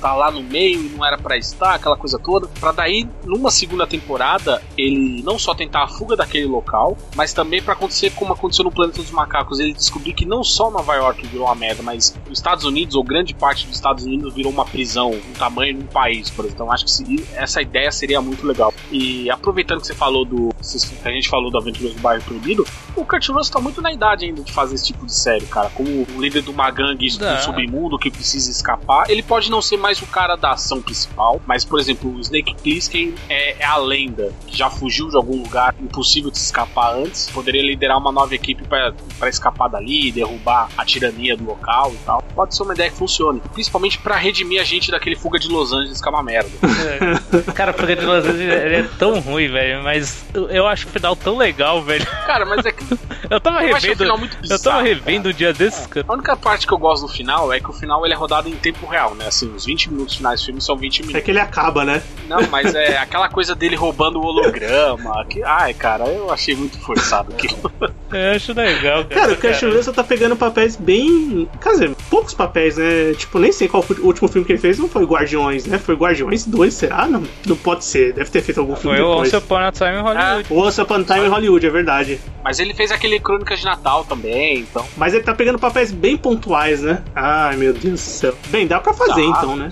tá 0.00 0.14
lá 0.14 0.30
no 0.30 0.42
meio 0.42 0.80
e 0.80 0.88
não 0.88 1.04
era 1.04 1.16
para 1.16 1.36
estar, 1.36 1.74
aquela 1.74 1.96
coisa 1.96 2.18
toda. 2.18 2.48
Para 2.60 2.72
daí, 2.72 3.08
numa 3.24 3.50
segunda 3.50 3.86
temporada, 3.86 4.62
ele 4.76 5.22
não 5.22 5.38
só 5.38 5.54
tentar 5.54 5.84
a 5.84 5.88
fuga 5.88 6.16
daquele 6.16 6.46
local, 6.46 6.96
mas 7.14 7.32
também 7.32 7.62
para 7.62 7.74
acontecer 7.74 8.10
como 8.10 8.32
aconteceu 8.32 8.64
no 8.64 8.72
Planeta 8.72 9.00
dos 9.00 9.10
Macacos, 9.10 9.60
ele 9.60 9.72
descobrir 9.72 10.12
que 10.12 10.26
não 10.26 10.42
só 10.42 10.70
Nova 10.70 10.94
York 10.94 11.26
virou 11.26 11.46
uma 11.46 11.54
merda, 11.54 11.82
mas 11.82 12.16
os 12.26 12.38
Estados 12.38 12.64
Unidos, 12.64 12.94
ou 12.94 13.04
grande 13.04 13.34
parte 13.34 13.66
dos 13.66 13.76
Estados 13.76 14.04
Unidos, 14.04 14.34
virou 14.34 14.52
uma 14.52 14.64
prisão, 14.64 15.10
um 15.10 15.32
tamanho 15.34 15.74
de 15.74 15.84
um 15.84 15.86
país, 15.86 16.30
por 16.30 16.44
exemplo. 16.44 16.50
Então 16.50 16.72
acho 16.72 16.84
que 16.84 17.24
essa 17.34 17.62
ideia 17.62 17.90
seria 17.90 18.20
muito 18.20 18.39
muito 18.40 18.46
legal. 18.46 18.74
E 18.90 19.30
aproveitando 19.30 19.80
que 19.80 19.86
você 19.86 19.94
falou 19.94 20.24
do. 20.24 20.50
que 20.50 21.08
a 21.08 21.12
gente 21.12 21.28
falou 21.28 21.50
do 21.50 21.58
Aventuras 21.58 21.94
do 21.94 22.00
Bairro 22.00 22.22
Proibido, 22.24 22.66
o 22.96 23.04
Kurt 23.04 23.28
Russell 23.28 23.52
tá 23.52 23.60
muito 23.60 23.80
na 23.80 23.92
idade 23.92 24.24
ainda 24.24 24.42
de 24.42 24.52
fazer 24.52 24.74
esse 24.74 24.86
tipo 24.86 25.06
de 25.06 25.12
série, 25.14 25.46
cara. 25.46 25.70
Como 25.70 25.88
o 25.88 26.20
líder 26.20 26.42
de 26.42 26.50
uma 26.50 26.70
gangue 26.70 27.08
do 27.10 27.42
submundo 27.42 27.98
que 27.98 28.10
precisa 28.10 28.50
escapar. 28.50 29.08
Ele 29.08 29.22
pode 29.22 29.50
não 29.50 29.62
ser 29.62 29.76
mais 29.76 30.00
o 30.00 30.06
cara 30.06 30.36
da 30.36 30.52
ação 30.52 30.80
principal, 30.80 31.40
mas, 31.46 31.64
por 31.64 31.78
exemplo, 31.78 32.14
o 32.14 32.20
Snake 32.20 32.54
Plissken 32.62 33.14
é, 33.28 33.62
é 33.62 33.64
a 33.64 33.76
lenda 33.76 34.32
que 34.46 34.56
já 34.56 34.70
fugiu 34.70 35.08
de 35.08 35.16
algum 35.16 35.42
lugar 35.42 35.74
impossível 35.80 36.30
de 36.30 36.38
se 36.38 36.46
escapar 36.46 36.94
antes. 36.94 37.28
Poderia 37.30 37.62
liderar 37.62 37.98
uma 37.98 38.12
nova 38.12 38.34
equipe 38.34 38.64
para 38.64 39.28
escapar 39.28 39.68
dali, 39.68 40.10
derrubar 40.10 40.68
a 40.76 40.84
tirania 40.84 41.36
do 41.36 41.44
local 41.44 41.92
e 41.92 41.98
tal. 42.04 42.24
Pode 42.40 42.56
ser 42.56 42.62
uma 42.62 42.72
ideia 42.72 42.90
que 42.90 42.96
funcione. 42.96 43.38
Principalmente 43.52 43.98
para 43.98 44.16
redimir 44.16 44.62
a 44.62 44.64
gente 44.64 44.90
daquele 44.90 45.14
fuga 45.14 45.38
de 45.38 45.46
Los 45.46 45.74
Angeles 45.74 46.00
que 46.00 46.08
é 46.08 46.10
uma 46.10 46.22
merda. 46.22 46.48
É. 46.64 47.52
Cara, 47.52 47.74
fuga 47.74 47.94
de 47.94 48.06
Los 48.06 48.24
Angeles 48.24 48.64
ele 48.64 48.76
é 48.76 48.88
tão 48.98 49.20
ruim, 49.20 49.46
velho, 49.46 49.82
mas 49.84 50.24
eu 50.48 50.66
acho 50.66 50.86
o 50.86 50.90
final 50.90 51.14
tão 51.14 51.36
legal, 51.36 51.82
velho. 51.82 52.06
Cara, 52.26 52.46
mas 52.46 52.64
é 52.64 52.72
que. 52.72 52.82
eu 53.28 53.38
tava 53.38 53.62
eu 53.62 53.74
revendo. 53.74 54.04
Eu, 54.04 54.16
bizarro, 54.16 54.40
eu 54.48 54.58
tava 54.58 54.80
revendo 54.80 55.24
cara. 55.24 55.34
um 55.34 55.36
dia 55.36 55.52
desses, 55.52 55.86
cara. 55.86 56.06
A 56.08 56.14
única 56.14 56.34
parte 56.34 56.66
que 56.66 56.72
eu 56.72 56.78
gosto 56.78 57.06
do 57.06 57.12
final 57.12 57.52
é 57.52 57.60
que 57.60 57.68
o 57.68 57.74
final 57.74 58.06
ele 58.06 58.14
é 58.14 58.16
rodado 58.16 58.48
em 58.48 58.56
tempo 58.56 58.86
real, 58.86 59.14
né? 59.14 59.26
Assim, 59.26 59.54
os 59.54 59.66
20 59.66 59.90
minutos 59.90 60.16
finais 60.16 60.40
do 60.40 60.46
filme 60.46 60.62
são 60.62 60.78
20 60.78 61.00
minutos. 61.00 61.20
É 61.20 61.22
que 61.22 61.30
ele 61.30 61.40
acaba, 61.40 61.84
né? 61.84 62.02
Não, 62.26 62.40
mas 62.48 62.74
é 62.74 62.96
aquela 63.04 63.28
coisa 63.28 63.54
dele 63.54 63.76
roubando 63.76 64.18
o 64.18 64.24
holograma. 64.24 65.26
Que... 65.26 65.42
Ai, 65.42 65.74
cara, 65.74 66.06
eu 66.06 66.32
achei 66.32 66.56
muito 66.56 66.78
forçado 66.78 67.34
aquilo. 67.34 67.70
eu 68.10 68.34
acho 68.34 68.54
legal, 68.54 69.04
cara. 69.04 69.20
Cara, 69.20 69.32
o 69.34 69.36
Cash 69.36 69.62
Russell 69.62 69.92
tá 69.92 70.02
pegando 70.02 70.36
papéis 70.36 70.74
bem. 70.74 71.46
Quer 71.60 71.72
dizer, 71.72 71.96
poucos 72.30 72.34
papéis, 72.34 72.76
né? 72.76 73.14
Tipo, 73.14 73.38
nem 73.38 73.52
sei 73.52 73.68
qual 73.68 73.82
foi 73.82 73.96
o 73.96 74.06
último 74.06 74.28
filme 74.28 74.46
que 74.46 74.52
ele 74.52 74.60
fez, 74.60 74.78
não 74.78 74.88
foi 74.88 75.04
Guardiões, 75.04 75.66
né? 75.66 75.78
Foi 75.78 75.94
Guardiões 75.94 76.46
2, 76.46 76.72
será? 76.72 77.06
Não, 77.06 77.22
não 77.46 77.56
pode 77.56 77.84
ser. 77.84 78.12
Deve 78.12 78.30
ter 78.30 78.42
feito 78.42 78.60
algum 78.60 78.76
filme 78.76 78.96
Foi 78.96 79.04
o 79.04 79.18
Once 79.18 79.36
Upon 79.36 79.56
a 79.56 79.72
Time 79.72 79.96
em 79.96 80.02
Hollywood. 80.02 80.46
Ah, 80.50 80.54
Once 80.54 80.80
Upon 80.80 80.94
a 80.94 81.04
Time 81.04 81.26
em 81.26 81.28
Hollywood, 81.28 81.66
é 81.66 81.70
verdade. 81.70 82.20
Mas 82.42 82.58
ele 82.58 82.74
fez 82.74 82.90
aquele 82.90 83.20
Crônicas 83.20 83.60
de 83.60 83.64
Natal 83.64 84.04
também, 84.04 84.60
então. 84.60 84.86
Mas 84.96 85.14
ele 85.14 85.22
tá 85.22 85.34
pegando 85.34 85.58
papéis 85.58 85.90
bem 85.90 86.16
pontuais, 86.16 86.82
né? 86.82 87.02
Ai, 87.14 87.56
meu 87.56 87.72
Deus 87.72 87.94
do 87.94 87.98
céu. 87.98 88.34
Bem, 88.48 88.66
dá 88.66 88.80
pra 88.80 88.92
fazer 88.92 89.22
dá, 89.22 89.28
então, 89.28 89.56
né? 89.56 89.68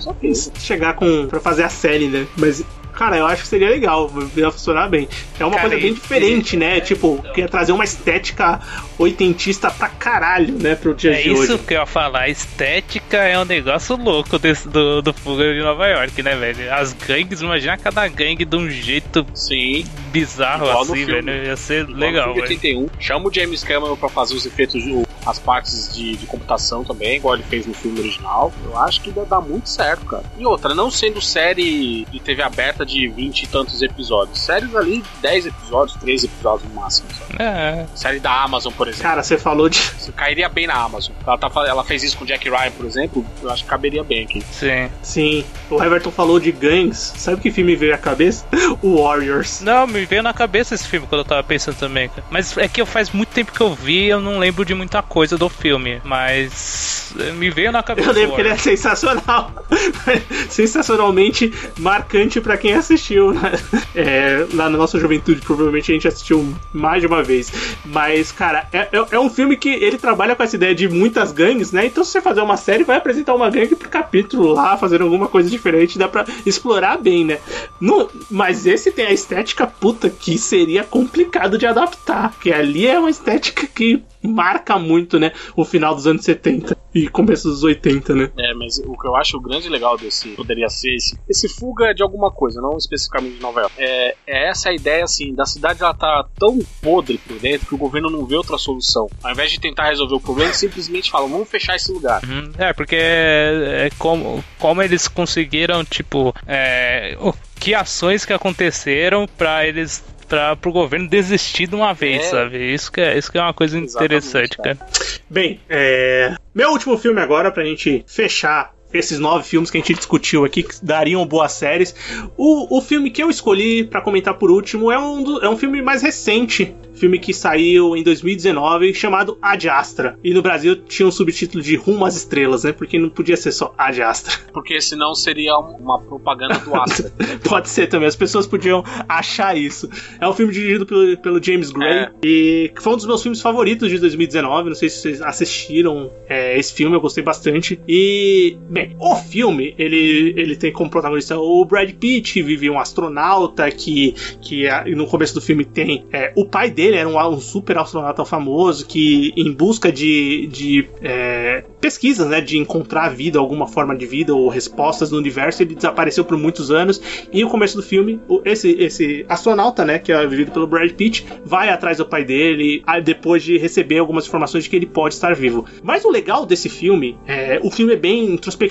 Chegar 0.59 0.93
com. 0.93 1.27
pra 1.27 1.39
fazer 1.39 1.63
a 1.63 1.69
série, 1.69 2.07
né? 2.07 2.27
Mas 2.37 2.63
Cara, 2.99 3.15
eu 3.15 3.25
acho 3.25 3.43
que 3.43 3.47
seria 3.47 3.69
legal, 3.69 4.11
ia 4.35 4.51
funcionar 4.51 4.89
bem. 4.89 5.07
É 5.39 5.45
uma 5.45 5.55
Cara, 5.55 5.69
coisa 5.69 5.81
bem 5.81 5.93
diferente, 5.93 6.57
né? 6.57 6.81
Tipo, 6.81 7.23
quer 7.33 7.49
trazer 7.49 7.71
uma 7.71 7.85
estética 7.85 8.59
oitentista 8.97 9.71
pra 9.71 9.87
caralho, 9.87 10.53
né, 10.55 10.75
pro 10.75 10.93
dia 10.93 11.11
É 11.11 11.21
de 11.21 11.31
isso 11.31 11.53
hoje. 11.53 11.57
que 11.59 11.75
eu 11.75 11.79
ia 11.79 11.85
falar. 11.85 12.23
A 12.23 12.29
estética 12.29 13.15
é 13.19 13.39
um 13.39 13.45
negócio 13.45 13.95
louco 13.95 14.37
desse, 14.37 14.67
do, 14.67 15.01
do 15.01 15.13
Fuga 15.13 15.53
de 15.53 15.61
Nova 15.61 15.87
York, 15.87 16.21
né, 16.21 16.35
velho? 16.35 16.73
As 16.73 16.91
gangues, 16.91 17.39
imagina 17.39 17.77
cada 17.77 18.05
gangue 18.09 18.43
de 18.43 18.57
um 18.57 18.69
jeito 18.69 19.25
Sim. 19.33 19.85
bizarro 20.11 20.65
Igual 20.67 20.81
assim, 20.81 21.05
velho. 21.05 21.45
Ia 21.45 21.55
ser 21.55 21.83
Igual 21.83 21.97
legal, 21.97 22.33
velho. 22.33 22.41
81. 22.41 22.89
Chama 22.99 23.29
o 23.29 23.33
James 23.33 23.63
Cameron 23.63 23.95
pra 23.95 24.09
fazer 24.09 24.35
os 24.35 24.45
efeitos, 24.45 24.83
as 25.25 25.39
partes 25.39 25.93
de, 25.95 26.17
de 26.17 26.25
computação 26.25 26.83
também, 26.83 27.15
igual 27.15 27.35
ele 27.35 27.43
fez 27.43 27.65
no 27.65 27.73
filme 27.73 28.01
original. 28.01 28.51
Eu 28.65 28.77
acho 28.77 28.99
que 28.99 29.09
vai 29.11 29.25
dar 29.25 29.39
muito 29.39 29.69
certo, 29.69 30.05
cara. 30.05 30.23
E 30.37 30.45
outra, 30.45 30.75
não 30.75 30.91
sendo 30.91 31.21
série 31.21 32.05
de 32.11 32.19
TV 32.19 32.41
aberta 32.41 32.85
de 32.89 33.07
20 33.07 33.43
e 33.43 33.47
tantos 33.47 33.81
episódios. 33.81 34.39
Séries 34.39 34.75
ali, 34.75 35.03
10 35.21 35.45
episódios, 35.47 35.97
13 35.99 36.25
episódios 36.25 36.69
no 36.69 36.75
máximo. 36.81 37.07
sabe? 37.13 37.35
É, 37.41 37.85
Série 37.95 38.19
da 38.19 38.43
Amazon, 38.43 38.73
por 38.73 38.87
exemplo. 38.87 39.03
Cara, 39.03 39.23
você 39.23 39.37
falou 39.37 39.69
de. 39.69 39.77
Isso 39.77 40.11
cairia 40.13 40.49
bem 40.49 40.67
na 40.67 40.75
Amazon. 40.75 41.13
Ela, 41.25 41.37
tá, 41.37 41.49
ela 41.67 41.83
fez 41.83 42.03
isso 42.03 42.17
com 42.17 42.25
Jack 42.25 42.49
Ryan, 42.49 42.71
por 42.71 42.85
exemplo. 42.85 43.25
Eu 43.41 43.49
acho 43.49 43.63
que 43.63 43.69
caberia 43.69 44.03
bem 44.03 44.23
aqui. 44.23 44.43
sim. 44.51 44.89
Sim, 45.01 45.43
o 45.69 45.81
Everton 45.83 46.11
falou 46.11 46.39
de 46.39 46.51
gangues. 46.51 47.13
Sabe 47.17 47.41
que 47.41 47.51
filme 47.51 47.75
veio 47.75 47.93
à 47.93 47.97
cabeça? 47.97 48.45
O 48.81 49.01
Warriors. 49.03 49.59
Não, 49.61 49.85
me 49.85 50.05
veio 50.05 50.23
na 50.23 50.33
cabeça 50.33 50.73
esse 50.73 50.87
filme 50.87 51.05
quando 51.05 51.19
eu 51.21 51.25
tava 51.25 51.43
pensando 51.43 51.75
também, 51.75 52.07
cara. 52.07 52.23
Mas 52.29 52.57
é 52.57 52.67
que 52.67 52.79
eu 52.79 52.85
faz 52.85 53.09
muito 53.09 53.29
tempo 53.29 53.51
que 53.51 53.59
eu 53.59 53.73
vi, 53.73 54.05
eu 54.07 54.21
não 54.21 54.39
lembro 54.39 54.63
de 54.63 54.73
muita 54.73 55.01
coisa 55.01 55.37
do 55.37 55.49
filme. 55.49 55.99
Mas 56.03 57.13
me 57.35 57.49
veio 57.49 57.71
na 57.71 57.83
cabeça. 57.83 58.09
Eu 58.09 58.13
lembro 58.13 58.35
que 58.35 58.41
ele 58.41 58.49
é 58.49 58.57
sensacional. 58.57 59.51
Sensacionalmente 60.49 61.51
marcante 61.77 62.39
pra 62.41 62.57
quem 62.57 62.71
assistiu. 62.79 63.33
né? 63.33 63.51
É, 63.95 64.45
lá 64.53 64.69
na 64.69 64.77
nossa 64.77 64.99
juventude, 64.99 65.41
provavelmente 65.41 65.91
a 65.91 65.93
gente 65.93 66.07
assistiu 66.07 66.53
mais 66.73 67.01
de 67.01 67.07
uma 67.07 67.21
vez. 67.23 67.51
Mas, 67.85 68.31
cara, 68.31 68.67
é, 68.71 68.87
é- 68.91 69.05
é 69.11 69.19
um 69.19 69.29
filme 69.29 69.57
que 69.57 69.69
ele 69.69 69.97
trabalha 69.97 70.35
com 70.35 70.43
essa 70.43 70.55
ideia 70.55 70.73
de 70.75 70.87
muitas 70.87 71.31
gangues, 71.31 71.71
né? 71.71 71.85
Então, 71.85 72.03
se 72.03 72.11
você 72.11 72.21
fazer 72.21 72.41
uma 72.41 72.57
série, 72.57 72.83
vai 72.83 72.97
apresentar 72.97 73.33
uma 73.35 73.49
gangue 73.49 73.75
por 73.75 73.87
capítulo 73.87 74.53
lá, 74.53 74.77
fazendo 74.77 75.03
alguma 75.03 75.27
coisa 75.27 75.49
diferente, 75.49 75.97
dá 75.97 76.07
pra 76.07 76.25
explorar 76.45 76.97
bem, 76.97 77.25
né? 77.25 77.39
No- 77.79 78.09
mas 78.29 78.65
esse 78.65 78.91
tem 78.91 79.05
a 79.07 79.11
estética 79.13 79.65
puta 79.67 80.09
que 80.09 80.37
seria 80.37 80.83
complicado 80.83 81.57
de 81.57 81.65
adaptar. 81.65 82.33
Que 82.39 82.51
ali 82.53 82.87
é 82.87 82.97
uma 82.99 83.09
estética 83.09 83.67
que 83.67 84.01
marca 84.21 84.77
muito, 84.77 85.19
né? 85.19 85.31
O 85.55 85.63
final 85.63 85.95
dos 85.95 86.05
anos 86.07 86.23
70 86.25 86.77
e 86.93 87.07
começo 87.07 87.47
dos 87.47 87.63
80, 87.63 88.15
né? 88.15 88.31
É, 88.37 88.53
mas 88.53 88.79
o 88.79 88.97
que 88.97 89.07
eu 89.07 89.15
acho 89.15 89.37
o 89.37 89.41
grande 89.41 89.69
legal 89.69 89.97
desse 89.97 90.29
poderia 90.29 90.67
ser 90.69 90.93
esse, 90.95 91.17
esse 91.29 91.47
fuga 91.47 91.93
de 91.93 92.01
alguma 92.03 92.31
coisa, 92.31 92.59
não 92.61 92.77
especificamente 92.77 93.35
de 93.35 93.41
Nova 93.41 93.61
York. 93.61 93.75
É, 93.77 94.15
é 94.27 94.49
essa 94.49 94.69
a 94.69 94.73
ideia 94.73 95.03
assim, 95.03 95.33
da 95.33 95.45
cidade 95.45 95.81
ela 95.81 95.93
tá 95.93 96.25
tão 96.37 96.59
podre 96.81 97.17
por 97.19 97.37
dentro 97.39 97.67
que 97.67 97.75
o 97.75 97.77
governo 97.77 98.09
não 98.09 98.25
vê 98.25 98.35
outra 98.35 98.57
solução. 98.57 99.07
Ao 99.23 99.31
invés 99.31 99.51
de 99.51 99.59
tentar 99.59 99.89
resolver 99.89 100.15
o 100.15 100.19
problema, 100.19 100.49
eles 100.49 100.59
simplesmente 100.59 101.09
falam, 101.11 101.29
vamos 101.29 101.47
fechar 101.49 101.75
esse 101.75 101.91
lugar. 101.91 102.21
Uhum. 102.23 102.51
É, 102.57 102.73
porque 102.73 102.95
é, 102.97 103.85
é 103.87 103.89
como, 103.97 104.43
como 104.57 104.81
eles 104.81 105.07
conseguiram, 105.07 105.83
tipo, 105.85 106.33
é, 106.47 107.15
o- 107.21 107.33
que 107.59 107.73
ações 107.75 108.25
que 108.25 108.33
aconteceram 108.33 109.27
pra 109.37 109.65
eles. 109.67 110.03
Pra, 110.29 110.55
pro 110.55 110.71
governo 110.71 111.09
desistir 111.09 111.67
de 111.67 111.75
uma 111.75 111.91
vez, 111.93 112.21
É. 112.21 112.29
sabe? 112.29 112.73
Isso 112.73 112.91
que, 112.91 113.01
é, 113.01 113.17
isso 113.17 113.31
que 113.31 113.37
é 113.37 113.41
uma 113.41 113.53
coisa 113.53 113.77
Exatamente, 113.79 114.05
interessante, 114.05 114.57
cara. 114.57 114.75
cara. 114.75 114.89
Bem, 115.29 115.59
é... 115.67 116.35
meu 116.53 116.69
último 116.69 116.97
filme 116.97 117.19
agora, 117.19 117.51
pra 117.51 117.65
gente 117.65 118.05
fechar 118.07 118.71
esses 118.93 119.19
nove 119.19 119.43
filmes 119.45 119.69
que 119.69 119.77
a 119.77 119.81
gente 119.81 119.93
discutiu 119.93 120.45
aqui, 120.45 120.63
que 120.63 120.73
dariam 120.83 121.25
boas 121.25 121.51
séries. 121.51 121.93
O, 122.37 122.77
o 122.77 122.81
filme 122.81 123.09
que 123.11 123.21
eu 123.21 123.29
escolhi 123.29 123.83
pra 123.83 124.01
comentar 124.01 124.33
por 124.35 124.49
último 124.51 124.91
é 124.91 124.97
um, 124.99 125.23
do- 125.23 125.43
é 125.43 125.49
um 125.49 125.57
filme 125.57 125.81
mais 125.81 126.01
recente. 126.01 126.75
Filme 126.95 127.17
que 127.17 127.33
saiu 127.33 127.95
em 127.95 128.03
2019, 128.03 128.93
chamado 128.93 129.37
Ad 129.41 129.69
Astra. 129.69 130.19
E 130.21 130.33
no 130.33 130.41
Brasil 130.41 130.75
tinha 130.75 131.07
um 131.07 131.11
subtítulo 131.11 131.63
de 131.63 131.77
Rumo 131.77 132.03
às 132.03 132.17
Estrelas, 132.17 132.65
né? 132.65 132.73
Porque 132.73 132.99
não 132.99 133.09
podia 133.09 133.37
ser 133.37 133.53
só 133.53 133.73
Ad 133.77 134.01
Astra. 134.01 134.33
Porque 134.51 134.81
senão 134.81 135.15
seria 135.15 135.57
um- 135.57 135.77
uma 135.77 136.01
propaganda 136.01 136.57
do 136.59 136.75
Astra. 136.75 137.09
Pode 137.47 137.69
ser 137.69 137.87
também, 137.87 138.07
as 138.07 138.17
pessoas 138.17 138.45
podiam 138.45 138.83
achar 139.07 139.55
isso. 139.57 139.89
É 140.19 140.27
um 140.27 140.33
filme 140.33 140.51
dirigido 140.51 140.85
pelo, 140.85 141.17
pelo 141.19 141.41
James 141.41 141.71
Gray 141.71 141.89
É. 141.89 142.11
e 142.23 142.71
que 142.75 142.83
foi 142.83 142.91
um 142.93 142.97
dos 142.97 143.05
meus 143.05 143.21
filmes 143.23 143.39
favoritos 143.41 143.89
de 143.89 143.97
2019. 143.97 144.67
Não 144.69 144.75
sei 144.75 144.89
se 144.89 144.97
vocês 145.01 145.21
assistiram 145.21 146.11
é, 146.27 146.57
esse 146.59 146.73
filme, 146.73 146.95
eu 146.97 147.01
gostei 147.01 147.23
bastante. 147.23 147.79
E, 147.87 148.57
bem, 148.69 148.78
o 148.99 149.15
filme 149.15 149.73
ele, 149.77 150.33
ele 150.35 150.55
tem 150.55 150.71
como 150.71 150.89
protagonista 150.89 151.37
o 151.37 151.63
Brad 151.65 151.91
Pitt, 151.91 152.41
vive 152.41 152.69
um 152.69 152.79
astronauta, 152.79 153.69
que, 153.71 154.13
que 154.41 154.65
é- 154.65 154.85
no 154.95 155.07
começo 155.07 155.33
do 155.33 155.41
filme 155.41 155.65
tem 155.65 156.05
é, 156.11 156.31
o 156.35 156.45
pai 156.45 156.69
dele, 156.69 156.97
era 156.97 157.07
um, 157.07 157.17
um 157.17 157.39
super 157.39 157.77
astronauta 157.77 158.25
famoso, 158.25 158.85
que 158.85 159.31
em 159.35 159.51
busca 159.51 159.91
de, 159.91 160.47
de 160.47 160.87
é, 161.01 161.63
pesquisas, 161.79 162.27
né, 162.27 162.41
de 162.41 162.57
encontrar 162.57 163.09
vida, 163.09 163.39
alguma 163.39 163.67
forma 163.67 163.95
de 163.95 164.05
vida 164.05 164.33
ou 164.33 164.49
respostas 164.49 165.11
no 165.11 165.17
universo, 165.17 165.63
ele 165.63 165.75
desapareceu 165.75 166.23
por 166.25 166.37
muitos 166.37 166.71
anos. 166.71 167.01
E 167.31 167.41
no 167.43 167.49
começo 167.49 167.75
do 167.75 167.83
filme, 167.83 168.19
esse, 168.45 168.71
esse 168.71 169.25
astronauta, 169.27 169.85
né, 169.85 169.99
que 169.99 170.11
é 170.11 170.27
vivido 170.27 170.51
pelo 170.51 170.67
Brad 170.67 170.91
Pitt, 170.91 171.25
vai 171.45 171.69
atrás 171.69 171.97
do 171.97 172.05
pai 172.05 172.23
dele, 172.23 172.83
depois 173.03 173.43
de 173.43 173.57
receber 173.57 173.97
algumas 173.99 174.27
informações 174.27 174.63
de 174.63 174.69
que 174.69 174.75
ele 174.75 174.85
pode 174.85 175.15
estar 175.15 175.33
vivo. 175.35 175.65
Mas 175.83 176.03
o 176.05 176.09
legal 176.09 176.45
desse 176.45 176.69
filme, 176.69 177.17
é, 177.25 177.59
o 177.63 177.71
filme 177.71 177.93
é 177.93 177.97
bem 177.97 178.25
introspectivo, 178.33 178.68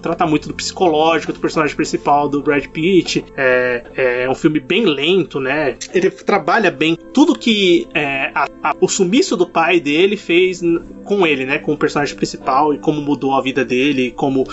trata 0.00 0.26
muito 0.26 0.48
do 0.48 0.54
psicológico 0.54 1.32
do 1.32 1.40
personagem 1.40 1.74
principal, 1.76 2.28
do 2.28 2.42
Brad 2.42 2.66
Pitt. 2.66 3.24
É, 3.36 3.84
é 4.24 4.30
um 4.30 4.34
filme 4.34 4.60
bem 4.60 4.84
lento, 4.84 5.40
né? 5.40 5.76
Ele 5.92 6.10
trabalha 6.10 6.70
bem 6.70 6.96
tudo 7.12 7.38
que 7.38 7.86
é, 7.94 8.30
a- 8.34 8.48
a- 8.62 8.74
o 8.80 8.88
sumiço 8.88 9.36
do 9.36 9.46
pai 9.46 9.80
dele 9.80 10.16
fez 10.16 10.62
com 11.04 11.26
ele, 11.26 11.44
né? 11.44 11.58
Com 11.58 11.72
o 11.72 11.76
personagem 11.76 12.14
principal 12.16 12.74
e 12.74 12.78
como 12.78 13.00
mudou 13.00 13.34
a 13.34 13.40
vida 13.42 13.64
dele, 13.64 14.10
como 14.12 14.44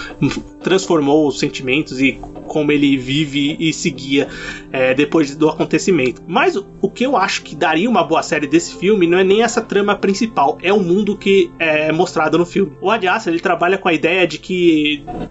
transformou 0.62 1.28
os 1.28 1.40
sentimentos 1.40 2.00
e 2.00 2.20
como 2.48 2.72
ele 2.72 2.98
vive 2.98 3.56
e 3.60 3.72
seguia 3.74 4.28
é, 4.72 4.94
depois 4.94 5.36
do 5.36 5.50
acontecimento. 5.50 6.22
Mas 6.28 6.56
o, 6.56 6.90
que 6.90 7.06
eu 7.06 7.16
acho 7.16 7.44
que 7.44 7.56
daria 7.56 7.90
uma 7.90 8.04
boa 8.04 8.22
série 8.22 8.46
desse 8.48 8.76
filme 8.76 9.08
não 9.08 9.18
é 9.18 9.24
nem 9.24 9.42
essa 9.42 9.62
trama 9.62 9.96
principal, 9.96 10.58
é 10.62 10.72
o 10.74 10.80
mundo 10.80 11.18
que 11.18 11.50
é 11.58 11.92
mostrado 11.92 12.38
no 12.38 12.46
filme. 12.46 12.74
O 12.82 12.90
Ad 12.92 13.08
Astra, 13.08 13.32
ele 13.32 13.40
trabalha 13.42 13.78
com 13.78 13.88
a 13.88 13.94
ideia 13.94 14.28
de 14.28 14.38
que 14.38 14.71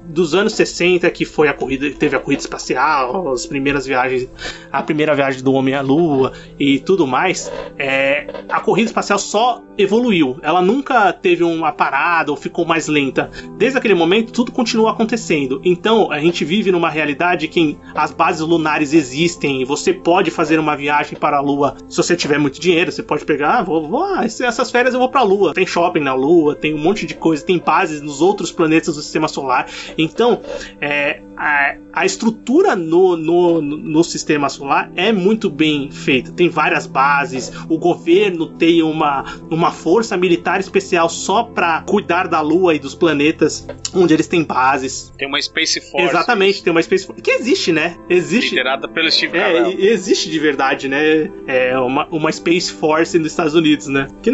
dos 0.05 0.35
anos 0.35 0.55
60, 0.55 1.11
que 1.11 1.25
foi 1.25 1.49
a 1.49 1.55
corrida, 1.55 1.91
teve 1.91 2.17
a 2.17 2.21
corrida 2.21 2.43
espacial, 2.43 3.33
as 3.33 3.47
primeiras 3.47 3.87
viagens, 3.87 4.29
a 4.73 4.83
primeira 4.83 5.15
viagem 5.15 5.43
do 5.43 5.53
homem 5.53 5.75
à 5.75 5.81
lua 5.81 6.33
e 6.59 6.79
tudo 6.81 7.07
mais, 7.07 7.51
é, 7.79 8.27
a 8.49 8.61
corrida 8.61 8.89
espacial 8.89 9.19
só 9.19 9.63
evoluiu. 9.79 10.39
Ela 10.43 10.61
nunca 10.61 11.13
teve 11.13 11.43
uma 11.43 11.73
parada 11.73 12.31
ou 12.31 12.37
ficou 12.37 12.65
mais 12.65 12.87
lenta. 12.87 13.31
Desde 13.57 13.79
aquele 13.79 13.95
momento, 13.95 14.33
tudo 14.33 14.53
continua 14.53 14.93
acontecendo. 14.93 15.61
Então, 15.65 16.11
a 16.11 16.19
gente 16.19 16.45
vive 16.45 16.71
numa 16.71 16.91
realidade 16.91 17.49
que 17.49 17.79
as 17.95 18.11
bases 18.11 18.43
lunares 18.43 18.93
existem. 18.93 19.65
Você 19.65 19.93
pode 19.93 20.31
fazer 20.31 20.59
uma 20.59 20.77
viagem 20.77 21.19
para 21.19 21.39
a 21.39 21.41
Lua 21.41 21.77
se 21.89 21.97
você 21.97 22.17
tiver 22.17 22.39
muito 22.39 22.61
dinheiro. 22.61 22.93
Você 22.93 23.03
pode 23.03 23.25
pegar, 23.25 23.59
ah, 23.59 23.63
vou, 23.63 23.89
vou, 23.89 24.05
ah, 24.05 24.25
essas 24.25 24.71
férias 24.71 24.95
eu 24.95 25.01
vou 25.01 25.09
para 25.09 25.21
a 25.21 25.25
Lua. 25.25 25.55
Tem 25.55 25.67
shopping 25.67 26.01
na 26.01 26.15
Lua, 26.15 26.55
tem 26.55 26.75
um 26.75 26.79
monte 26.79 27.07
de 27.07 27.15
coisa, 27.15 27.45
tem 27.45 27.59
bases 27.59 28.01
nos 28.03 28.21
outros 28.21 28.53
planetas 28.53 28.97
do 28.97 29.03
sistema 29.03 29.29
solar. 29.31 29.67
Então, 29.97 30.41
é, 30.81 31.23
a, 31.43 31.75
a 31.95 32.05
estrutura 32.07 32.77
no, 32.77 33.17
no, 33.17 33.63
no 33.63 34.05
sistema 34.05 34.51
solar 34.51 34.93
é 34.95 35.11
muito 35.11 35.49
bem 35.49 35.91
feita. 35.91 36.31
Tem 36.33 36.51
várias 36.51 36.87
bases, 36.87 37.51
o 37.69 37.79
governo 37.79 38.47
tem 38.59 38.83
uma, 38.83 39.25
uma 39.51 39.71
força 39.73 40.17
militar 40.19 40.61
especial 40.61 41.09
só 41.09 41.43
para 41.45 41.81
cuidar 41.83 42.29
da 42.29 42.43
Lua 42.43 42.75
e 42.75 42.79
dos 42.79 42.95
planetas 42.95 43.67
onde 43.95 44.13
eles 44.13 44.29
têm 44.29 44.45
bases. 44.45 45.13
Tem 45.17 45.27
uma 45.27 45.41
Space 45.41 45.81
Force. 45.91 46.07
Exatamente, 46.09 46.63
tem 46.63 46.71
uma 46.71 46.83
Space 46.83 47.07
Force. 47.07 47.23
Que 47.23 47.31
existe, 47.31 47.73
né? 47.73 47.97
Existe. 48.11 48.51
Liderada 48.51 48.87
pelo 48.87 49.11
Steve 49.11 49.37
É, 49.39 49.41
Carell. 49.41 49.71
e- 49.71 49.87
existe 49.89 50.29
de 50.31 50.39
verdade, 50.39 50.89
né? 50.89 51.31
É 51.47 51.79
uma, 51.79 52.07
uma 52.11 52.31
Space 52.31 52.71
Force 52.71 53.19
nos 53.19 53.29
Estados 53.33 53.55
Unidos, 53.55 53.87
né? 53.87 54.09
Que 54.23 54.31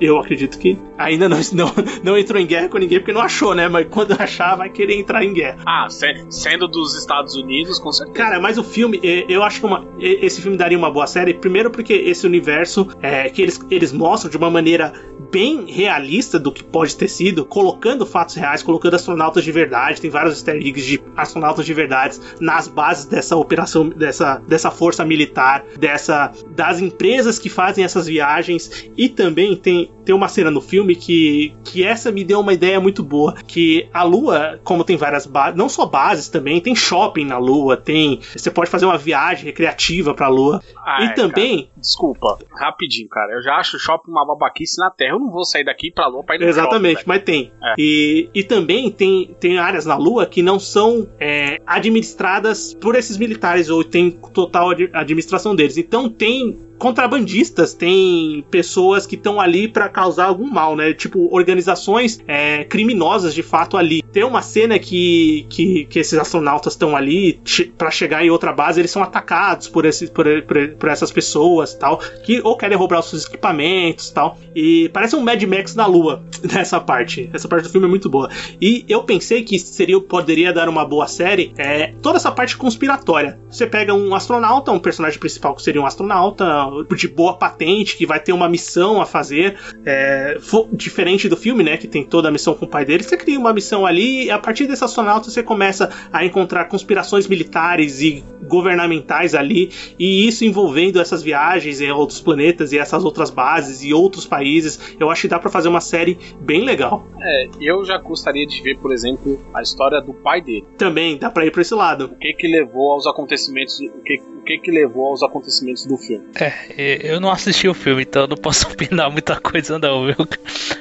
eu 0.00 0.18
acredito 0.18 0.58
que 0.58 0.76
ainda 0.98 1.28
não, 1.28 1.38
não, 1.52 1.72
não 2.02 2.18
entrou 2.18 2.40
em 2.40 2.46
guerra 2.46 2.68
com 2.68 2.78
ninguém 2.78 2.98
porque 2.98 3.12
não 3.12 3.20
achou, 3.20 3.54
né? 3.54 3.68
Mas 3.68 3.86
quando 3.88 4.12
achar, 4.20 4.56
vai 4.56 4.68
querer 4.68 4.96
entrar 4.98 5.24
em 5.24 5.32
guerra. 5.32 5.58
Ah, 5.64 5.86
se- 5.88 6.23
sendo 6.28 6.66
dos 6.68 6.94
Estados 6.94 7.34
Unidos, 7.34 7.78
com 7.78 7.92
certeza. 7.92 8.16
Cara, 8.16 8.40
mas 8.40 8.58
o 8.58 8.64
filme, 8.64 9.00
eh, 9.02 9.24
eu 9.28 9.42
acho 9.42 9.60
que 9.60 9.66
uma- 9.66 9.84
eh, 10.00 10.24
esse 10.26 10.40
filme 10.40 10.56
daria 10.56 10.76
uma 10.78 10.90
boa 10.90 11.06
série. 11.06 11.34
Primeiro, 11.34 11.70
porque 11.70 11.92
esse 11.92 12.26
universo 12.26 12.88
é, 13.02 13.28
que 13.28 13.42
eles, 13.42 13.60
eles 13.70 13.92
mostram 13.92 14.30
de 14.30 14.36
uma 14.36 14.50
maneira 14.50 14.92
bem 15.30 15.64
realista 15.70 16.38
do 16.38 16.52
que 16.52 16.62
pode 16.62 16.96
ter 16.96 17.08
sido, 17.08 17.44
colocando 17.44 18.06
fatos 18.06 18.34
reais, 18.36 18.62
colocando 18.62 18.94
astronautas 18.94 19.42
de 19.42 19.50
verdade. 19.50 20.00
Tem 20.00 20.10
vários 20.10 20.34
easter 20.34 20.56
eggs 20.56 20.86
de 20.86 21.00
astronautas 21.16 21.66
de 21.66 21.74
verdade 21.74 22.18
nas 22.40 22.68
bases 22.68 23.04
dessa 23.06 23.36
operação, 23.36 23.88
dessa, 23.88 24.36
dessa 24.46 24.70
força 24.70 25.04
militar, 25.04 25.64
dessa 25.78 26.30
das 26.50 26.80
empresas 26.80 27.38
que 27.38 27.48
fazem 27.48 27.84
essas 27.84 28.06
viagens. 28.06 28.88
E 28.96 29.08
também 29.08 29.56
tem, 29.56 29.90
tem 30.04 30.14
uma 30.14 30.28
cena 30.28 30.50
no 30.50 30.60
filme 30.60 30.94
que, 30.94 31.52
que 31.64 31.82
essa 31.82 32.12
me 32.12 32.22
deu 32.22 32.38
uma 32.40 32.52
ideia 32.52 32.80
muito 32.80 33.02
boa. 33.02 33.34
Que 33.46 33.88
a 33.92 34.02
Lua, 34.04 34.60
como 34.62 34.84
tem 34.84 34.96
várias 34.96 35.26
bases, 35.26 35.56
não 35.56 35.68
só 35.68 35.84
bases, 35.84 36.13
bases 36.14 36.28
também, 36.28 36.60
tem 36.60 36.74
shopping 36.74 37.24
na 37.24 37.38
Lua, 37.38 37.76
tem. 37.76 38.20
Você 38.36 38.50
pode 38.50 38.70
fazer 38.70 38.86
uma 38.86 38.96
viagem 38.96 39.44
recreativa 39.44 40.14
pra 40.14 40.28
Lua. 40.28 40.62
Ah, 40.86 41.02
e 41.02 41.06
é, 41.06 41.12
também. 41.12 41.64
cara, 41.64 41.70
desculpa, 41.76 42.38
rapidinho, 42.58 43.08
cara. 43.08 43.32
Eu 43.34 43.42
já 43.42 43.56
acho 43.56 43.76
o 43.76 43.80
shopping 43.80 44.10
uma 44.10 44.24
babaquice 44.26 44.78
na 44.78 44.90
Terra. 44.90 45.12
Eu 45.14 45.18
não 45.20 45.30
vou 45.30 45.44
sair 45.44 45.64
daqui 45.64 45.90
pra 45.90 46.06
Lua 46.06 46.22
pra 46.24 46.36
ir 46.36 46.38
no 46.40 46.46
Exatamente, 46.46 46.98
shopping, 46.98 47.08
mas 47.08 47.22
tem. 47.22 47.52
É. 47.62 47.74
E, 47.78 48.28
e 48.34 48.42
também 48.44 48.90
tem, 48.90 49.34
tem 49.40 49.58
áreas 49.58 49.84
na 49.86 49.96
Lua 49.96 50.26
que 50.26 50.42
não 50.42 50.58
são 50.58 51.08
é, 51.18 51.58
administradas 51.66 52.74
por 52.74 52.94
esses 52.94 53.16
militares, 53.16 53.68
ou 53.68 53.82
tem 53.82 54.10
total 54.10 54.70
ad- 54.70 54.90
administração 54.92 55.54
deles. 55.54 55.76
Então 55.78 56.08
tem 56.08 56.58
contrabandistas, 56.84 57.72
tem 57.72 58.44
pessoas 58.50 59.06
que 59.06 59.14
estão 59.14 59.40
ali 59.40 59.66
pra 59.66 59.88
causar 59.88 60.26
algum 60.26 60.46
mal, 60.46 60.76
né? 60.76 60.92
Tipo, 60.92 61.34
organizações 61.34 62.22
é, 62.28 62.62
criminosas 62.64 63.34
de 63.34 63.42
fato 63.42 63.78
ali. 63.78 64.02
Tem 64.12 64.22
uma 64.22 64.42
cena 64.42 64.78
que, 64.78 65.46
que, 65.48 65.86
que 65.86 65.98
esses 65.98 66.18
astronautas 66.18 66.74
estão 66.74 66.94
ali 66.94 67.40
para 67.78 67.90
chegar 67.90 68.22
em 68.22 68.28
outra 68.28 68.52
base, 68.52 68.82
eles 68.82 68.90
são 68.90 69.02
atacados 69.02 69.66
por, 69.66 69.86
esse, 69.86 70.08
por, 70.08 70.26
por, 70.42 70.68
por 70.76 70.88
essas 70.90 71.10
pessoas 71.10 71.72
tal, 71.72 71.96
que 72.22 72.42
ou 72.44 72.54
querem 72.54 72.76
roubar 72.76 73.00
os 73.00 73.08
seus 73.08 73.24
equipamentos 73.24 74.10
tal. 74.10 74.36
E 74.54 74.90
parece 74.90 75.16
um 75.16 75.22
Mad 75.22 75.42
Max 75.44 75.74
na 75.74 75.86
Lua 75.86 76.22
nessa 76.52 76.78
parte. 76.78 77.30
Essa 77.32 77.48
parte 77.48 77.62
do 77.62 77.70
filme 77.70 77.86
é 77.86 77.90
muito 77.90 78.10
boa. 78.10 78.28
E 78.60 78.84
eu 78.86 79.04
pensei 79.04 79.42
que 79.42 79.58
seria 79.58 79.98
poderia 80.02 80.52
dar 80.52 80.68
uma 80.68 80.84
boa 80.84 81.06
série 81.06 81.54
é, 81.56 81.94
toda 82.02 82.18
essa 82.18 82.30
parte 82.30 82.58
conspiratória. 82.58 83.38
Você 83.48 83.66
pega 83.66 83.94
um 83.94 84.14
astronauta, 84.14 84.70
um 84.70 84.78
personagem 84.78 85.18
principal 85.18 85.54
que 85.54 85.62
seria 85.62 85.80
um 85.80 85.86
astronauta 85.86 86.73
de 86.96 87.08
boa 87.08 87.36
patente, 87.36 87.96
que 87.96 88.06
vai 88.06 88.20
ter 88.20 88.32
uma 88.32 88.48
missão 88.48 89.00
a 89.00 89.06
fazer, 89.06 89.56
é, 89.84 90.38
diferente 90.72 91.28
do 91.28 91.36
filme, 91.36 91.62
né? 91.62 91.76
Que 91.76 91.86
tem 91.86 92.04
toda 92.04 92.28
a 92.28 92.30
missão 92.30 92.54
com 92.54 92.64
o 92.64 92.68
pai 92.68 92.84
dele. 92.84 93.02
Você 93.02 93.16
cria 93.16 93.38
uma 93.38 93.52
missão 93.52 93.86
ali 93.86 94.24
e 94.24 94.30
a 94.30 94.38
partir 94.38 94.66
desse 94.66 94.84
astronauta 94.84 95.30
você 95.30 95.42
começa 95.42 95.90
a 96.12 96.24
encontrar 96.24 96.66
conspirações 96.66 97.26
militares 97.26 98.00
e 98.00 98.24
governamentais 98.42 99.34
ali, 99.34 99.70
e 99.98 100.26
isso 100.26 100.44
envolvendo 100.44 101.00
essas 101.00 101.22
viagens 101.22 101.80
em 101.80 101.90
outros 101.90 102.20
planetas 102.20 102.72
e 102.72 102.78
essas 102.78 103.04
outras 103.04 103.30
bases 103.30 103.82
e 103.82 103.92
outros 103.92 104.26
países. 104.26 104.78
Eu 104.98 105.10
acho 105.10 105.22
que 105.22 105.28
dá 105.28 105.38
pra 105.38 105.50
fazer 105.50 105.68
uma 105.68 105.80
série 105.80 106.18
bem 106.40 106.64
legal. 106.64 107.06
É, 107.20 107.48
eu 107.60 107.84
já 107.84 107.98
gostaria 107.98 108.46
de 108.46 108.62
ver, 108.62 108.78
por 108.78 108.92
exemplo, 108.92 109.40
a 109.54 109.62
história 109.62 110.00
do 110.00 110.12
pai 110.12 110.40
dele. 110.40 110.66
Também 110.76 111.16
dá 111.16 111.30
pra 111.30 111.46
ir 111.46 111.50
pra 111.50 111.62
esse 111.62 111.74
lado. 111.74 112.06
O 112.06 112.16
que 112.16 112.32
que 112.34 112.46
levou 112.46 112.92
aos 112.92 113.06
acontecimentos, 113.06 113.80
o 113.80 114.02
que, 114.02 114.16
o 114.16 114.42
que 114.42 114.58
que 114.58 114.70
levou 114.70 115.06
aos 115.06 115.22
acontecimentos 115.22 115.86
do 115.86 115.96
filme. 115.96 116.24
É, 116.40 116.52
eu 116.76 117.20
não 117.20 117.30
assisti 117.30 117.68
o 117.68 117.74
filme, 117.74 118.02
então 118.02 118.26
não 118.26 118.36
posso 118.36 118.66
opinar 118.72 119.10
muita 119.10 119.36
coisa 119.40 119.78
não, 119.78 120.06
viu? 120.06 120.16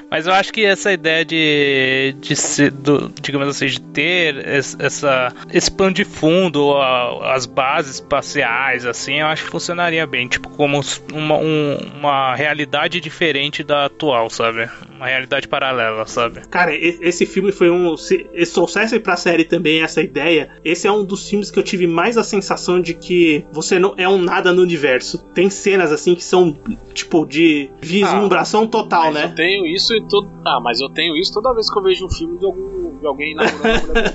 Mas 0.09 0.27
eu 0.27 0.33
acho 0.33 0.53
que 0.53 0.63
essa 0.63 0.91
ideia 0.93 1.25
de, 1.25 2.15
de 2.21 2.35
ser, 2.35 2.71
do, 2.71 3.11
digamos 3.21 3.47
assim, 3.47 3.65
de 3.65 3.81
ter 3.81 4.47
es- 4.47 4.75
essa, 4.79 5.33
esse 5.51 5.71
plano 5.71 5.93
de 5.93 6.05
fundo, 6.05 6.75
as 7.23 7.45
bases 7.45 7.95
espaciais, 7.95 8.85
assim, 8.85 9.19
eu 9.19 9.27
acho 9.27 9.43
que 9.45 9.49
funcionaria 9.49 10.05
bem, 10.05 10.27
tipo, 10.27 10.49
como 10.49 10.79
uma, 11.11 11.35
um- 11.37 11.77
uma 11.97 12.35
realidade 12.35 12.99
diferente 13.01 13.63
da 13.63 13.85
atual, 13.85 14.29
sabe? 14.29 14.69
Uma 14.95 15.07
realidade 15.07 15.47
paralela, 15.47 16.05
sabe? 16.05 16.41
Cara, 16.47 16.73
esse 16.75 17.25
filme 17.25 17.51
foi 17.51 17.69
um. 17.69 17.97
Se 17.97 18.27
eles 18.33 18.51
trouxessem 18.51 18.99
pra 18.99 19.15
série 19.17 19.43
também 19.43 19.81
essa 19.81 20.01
ideia, 20.01 20.49
esse 20.63 20.87
é 20.87 20.91
um 20.91 21.03
dos 21.03 21.27
filmes 21.27 21.51
que 21.51 21.59
eu 21.59 21.63
tive 21.63 21.87
mais 21.87 22.17
a 22.17 22.23
sensação 22.23 22.79
de 22.79 22.93
que 22.93 23.45
você 23.51 23.79
não 23.79 23.93
é 23.97 24.07
um 24.07 24.17
nada 24.21 24.53
no 24.53 24.61
universo. 24.61 25.17
Tem 25.33 25.49
cenas 25.63 25.91
assim 25.91 26.13
que 26.13 26.23
são, 26.23 26.55
tipo, 26.93 27.25
de 27.25 27.71
vislumbração 27.81 28.67
total, 28.67 29.05
mas 29.05 29.13
né? 29.15 29.25
eu 29.25 29.35
tenho 29.35 29.65
isso 29.65 29.95
e 29.95 30.05
todo. 30.05 30.29
Ah, 30.45 30.59
mas 30.61 30.81
eu 30.81 30.89
tenho 30.89 31.15
isso 31.15 31.33
toda 31.33 31.53
vez 31.53 31.71
que 31.71 31.79
eu 31.79 31.83
vejo 31.83 32.05
um 32.05 32.09
filme 32.09 32.37
de, 32.37 32.45
algum, 32.45 32.99
de 32.99 33.07
alguém 33.07 33.33
mulher. 33.35 34.13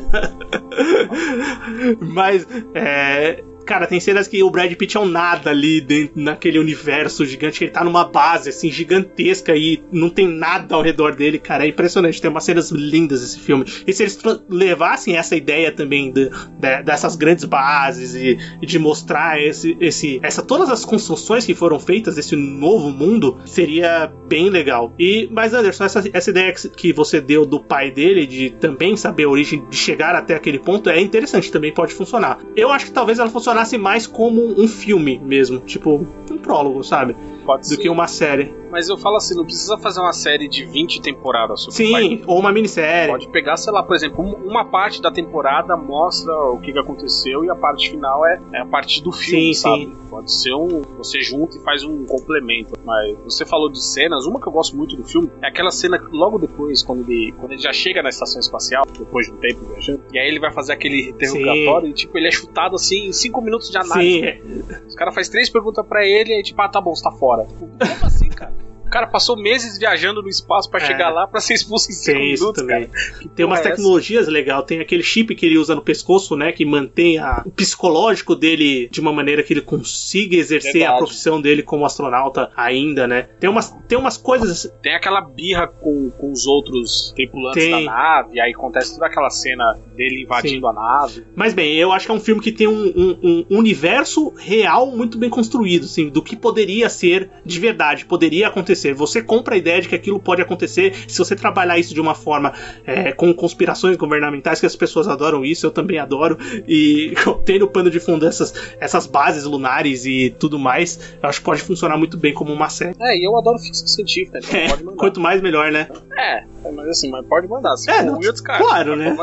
Mas, 2.01 2.47
é. 2.75 3.43
Cara, 3.69 3.87
tem 3.87 4.01
cenas 4.01 4.27
que 4.27 4.43
o 4.43 4.49
Brad 4.49 4.73
Pitt 4.73 4.97
é 4.97 5.01
um 5.01 5.05
nada 5.05 5.51
ali 5.51 5.79
dentro, 5.79 6.19
naquele 6.19 6.59
universo 6.59 7.27
gigante. 7.27 7.63
Ele 7.63 7.71
tá 7.71 7.85
numa 7.85 8.03
base, 8.03 8.49
assim, 8.49 8.71
gigantesca 8.73 9.55
e 9.55 9.83
não 9.93 10.09
tem 10.09 10.27
nada 10.27 10.75
ao 10.75 10.81
redor 10.81 11.15
dele, 11.15 11.39
cara. 11.39 11.67
É 11.67 11.69
impressionante. 11.69 12.19
Tem 12.19 12.31
umas 12.31 12.45
cenas 12.45 12.71
lindas 12.71 13.23
esse 13.23 13.39
filme. 13.39 13.67
E 13.87 13.93
se 13.93 14.03
eles 14.05 14.19
levassem 14.49 15.19
essa 15.19 15.37
ideia 15.37 15.71
também 15.71 16.11
de- 16.11 16.31
de- 16.31 16.83
dessas 16.83 17.15
grandes 17.15 17.45
bases 17.45 18.15
e, 18.15 18.39
e 18.63 18.65
de 18.67 18.79
mostrar 18.79 19.39
esse, 19.39 19.77
esse, 19.79 20.19
essa, 20.23 20.43
todas 20.43 20.71
as 20.71 20.83
construções 20.87 21.45
que 21.45 21.55
foram 21.55 21.79
feitas 21.79 22.15
desse 22.15 22.35
novo 22.35 22.89
mundo, 22.91 23.39
seria 23.45 24.11
bem 24.27 24.49
legal. 24.49 24.95
E, 24.99 25.29
mas, 25.31 25.53
Anderson, 25.53 25.85
essa, 25.85 26.03
essa 26.11 26.31
ideia 26.31 26.53
que, 26.55 26.69
que 26.71 26.93
você 26.95 27.21
deu 27.21 27.45
do 27.45 27.61
pai 27.61 27.91
dele, 27.91 28.27
de 28.27 28.49
também 28.49 28.97
saber 28.97 29.25
a 29.25 29.29
origem, 29.29 29.63
de 29.69 29.77
chegar 29.77 30.15
até 30.15 30.35
aquele 30.35 30.59
ponto, 30.59 30.89
é 30.89 30.99
interessante, 30.99 31.53
também 31.53 31.71
pode 31.71 31.93
funcionar. 31.93 32.39
Eu 32.57 32.71
acho 32.71 32.87
que 32.87 32.93
talvez 32.93 33.19
ela 33.19 33.29
funcionasse 33.29 33.58
mais 33.79 34.07
como 34.07 34.61
um 34.61 34.69
filme 34.69 35.19
mesmo, 35.19 35.59
tipo 35.61 36.07
um 36.31 36.39
prólogo, 36.39 36.83
sabe? 36.85 37.17
Pode 37.49 37.63
Do 37.63 37.67
ser. 37.69 37.77
que 37.79 37.89
uma 37.89 38.07
série. 38.07 38.55
Mas 38.71 38.91
eu 38.91 38.99
falo 38.99 39.17
assim, 39.17 39.35
não 39.35 39.45
precisa 39.47 39.79
fazer 39.79 40.01
uma 40.01 40.13
série 40.13 40.47
de 40.47 40.67
20 40.67 41.01
temporadas 41.01 41.63
sobre 41.63 41.91
pai 41.91 42.03
Sim, 42.03 42.23
ou 42.27 42.39
uma 42.39 42.53
minissérie. 42.53 43.11
Pode 43.11 43.27
pegar, 43.31 43.57
sei 43.57 43.73
lá, 43.73 43.83
por 43.83 43.97
exemplo, 43.97 44.23
um- 44.23 44.47
uma 44.47 44.67
parte 44.67 45.01
da 45.01 45.11
temporada 45.11 45.75
mostra 45.75 46.31
o 46.51 46.61
que, 46.61 46.73
que 46.75 46.79
aconteceu 46.79 47.43
e 47.47 47.49
a 47.51 47.55
parte 47.55 47.89
final 47.89 48.27
é, 48.27 48.39
é 48.53 48.61
a 48.61 48.67
parte 48.67 49.03
do 49.03 49.11
filme, 49.11 49.55
Sim, 49.55 49.61
sabe? 49.61 49.85
sim. 49.87 49.97
Pode 50.11 50.31
ser 50.33 50.55
um. 50.55 50.83
Você 50.99 51.21
junta 51.23 51.57
e 51.57 51.63
faz 51.63 51.83
um 51.85 52.05
complemento. 52.05 52.75
Mas 52.85 53.17
você 53.25 53.45
falou 53.47 53.71
de 53.71 53.83
cenas, 53.83 54.27
uma 54.27 54.39
que 54.41 54.47
eu 54.49 54.53
gosto 54.53 54.77
muito 54.77 54.95
do 54.97 55.05
filme 55.05 55.31
é 55.43 55.49
aquela 55.49 55.71
cena 55.71 55.99
que 55.99 56.07
logo 56.15 56.39
depois, 56.39 56.83
quando 56.83 57.01
ele, 57.11 57.33
quando 57.39 57.53
ele 57.53 57.61
já 57.61 57.73
chega 57.73 58.03
na 58.03 58.09
estação 58.11 58.41
espacial, 58.41 58.85
depois 58.99 59.27
de 59.27 59.33
um 59.33 59.37
tempo 59.37 59.65
viajando, 59.67 60.03
e 60.13 60.19
aí 60.19 60.29
ele 60.29 60.41
vai 60.41 60.53
fazer 60.53 60.73
aquele 60.75 61.11
interrogatório 61.11 61.89
e, 61.89 61.93
tipo, 61.95 62.17
ele 62.19 62.29
é 62.29 62.31
chutado 62.31 62.75
assim 62.75 63.09
em 63.09 63.13
5 63.13 63.41
minutos 63.43 63.71
de 63.71 63.77
análise. 63.79 64.21
Sim, 64.21 64.63
Os 64.87 64.95
caras 64.95 65.15
fazem 65.15 65.31
três 65.33 65.49
perguntas 65.51 65.87
pra 65.87 66.05
ele 66.07 66.31
e 66.31 66.35
aí, 66.37 66.43
tipo, 66.43 66.61
ah, 66.63 66.69
tá 66.69 66.81
bom, 66.81 66.95
você 66.95 67.03
tá 67.03 67.13
fora. 67.13 67.38
Tipo, 67.47 67.69
como 67.69 68.07
assim, 68.07 68.29
cara? 68.29 68.53
O 68.89 68.91
cara 68.91 69.07
passou 69.07 69.37
meses 69.37 69.79
viajando 69.79 70.23
no 70.23 70.29
espaço 70.31 70.71
pra 70.71 70.81
É. 70.81 70.87
chegar 70.87 71.11
lá 71.11 71.27
pra 71.27 71.41
ser 71.43 71.53
expulso 71.53 71.91
em 71.91 71.95
5 71.95 72.19
tem 72.19 72.33
isso 72.33 72.43
minutos, 72.45 72.63
também. 72.63 72.91
Tem 73.37 73.45
umas 73.45 73.59
é 73.59 73.63
essa? 73.63 73.71
tecnologias 73.73 74.27
legal, 74.29 74.63
tem 74.63 74.81
aquele 74.81 75.03
chip 75.03 75.35
que 75.35 75.45
ele 75.45 75.59
usa 75.59 75.75
no 75.75 75.83
pescoço, 75.83 76.35
né, 76.35 76.53
que 76.53 76.65
mantém 76.65 77.19
a- 77.19 77.43
o 77.45 77.51
psicológico 77.51 78.35
dele 78.35 78.89
de 78.91 78.99
uma 79.01 79.13
maneira 79.13 79.43
que 79.43 79.53
ele 79.53 79.61
consiga 79.61 80.37
exercer 80.37 80.71
a 80.71 80.73
Verdade. 80.93 80.99
profissão 80.99 81.39
dele 81.41 81.63
como 81.63 81.85
astronauta 81.85 82.51
ainda, 82.57 83.07
né? 83.07 83.29
Tem 83.39 83.49
umas, 83.51 83.71
tem 83.87 83.99
umas 83.99 84.17
coisas 84.17 84.73
Tem 84.83 84.95
aquela 84.95 85.21
birra 85.21 85.67
com, 85.67 86.11
com 86.11 86.33
os 86.33 86.47
outros 86.47 87.13
tripulantes 87.15 87.63
Tem. 87.63 87.85
da 87.85 87.93
nave, 87.93 88.41
aí 88.41 88.53
acontece 88.53 88.95
toda 88.95 89.07
aquela 89.07 89.29
cena 89.29 89.79
dele 89.95 90.23
invadindo 90.23 90.67
Sim. 90.67 90.67
a 90.67 90.73
nave. 90.73 91.25
Mas 91.37 91.53
bem, 91.53 91.75
eu 91.77 91.93
acho 91.93 92.07
que 92.07 92.13
é 92.13 92.15
um 92.15 92.21
filme 92.21 92.41
que 92.41 92.53
tem 92.53 92.67
um, 92.67 92.87
um- 93.23 93.45
um 93.51 93.59
universo 93.59 94.33
real 94.39 94.87
muito 94.97 95.19
bem 95.19 95.29
construído, 95.29 95.85
assim, 95.85 96.09
do 96.09 96.23
que 96.23 96.35
poderia 96.35 96.89
ser 96.89 97.31
de 97.45 97.61
verdade, 97.61 98.07
poderia 98.07 98.49
acontecer. 98.49 98.78
Você 98.95 99.23
compra 99.23 99.55
a 99.55 99.59
ideia 99.59 99.81
de 99.81 99.89
que 99.89 99.95
aquilo 99.95 100.19
pode 100.19 100.43
acontecer 100.43 100.95
se 101.07 101.19
você 101.19 101.35
trabalhar 101.35 101.79
isso 101.79 101.95
de 101.95 102.01
uma 102.01 102.15
forma 102.15 102.53
é, 102.85 103.13
com 103.13 103.33
conspirações 103.35 103.97
governamentais, 103.97 104.61
que 104.61 104.67
as 104.67 104.77
pessoas 104.77 105.09
adoram 105.09 105.45
isso, 105.45 105.67
eu 105.67 105.71
também 105.71 105.99
adoro, 105.99 106.39
e 106.67 107.15
tem 107.45 107.59
no 107.59 107.69
pano 107.69 107.91
de 107.91 108.01
fundo 108.01 108.27
essas, 108.27 108.55
essas 108.81 109.07
bases 109.07 109.45
lunares 109.45 110.07
e 110.07 110.35
tudo 110.39 110.59
mais, 110.59 110.99
eu 111.23 111.29
acho 111.29 111.41
que 111.41 111.45
pode 111.45 111.63
funcionar 111.63 111.97
muito 111.97 112.17
bem 112.17 112.33
como 112.33 112.53
uma 112.53 112.69
série. 112.69 112.97
É, 113.01 113.17
e 113.17 113.25
eu 113.25 113.37
adoro 113.37 113.59
ficção 113.59 113.87
científica, 113.87 114.39
então 114.39 114.59
É, 114.59 114.97
quanto 114.97 115.21
mais 115.21 115.41
melhor, 115.41 115.71
né? 115.71 115.89
É, 116.19 116.43
mas 116.73 116.89
assim, 116.89 117.11
mas 117.11 117.25
pode 117.27 117.47
mandar. 117.47 117.77
Se 117.77 117.89
É, 117.89 118.03
não, 118.03 118.21
eu 118.21 118.33
descarto. 118.33 118.65
Claro, 118.65 118.97
né? 118.97 119.17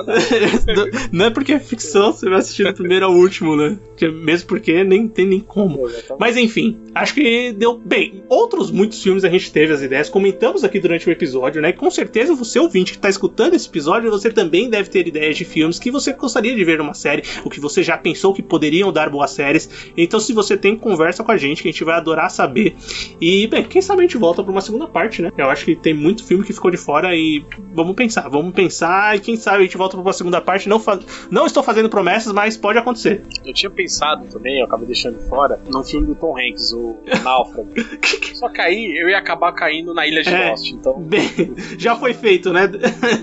não 1.12 1.26
é 1.26 1.30
porque 1.30 1.52
é 1.52 1.60
ficção, 1.60 2.14
você 2.14 2.30
vai 2.30 2.40
assistir 2.40 2.64
do 2.64 2.74
primeiro 2.74 3.06
ao 3.06 3.12
último, 3.12 3.56
né? 3.58 3.78
Mesmo 4.02 4.48
porque 4.48 4.82
nem 4.84 5.06
tem 5.08 5.26
nem 5.26 5.42
como. 5.42 5.90
Mas 6.18 6.38
enfim, 6.38 6.80
acho 6.94 7.14
que 7.14 7.52
deu 7.52 7.78
bem. 7.78 8.24
Outros 8.30 8.72
muitos 8.72 9.04
filmes 9.04 9.26
a 9.26 9.30
gente 9.30 9.52
teve 9.52 9.74
as 9.74 9.82
ideias, 9.82 10.10
comentamos 10.10 10.64
aqui 10.64 10.80
durante 10.80 11.10
o 11.10 11.12
episódio, 11.12 11.62
né? 11.62 11.74
Com 11.74 11.92
certeza 11.92 12.34
você 12.34 12.60
ouvinte 12.60 12.94
que 12.94 12.98
tá 12.98 13.10
escutando 13.10 13.56
esse 13.56 13.68
episódio, 13.68 14.10
você 14.10 14.32
também 14.32 14.70
deve 14.70 14.90
ter 14.90 15.06
ideias 15.06 15.36
de 15.36 15.44
filmes 15.44 15.78
que 15.78 15.92
você 15.92 16.14
gostaria 16.14 16.56
de 16.56 16.64
ver 16.64 16.78
numa 16.78 16.94
série, 16.94 17.24
o 17.44 17.50
que 17.50 17.60
você 17.60 17.84
já 17.84 17.98
pensou 17.98 18.34
que 18.34 18.42
poderiam 18.42 18.92
dar 18.92 19.10
boas 19.10 19.32
séries. 19.32 19.70
Então, 19.98 20.20
se 20.20 20.32
você 20.32 20.56
tem, 20.56 20.78
conversa 20.78 21.24
com 21.24 21.32
a 21.32 21.38
gente, 21.38 21.62
que 21.62 21.68
a 21.68 21.72
gente 21.72 21.84
vai 21.84 21.96
adorar 21.96 22.32
saber. 22.32 22.76
E, 23.20 23.48
bem, 23.48 23.64
quem 23.64 23.82
sabe 23.82 24.00
a 24.00 24.04
gente 24.04 24.18
volta 24.18 24.42
pra 24.42 24.52
uma 24.52 24.62
segunda 24.62 24.88
parte, 24.88 25.22
né? 25.22 25.32
Eu 25.38 25.50
acho 25.50 25.66
que 25.66 25.76
tem 25.76 25.94
muito 25.94 26.24
filme 26.24 26.44
que 26.44 26.54
ficou 26.54 26.72
de 26.72 26.78
fora 26.86 27.16
e 27.16 27.44
vamos 27.74 27.96
pensar, 27.96 28.30
vamos 28.30 28.54
pensar 28.54 29.16
e 29.16 29.20
quem 29.20 29.36
sabe 29.36 29.58
a 29.58 29.62
gente 29.62 29.76
volta 29.78 29.98
pra 29.98 30.02
uma 30.06 30.14
segunda 30.14 30.40
parte. 30.40 30.70
Não, 30.70 30.80
fa- 30.80 31.00
não 31.32 31.46
estou 31.46 31.64
fazendo 31.64 31.90
promessas, 31.90 32.32
mas 32.32 32.56
pode 32.56 32.78
acontecer. 32.78 33.24
Eu 33.44 33.54
tinha 33.54 33.70
pensado 33.70 34.26
também, 34.28 34.60
eu 34.60 34.66
acabei 34.66 34.86
deixando 34.86 35.18
de 35.18 35.28
fora, 35.28 35.60
num 35.68 35.84
filme 35.84 36.06
do 36.08 36.16
Tom 36.16 36.38
Hanks, 36.38 36.72
o 36.74 36.96
Náufrago. 37.24 37.70
Só 38.36 38.50
que 38.50 38.62
aí 38.62 38.98
eu 39.02 39.10
ia 39.10 39.18
acabar 39.18 39.52
caindo 39.54 39.94
na 39.94 40.06
ilha 40.06 40.22
de 40.24 40.30
É. 40.30 40.50
Lost, 40.52 40.72
então, 40.72 41.00
Bem, 41.02 41.30
já 41.78 41.96
foi 41.96 42.14
feito, 42.14 42.54
né? 42.54 42.70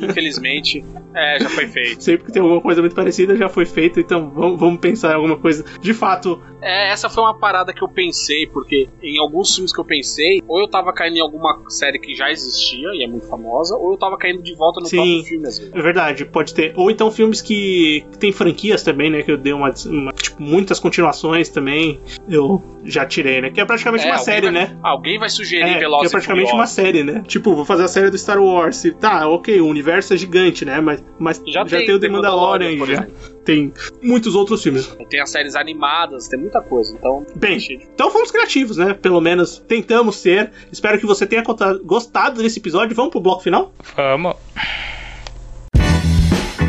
infelizmente, 0.03 0.85
é, 1.15 1.41
já 1.41 1.49
foi 1.49 1.67
feito. 1.67 2.03
Sempre 2.05 2.27
que 2.27 2.33
tem 2.33 2.43
alguma 2.43 2.61
coisa 2.61 2.81
muito 2.81 2.95
parecida, 2.95 3.37
já 3.37 3.49
foi 3.49 3.65
feito, 3.67 4.01
então 4.01 4.31
vamos, 4.31 4.59
vamos 4.61 4.81
pensar 4.81 5.13
em 5.13 5.15
alguma 5.17 5.37
coisa. 5.37 5.65
De 5.81 5.93
fato, 5.95 6.41
É, 6.61 6.91
essa 6.91 7.09
foi 7.11 7.23
uma 7.25 7.35
parada 7.39 7.73
que 7.73 7.83
eu 7.83 7.89
pensei, 7.89 8.47
porque 8.47 8.89
em 9.03 9.19
alguns 9.19 9.55
filmes 9.55 9.73
que 9.73 9.81
eu 9.81 9.85
pensei, 9.85 10.41
ou 10.47 10.61
eu 10.61 10.69
tava 10.69 10.93
caindo 10.93 11.17
em 11.17 11.21
alguma 11.21 11.61
série 11.69 11.99
que 11.99 12.15
já 12.15 12.31
existia 12.31 12.89
e 12.95 13.03
é 13.05 13.09
muito 13.09 13.27
famosa, 13.29 13.77
ou 13.77 13.93
eu 13.93 13.99
tava 13.99 14.17
caindo 14.17 14.43
de 14.43 14.55
volta 14.55 14.81
no 14.81 14.87
Sim. 14.87 14.97
próprio 14.97 15.25
filme, 15.25 15.49
às 15.49 15.59
vezes. 15.59 15.75
É 15.75 15.83
verdade, 15.83 16.25
pode 16.25 16.55
ter. 16.55 16.73
Ou 16.77 16.91
então 16.91 17.11
filmes 17.11 17.41
que, 17.43 18.05
que 18.13 18.19
tem 18.19 18.33
franquias 18.33 18.83
também, 18.83 19.11
né? 19.11 19.23
Que 19.23 19.33
eu 19.33 19.37
dei 19.37 19.53
uma, 19.53 19.73
uma- 19.87 20.13
Tipo, 20.13 20.41
muitas 20.43 20.79
continuações 20.79 21.49
também. 21.49 22.01
Eu 22.29 22.63
já 22.85 23.05
tirei, 23.05 23.41
né? 23.41 23.51
Que 23.51 23.61
é 23.61 23.65
praticamente 23.65 24.07
É, 24.07 24.11
uma 24.11 24.19
série, 24.19 24.43
vai- 24.51 24.53
né? 24.53 24.79
Alguém 24.83 25.19
vai 25.19 25.29
sugerir 25.29 25.63
É, 25.71 25.75
que 25.75 25.81
Velozes 25.81 26.09
é 26.09 26.11
praticamente 26.13 26.53
uma 26.53 26.67
série, 26.67 27.03
né? 27.03 27.23
Tipo, 27.27 27.55
vou 27.57 27.65
fazer 27.65 27.83
a 27.85 27.89
série 27.89 28.09
do 28.11 28.17
Star 28.17 28.41
Wars. 28.41 28.85
E, 28.85 28.93
Tá, 28.93 29.27
ok, 29.29 29.61
o 29.61 29.67
universo 29.67 30.15
é 30.15 30.17
gigante, 30.17 30.65
né? 30.65 30.81
Mas, 30.81 31.02
mas 31.19 31.43
já, 31.47 31.65
tem, 31.65 31.91
o 31.93 32.01
The 32.01 32.09
Mandalorian, 32.09 32.77
por 32.79 32.89
já 32.89 33.07
tem 33.45 33.73
muitos 34.03 34.35
outros 34.35 34.63
filmes. 34.63 34.87
Tem 35.09 35.21
as 35.21 35.31
séries 35.31 35.55
animadas, 35.55 36.29
tem 36.29 36.39
muita 36.39 36.61
coisa. 36.61 36.95
Então, 36.97 37.27
Bem, 37.37 37.59
então 37.95 38.11
fomos 38.11 38.31
criativos, 38.31 38.77
né? 38.77 38.95
Pelo 38.95 39.21
menos 39.21 39.59
tentamos 39.59 40.17
ser. 40.17 40.51
Espero 40.71 40.99
que 40.99 41.07
você 41.07 41.27
tenha 41.27 41.43
gostado 41.85 42.43
desse 42.43 42.59
episódio. 42.59 42.95
Vamos 42.95 43.11
pro 43.11 43.21
bloco 43.21 43.43
final? 43.43 43.73
Vamos. 43.97 44.37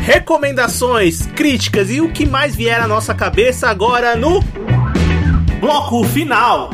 recomendações, 0.02 1.26
críticas 1.34 1.90
e 1.90 2.00
o 2.00 2.12
que 2.12 2.26
mais 2.26 2.54
vier 2.54 2.80
à 2.80 2.86
nossa 2.86 3.14
cabeça 3.14 3.68
agora 3.68 4.14
no 4.14 4.40
bloco 5.60 6.04
final. 6.04 6.70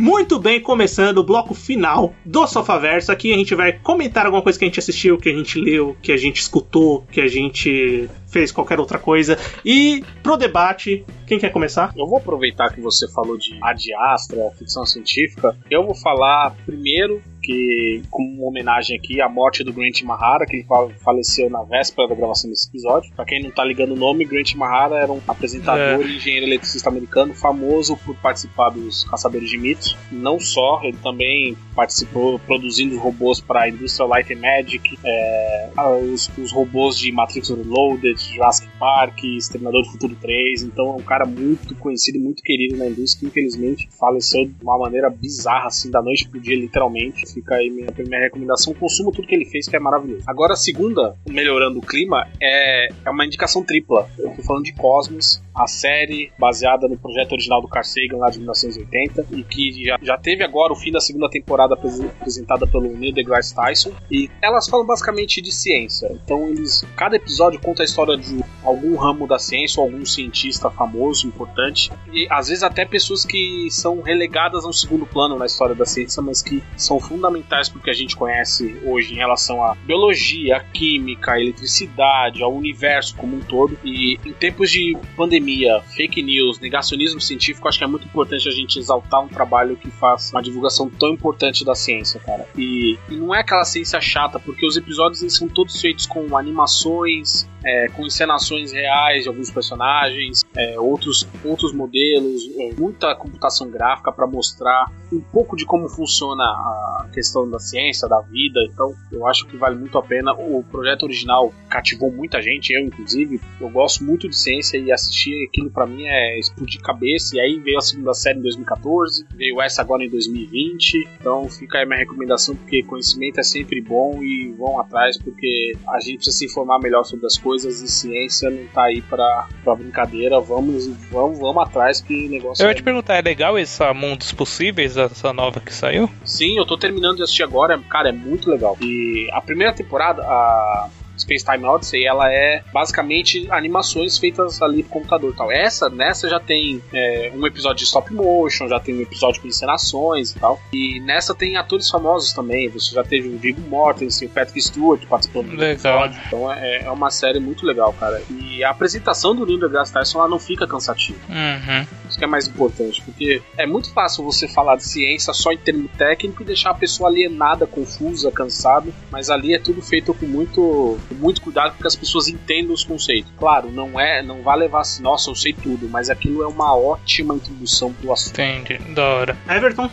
Muito 0.00 0.38
bem, 0.38 0.58
começando 0.62 1.18
o 1.18 1.22
bloco 1.22 1.52
final 1.52 2.14
do 2.24 2.46
Sofaverso. 2.46 3.12
Aqui 3.12 3.34
a 3.34 3.36
gente 3.36 3.54
vai 3.54 3.74
comentar 3.74 4.24
alguma 4.24 4.42
coisa 4.42 4.58
que 4.58 4.64
a 4.64 4.68
gente 4.68 4.78
assistiu, 4.78 5.18
que 5.18 5.28
a 5.28 5.36
gente 5.36 5.60
leu, 5.60 5.94
que 6.00 6.10
a 6.10 6.16
gente 6.16 6.40
escutou, 6.40 7.04
que 7.12 7.20
a 7.20 7.28
gente 7.28 8.08
fez 8.30 8.52
qualquer 8.52 8.78
outra 8.78 8.98
coisa. 8.98 9.38
E 9.64 10.02
pro 10.22 10.36
debate, 10.36 11.04
quem 11.26 11.38
quer 11.38 11.50
começar? 11.50 11.92
Eu 11.96 12.06
vou 12.06 12.18
aproveitar 12.18 12.72
que 12.72 12.80
você 12.80 13.10
falou 13.12 13.36
de 13.36 13.58
Ad 13.62 13.94
Astra, 13.94 14.50
ficção 14.58 14.86
científica. 14.86 15.56
Eu 15.70 15.84
vou 15.84 15.94
falar 15.94 16.56
primeiro 16.64 17.22
que, 17.42 18.02
como 18.10 18.28
uma 18.34 18.48
homenagem 18.48 18.96
aqui, 18.96 19.20
a 19.20 19.28
morte 19.28 19.64
do 19.64 19.72
Grant 19.72 20.02
Mahara, 20.02 20.44
que 20.46 20.64
faleceu 21.02 21.48
na 21.48 21.62
véspera 21.62 22.08
da 22.08 22.14
gravação 22.14 22.50
desse 22.50 22.68
episódio. 22.68 23.10
Pra 23.14 23.24
quem 23.24 23.42
não 23.42 23.50
tá 23.50 23.64
ligando 23.64 23.92
o 23.92 23.96
nome, 23.96 24.24
Grant 24.24 24.54
Mahara 24.54 24.96
era 24.96 25.12
um 25.12 25.20
apresentador 25.26 26.06
e 26.06 26.16
engenheiro 26.16 26.46
eletricista 26.46 26.88
americano 26.88 27.34
famoso 27.34 27.96
por 27.96 28.14
participar 28.16 28.70
dos 28.70 29.04
Caçadores 29.04 29.48
de 29.48 29.58
Mitos. 29.58 29.96
Não 30.10 30.38
só, 30.38 30.80
ele 30.82 30.98
também 31.02 31.56
participou 31.74 32.38
produzindo 32.40 32.98
robôs 32.98 33.40
para 33.40 33.62
a 33.62 33.68
Industrial 33.68 34.08
Light 34.08 34.32
and 34.32 34.40
Magic, 34.40 34.98
é, 35.04 35.70
os, 36.12 36.30
os 36.36 36.52
robôs 36.52 36.98
de 36.98 37.10
Matrix 37.10 37.48
Reloaded, 37.48 38.19
Jurassic 38.22 38.68
Park, 38.78 39.22
Exterminador 39.24 39.82
do 39.82 39.90
Futuro 39.90 40.16
3. 40.20 40.62
Então 40.62 40.86
é 40.90 40.92
um 40.94 41.02
cara 41.02 41.24
muito 41.24 41.74
conhecido 41.76 42.18
e 42.18 42.20
muito 42.20 42.42
querido 42.42 42.76
na 42.76 42.86
indústria. 42.86 43.26
Infelizmente, 43.26 43.88
faleceu 43.98 44.46
de 44.46 44.54
uma 44.62 44.78
maneira 44.78 45.08
bizarra, 45.10 45.66
assim, 45.66 45.90
da 45.90 46.02
noite 46.02 46.28
pro 46.28 46.40
dia, 46.40 46.56
literalmente. 46.56 47.26
Fica 47.32 47.56
aí 47.56 47.70
minha 47.70 47.90
primeira 47.92 48.24
recomendação. 48.24 48.74
Consumo 48.74 49.12
tudo 49.12 49.26
que 49.26 49.34
ele 49.34 49.44
fez, 49.44 49.68
que 49.68 49.76
é 49.76 49.80
maravilhoso. 49.80 50.24
Agora, 50.26 50.52
a 50.54 50.56
segunda, 50.56 51.16
melhorando 51.28 51.78
o 51.78 51.82
clima, 51.82 52.26
é, 52.40 52.88
é 53.04 53.10
uma 53.10 53.24
indicação 53.24 53.62
tripla. 53.64 54.08
Eu 54.18 54.30
tô 54.30 54.42
falando 54.42 54.64
de 54.64 54.72
Cosmos, 54.74 55.42
a 55.54 55.66
série 55.66 56.30
baseada 56.38 56.88
no 56.88 56.96
projeto 56.98 57.32
original 57.32 57.60
do 57.60 57.68
Carl 57.68 57.84
Sagan 57.84 58.16
lá 58.18 58.30
de 58.30 58.38
1980 58.38 59.26
e 59.32 59.42
que 59.42 59.84
já, 59.84 59.98
já 60.02 60.16
teve 60.18 60.42
agora 60.44 60.72
o 60.72 60.76
fim 60.76 60.90
da 60.90 61.00
segunda 61.00 61.28
temporada 61.28 61.74
apres- 61.74 62.00
apresentada 62.00 62.66
pelo 62.66 62.88
Neil 62.96 63.12
deGrasse 63.12 63.54
Tyson 63.54 63.92
e 64.10 64.28
elas 64.42 64.68
falam 64.68 64.86
basicamente 64.86 65.40
de 65.42 65.52
ciência. 65.52 66.10
Então 66.24 66.48
eles 66.48 66.82
cada 66.96 67.16
episódio 67.16 67.60
conta 67.60 67.82
a 67.82 67.84
história 67.84 68.09
de 68.16 68.44
algum 68.62 68.96
ramo 68.96 69.26
da 69.26 69.38
ciência 69.38 69.80
ou 69.80 69.86
algum 69.86 70.04
cientista 70.04 70.70
famoso, 70.70 71.26
importante 71.26 71.90
e 72.12 72.26
às 72.30 72.48
vezes 72.48 72.62
até 72.62 72.84
pessoas 72.84 73.24
que 73.24 73.68
são 73.70 74.00
relegadas 74.00 74.64
a 74.64 74.68
um 74.68 74.72
segundo 74.72 75.06
plano 75.06 75.38
na 75.38 75.46
história 75.46 75.74
da 75.74 75.84
ciência, 75.84 76.22
mas 76.22 76.42
que 76.42 76.62
são 76.76 76.98
fundamentais 76.98 77.68
porque 77.68 77.90
a 77.90 77.92
gente 77.92 78.16
conhece 78.16 78.76
hoje 78.84 79.12
em 79.12 79.16
relação 79.16 79.64
à 79.64 79.74
biologia, 79.74 80.56
à 80.56 80.60
química, 80.60 81.32
à 81.32 81.40
eletricidade, 81.40 82.42
ao 82.42 82.54
universo 82.54 83.16
como 83.16 83.36
um 83.36 83.40
todo. 83.40 83.78
E 83.84 84.18
em 84.24 84.32
tempos 84.32 84.70
de 84.70 84.96
pandemia, 85.16 85.80
fake 85.80 86.22
news, 86.22 86.58
negacionismo 86.58 87.20
científico, 87.20 87.68
acho 87.68 87.78
que 87.78 87.84
é 87.84 87.86
muito 87.86 88.06
importante 88.06 88.48
a 88.48 88.52
gente 88.52 88.78
exaltar 88.78 89.22
um 89.22 89.28
trabalho 89.28 89.76
que 89.76 89.90
faz 89.90 90.30
uma 90.32 90.42
divulgação 90.42 90.88
tão 90.90 91.10
importante 91.10 91.64
da 91.64 91.74
ciência, 91.74 92.20
cara. 92.20 92.46
E, 92.56 92.98
e 93.08 93.16
não 93.16 93.34
é 93.34 93.40
aquela 93.40 93.64
ciência 93.64 94.00
chata, 94.00 94.38
porque 94.38 94.66
os 94.66 94.76
episódios 94.76 95.22
eles 95.22 95.36
são 95.36 95.48
todos 95.48 95.80
feitos 95.80 96.06
com 96.06 96.36
animações, 96.36 97.48
é, 97.64 97.88
com 97.88 98.06
encenações 98.06 98.72
reais 98.72 99.24
de 99.24 99.28
alguns 99.28 99.50
personagens, 99.50 100.42
é, 100.56 100.78
outros, 100.78 101.26
outros 101.44 101.72
modelos, 101.72 102.42
é, 102.58 102.72
muita 102.74 103.14
computação 103.14 103.70
gráfica 103.70 104.12
para 104.12 104.26
mostrar 104.26 104.90
um 105.12 105.20
pouco 105.20 105.56
de 105.56 105.64
como 105.64 105.88
funciona 105.88 106.44
a 106.44 107.08
questão 107.12 107.48
da 107.48 107.58
ciência, 107.58 108.08
da 108.08 108.20
vida. 108.20 108.60
Então, 108.72 108.94
eu 109.12 109.26
acho 109.26 109.46
que 109.46 109.56
vale 109.56 109.76
muito 109.76 109.98
a 109.98 110.02
pena. 110.02 110.32
O 110.32 110.62
projeto 110.62 111.02
original 111.02 111.52
cativou 111.68 112.10
muita 112.10 112.40
gente, 112.40 112.72
eu 112.72 112.82
inclusive. 112.82 113.40
Eu 113.60 113.68
gosto 113.68 114.04
muito 114.04 114.28
de 114.28 114.36
ciência 114.36 114.78
e 114.78 114.92
assistir 114.92 115.48
aquilo 115.48 115.70
para 115.70 115.86
mim 115.86 116.04
é 116.06 116.38
explodir 116.38 116.80
cabeça. 116.80 117.36
E 117.36 117.40
aí 117.40 117.58
veio 117.58 117.78
a 117.78 117.82
segunda 117.82 118.14
série 118.14 118.38
em 118.38 118.42
2014, 118.42 119.26
veio 119.34 119.60
essa 119.60 119.82
agora 119.82 120.04
em 120.04 120.08
2020. 120.08 121.08
Então, 121.20 121.48
fica 121.48 121.78
aí 121.78 121.86
minha 121.86 121.98
recomendação 121.98 122.54
porque 122.54 122.82
conhecimento 122.84 123.40
é 123.40 123.42
sempre 123.42 123.80
bom 123.80 124.22
e 124.22 124.52
vão 124.56 124.80
atrás 124.80 125.18
porque 125.18 125.72
a 125.88 126.00
gente 126.00 126.16
precisa 126.16 126.36
se 126.36 126.44
informar 126.46 126.78
melhor 126.80 127.04
sobre 127.04 127.26
as 127.26 127.36
coisas 127.36 127.49
e 127.54 127.88
ciência 127.88 128.50
não 128.50 128.66
tá 128.66 128.84
aí 128.84 129.02
pra, 129.02 129.48
pra 129.62 129.74
brincadeira. 129.74 130.40
Vamos, 130.40 130.86
vamos, 131.10 131.38
vamos 131.38 131.62
atrás 131.62 132.00
que 132.00 132.28
negócio 132.28 132.62
Eu 132.62 132.68
é 132.68 132.70
ia 132.70 132.74
te 132.74 132.82
perguntar, 132.82 133.16
é 133.16 133.22
legal 133.22 133.58
esse 133.58 133.80
Mundos 133.94 134.32
Possíveis, 134.32 134.96
essa 134.96 135.32
nova 135.32 135.60
que 135.60 135.72
saiu? 135.72 136.08
Sim, 136.24 136.58
eu 136.58 136.66
tô 136.66 136.76
terminando 136.76 137.16
de 137.16 137.22
assistir 137.22 137.42
agora, 137.42 137.78
cara, 137.88 138.10
é 138.10 138.12
muito 138.12 138.50
legal. 138.50 138.76
E 138.80 139.28
a 139.32 139.40
primeira 139.40 139.72
temporada, 139.72 140.22
a 140.22 140.88
Space 141.20 141.44
Time 141.44 141.64
Odyssey, 141.64 142.04
ela 142.04 142.30
é 142.32 142.62
basicamente 142.72 143.46
animações 143.50 144.18
feitas 144.18 144.60
ali 144.62 144.82
pro 144.82 144.92
computador 144.92 145.32
e 145.32 145.36
tal. 145.36 145.52
Essa, 145.52 145.88
nessa 145.88 146.28
já 146.28 146.40
tem 146.40 146.82
é, 146.92 147.32
um 147.34 147.46
episódio 147.46 147.78
de 147.78 147.84
stop 147.84 148.12
motion, 148.12 148.68
já 148.68 148.80
tem 148.80 148.94
um 148.96 149.00
episódio 149.00 149.40
com 149.40 149.48
encenações 149.48 150.32
e 150.32 150.38
tal. 150.38 150.60
E 150.72 151.00
nessa 151.00 151.34
tem 151.34 151.56
atores 151.56 151.88
famosos 151.88 152.32
também. 152.32 152.68
Você 152.68 152.94
já 152.94 153.04
teve 153.04 153.28
o 153.28 153.38
Viggo 153.38 153.60
Mortensen, 153.62 154.28
o 154.28 154.30
Patrick 154.30 154.60
Stewart 154.62 155.04
participando 155.06 155.56
do 155.56 155.64
episódio. 155.64 156.20
Então 156.26 156.52
é, 156.52 156.82
é 156.84 156.90
uma 156.90 157.10
série 157.10 157.40
muito 157.40 157.66
legal, 157.66 157.92
cara. 157.92 158.22
E 158.30 158.62
a 158.64 158.70
apresentação 158.70 159.34
do 159.34 159.46
Neil 159.46 159.60
deGrasse 159.60 159.92
Tyson 159.92 160.18
ela 160.18 160.28
não 160.28 160.38
fica 160.38 160.66
cansativa. 160.66 161.18
Uhum. 161.28 161.86
Isso 162.08 162.18
que 162.18 162.24
é 162.24 162.28
mais 162.28 162.48
importante, 162.48 163.00
porque 163.02 163.40
é 163.56 163.66
muito 163.66 163.92
fácil 163.92 164.24
você 164.24 164.48
falar 164.48 164.76
de 164.76 164.84
ciência 164.84 165.32
só 165.32 165.52
em 165.52 165.58
termo 165.58 165.88
técnico 165.96 166.42
e 166.42 166.46
deixar 166.46 166.70
a 166.70 166.74
pessoa 166.74 167.08
alienada, 167.08 167.66
confusa, 167.66 168.32
cansada, 168.32 168.90
mas 169.10 169.30
ali 169.30 169.54
é 169.54 169.58
tudo 169.58 169.80
feito 169.80 170.12
com 170.12 170.26
muito, 170.26 170.98
com 171.10 171.14
muito 171.16 171.42
cuidado 171.42 171.72
para 171.72 171.82
que 171.82 171.86
as 171.86 171.96
pessoas 171.96 172.28
entendam 172.28 172.72
os 172.72 172.84
conceitos. 172.84 173.30
Claro, 173.36 173.70
não 173.70 173.98
é, 173.98 174.22
não 174.22 174.42
vai 174.42 174.56
levar 174.56 174.80
assim, 174.80 175.02
nossa, 175.02 175.28
eu 175.28 175.34
sei 175.34 175.52
tudo, 175.52 175.88
mas 175.88 176.08
aquilo 176.08 176.42
é 176.42 176.46
uma 176.46 176.74
ótima 176.74 177.34
introdução 177.34 177.92
pro 177.92 178.12
assunto. 178.12 178.40
Entendi, 178.40 178.78
da 178.94 179.04
hora. 179.04 179.36
Everton? 179.48 179.90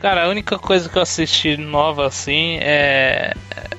Cara, 0.00 0.24
a 0.24 0.28
única 0.28 0.58
coisa 0.58 0.88
que 0.88 0.96
eu 0.98 1.02
assisti 1.02 1.56
nova 1.56 2.06
assim 2.06 2.58
é. 2.60 3.32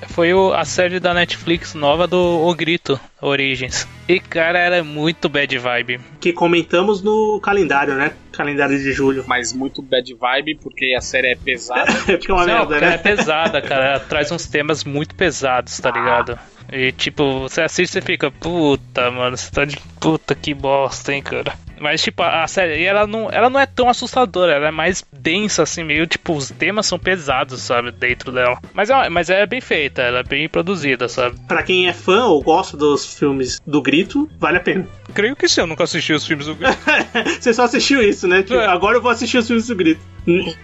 Foi 0.09 0.33
o- 0.33 0.51
a 0.53 0.65
série 0.65 0.99
da 0.99 1.13
Netflix 1.13 1.75
nova 1.75 2.07
do 2.07 2.17
O 2.17 2.53
Grito 2.55 2.99
Origins. 3.21 3.87
E 4.07 4.19
cara, 4.19 4.57
ela 4.57 4.75
é 4.77 4.81
muito 4.81 5.29
bad 5.29 5.55
vibe. 5.57 5.99
Que 6.19 6.33
comentamos 6.33 7.03
no 7.03 7.39
calendário, 7.39 7.93
né? 7.93 8.13
Calendário 8.31 8.77
de 8.79 8.91
julho. 8.93 9.23
Mas 9.27 9.53
muito 9.53 9.81
bad 9.81 10.11
vibe, 10.15 10.55
porque 10.55 10.95
a 10.97 11.01
série 11.01 11.27
é 11.33 11.35
pesada. 11.35 11.85
É 12.09 12.17
porque 12.17 12.31
é 12.31 12.33
uma 12.33 12.45
Não, 12.47 12.67
merda, 12.67 12.81
né? 12.81 12.95
é 12.95 12.97
pesada, 12.97 13.61
cara. 13.61 13.85
Ela 13.85 13.99
traz 14.09 14.31
uns 14.31 14.47
temas 14.47 14.83
muito 14.83 15.13
pesados, 15.13 15.77
tá 15.79 15.91
ligado? 15.91 16.37
E 16.71 16.91
tipo, 16.91 17.41
você 17.41 17.61
assiste 17.61 17.99
e 17.99 18.01
fica, 18.01 18.31
puta, 18.31 19.11
mano, 19.11 19.37
você 19.37 19.51
tá 19.51 19.65
de 19.65 19.77
puta 19.99 20.33
que 20.33 20.53
bosta, 20.53 21.13
hein, 21.13 21.21
cara. 21.21 21.53
Mas, 21.79 22.01
tipo, 22.01 22.23
a 22.23 22.47
série, 22.47 22.83
ela 22.83 23.05
não, 23.05 23.29
ela 23.31 23.49
não 23.49 23.59
é 23.59 23.65
tão 23.65 23.89
assustadora, 23.89 24.53
ela 24.53 24.67
é 24.67 24.71
mais 24.71 25.03
densa, 25.11 25.63
assim, 25.63 25.83
meio, 25.83 26.07
tipo, 26.07 26.33
os 26.33 26.49
temas 26.49 26.85
são 26.85 26.97
pesados, 26.97 27.61
sabe, 27.61 27.91
dentro 27.91 28.31
dela. 28.31 28.59
Mas 28.73 28.89
é, 28.89 29.09
mas 29.09 29.29
é 29.29 29.45
bem 29.45 29.61
feita, 29.61 30.01
ela 30.01 30.19
é 30.19 30.23
bem 30.23 30.47
produzida, 30.49 31.07
sabe? 31.07 31.37
Pra 31.47 31.63
quem 31.63 31.87
é 31.87 31.93
fã 31.93 32.25
ou 32.25 32.41
gosta 32.41 32.75
dos 32.75 33.17
filmes 33.17 33.61
do 33.65 33.81
Grito, 33.81 34.29
vale 34.39 34.57
a 34.57 34.61
pena. 34.61 34.87
Creio 35.13 35.35
que 35.35 35.47
sim, 35.47 35.61
eu 35.61 35.67
nunca 35.67 35.83
assisti 35.83 36.13
os 36.13 36.25
filmes 36.25 36.47
do 36.47 36.57
Você 37.39 37.53
só 37.53 37.63
assistiu 37.63 38.01
isso, 38.01 38.27
né? 38.27 38.43
Tipo, 38.43 38.59
É. 38.59 38.65
agora 38.67 38.97
eu 38.97 39.01
vou 39.01 39.11
assistir 39.11 39.37
os 39.37 39.47
filmes 39.47 39.67
do 39.67 39.75
Grito. 39.75 40.01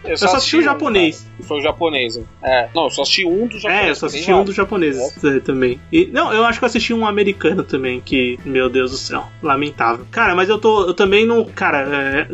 Eu 0.03 0.17
só 0.17 0.35
assisti 0.35 0.57
o 0.57 0.59
um, 0.59 0.63
japonês. 0.63 1.21
cara. 1.21 1.47
Foi 1.47 1.57
o 1.59 1.61
japonês. 1.61 2.19
É, 2.43 2.67
não, 2.75 2.83
eu 2.83 2.89
só 2.89 3.03
assisti 3.03 3.25
um 3.25 3.47
dos 3.47 3.61
japoneses. 3.61 3.87
É, 3.87 3.89
eu 3.89 3.95
só 3.95 4.05
assisti 4.07 4.33
um 4.33 4.43
dos 4.43 4.55
japoneses 4.55 5.23
é, 5.23 5.39
também. 5.39 5.79
E, 5.91 6.05
não, 6.07 6.33
eu 6.33 6.43
acho 6.43 6.59
que 6.59 6.65
eu 6.65 6.67
assisti 6.67 6.93
um 6.93 7.07
americano 7.07 7.63
também, 7.63 8.01
que, 8.01 8.37
meu 8.43 8.69
Deus 8.69 8.91
do 8.91 8.97
céu, 8.97 9.25
lamentável. 9.41 10.05
Cara, 10.11 10.35
mas 10.35 10.49
eu 10.49 10.59
tô. 10.59 10.85
Eu 10.87 10.93
também 11.03 11.25
não. 11.25 11.43
Cara, 11.43 11.79
é, 11.79 12.27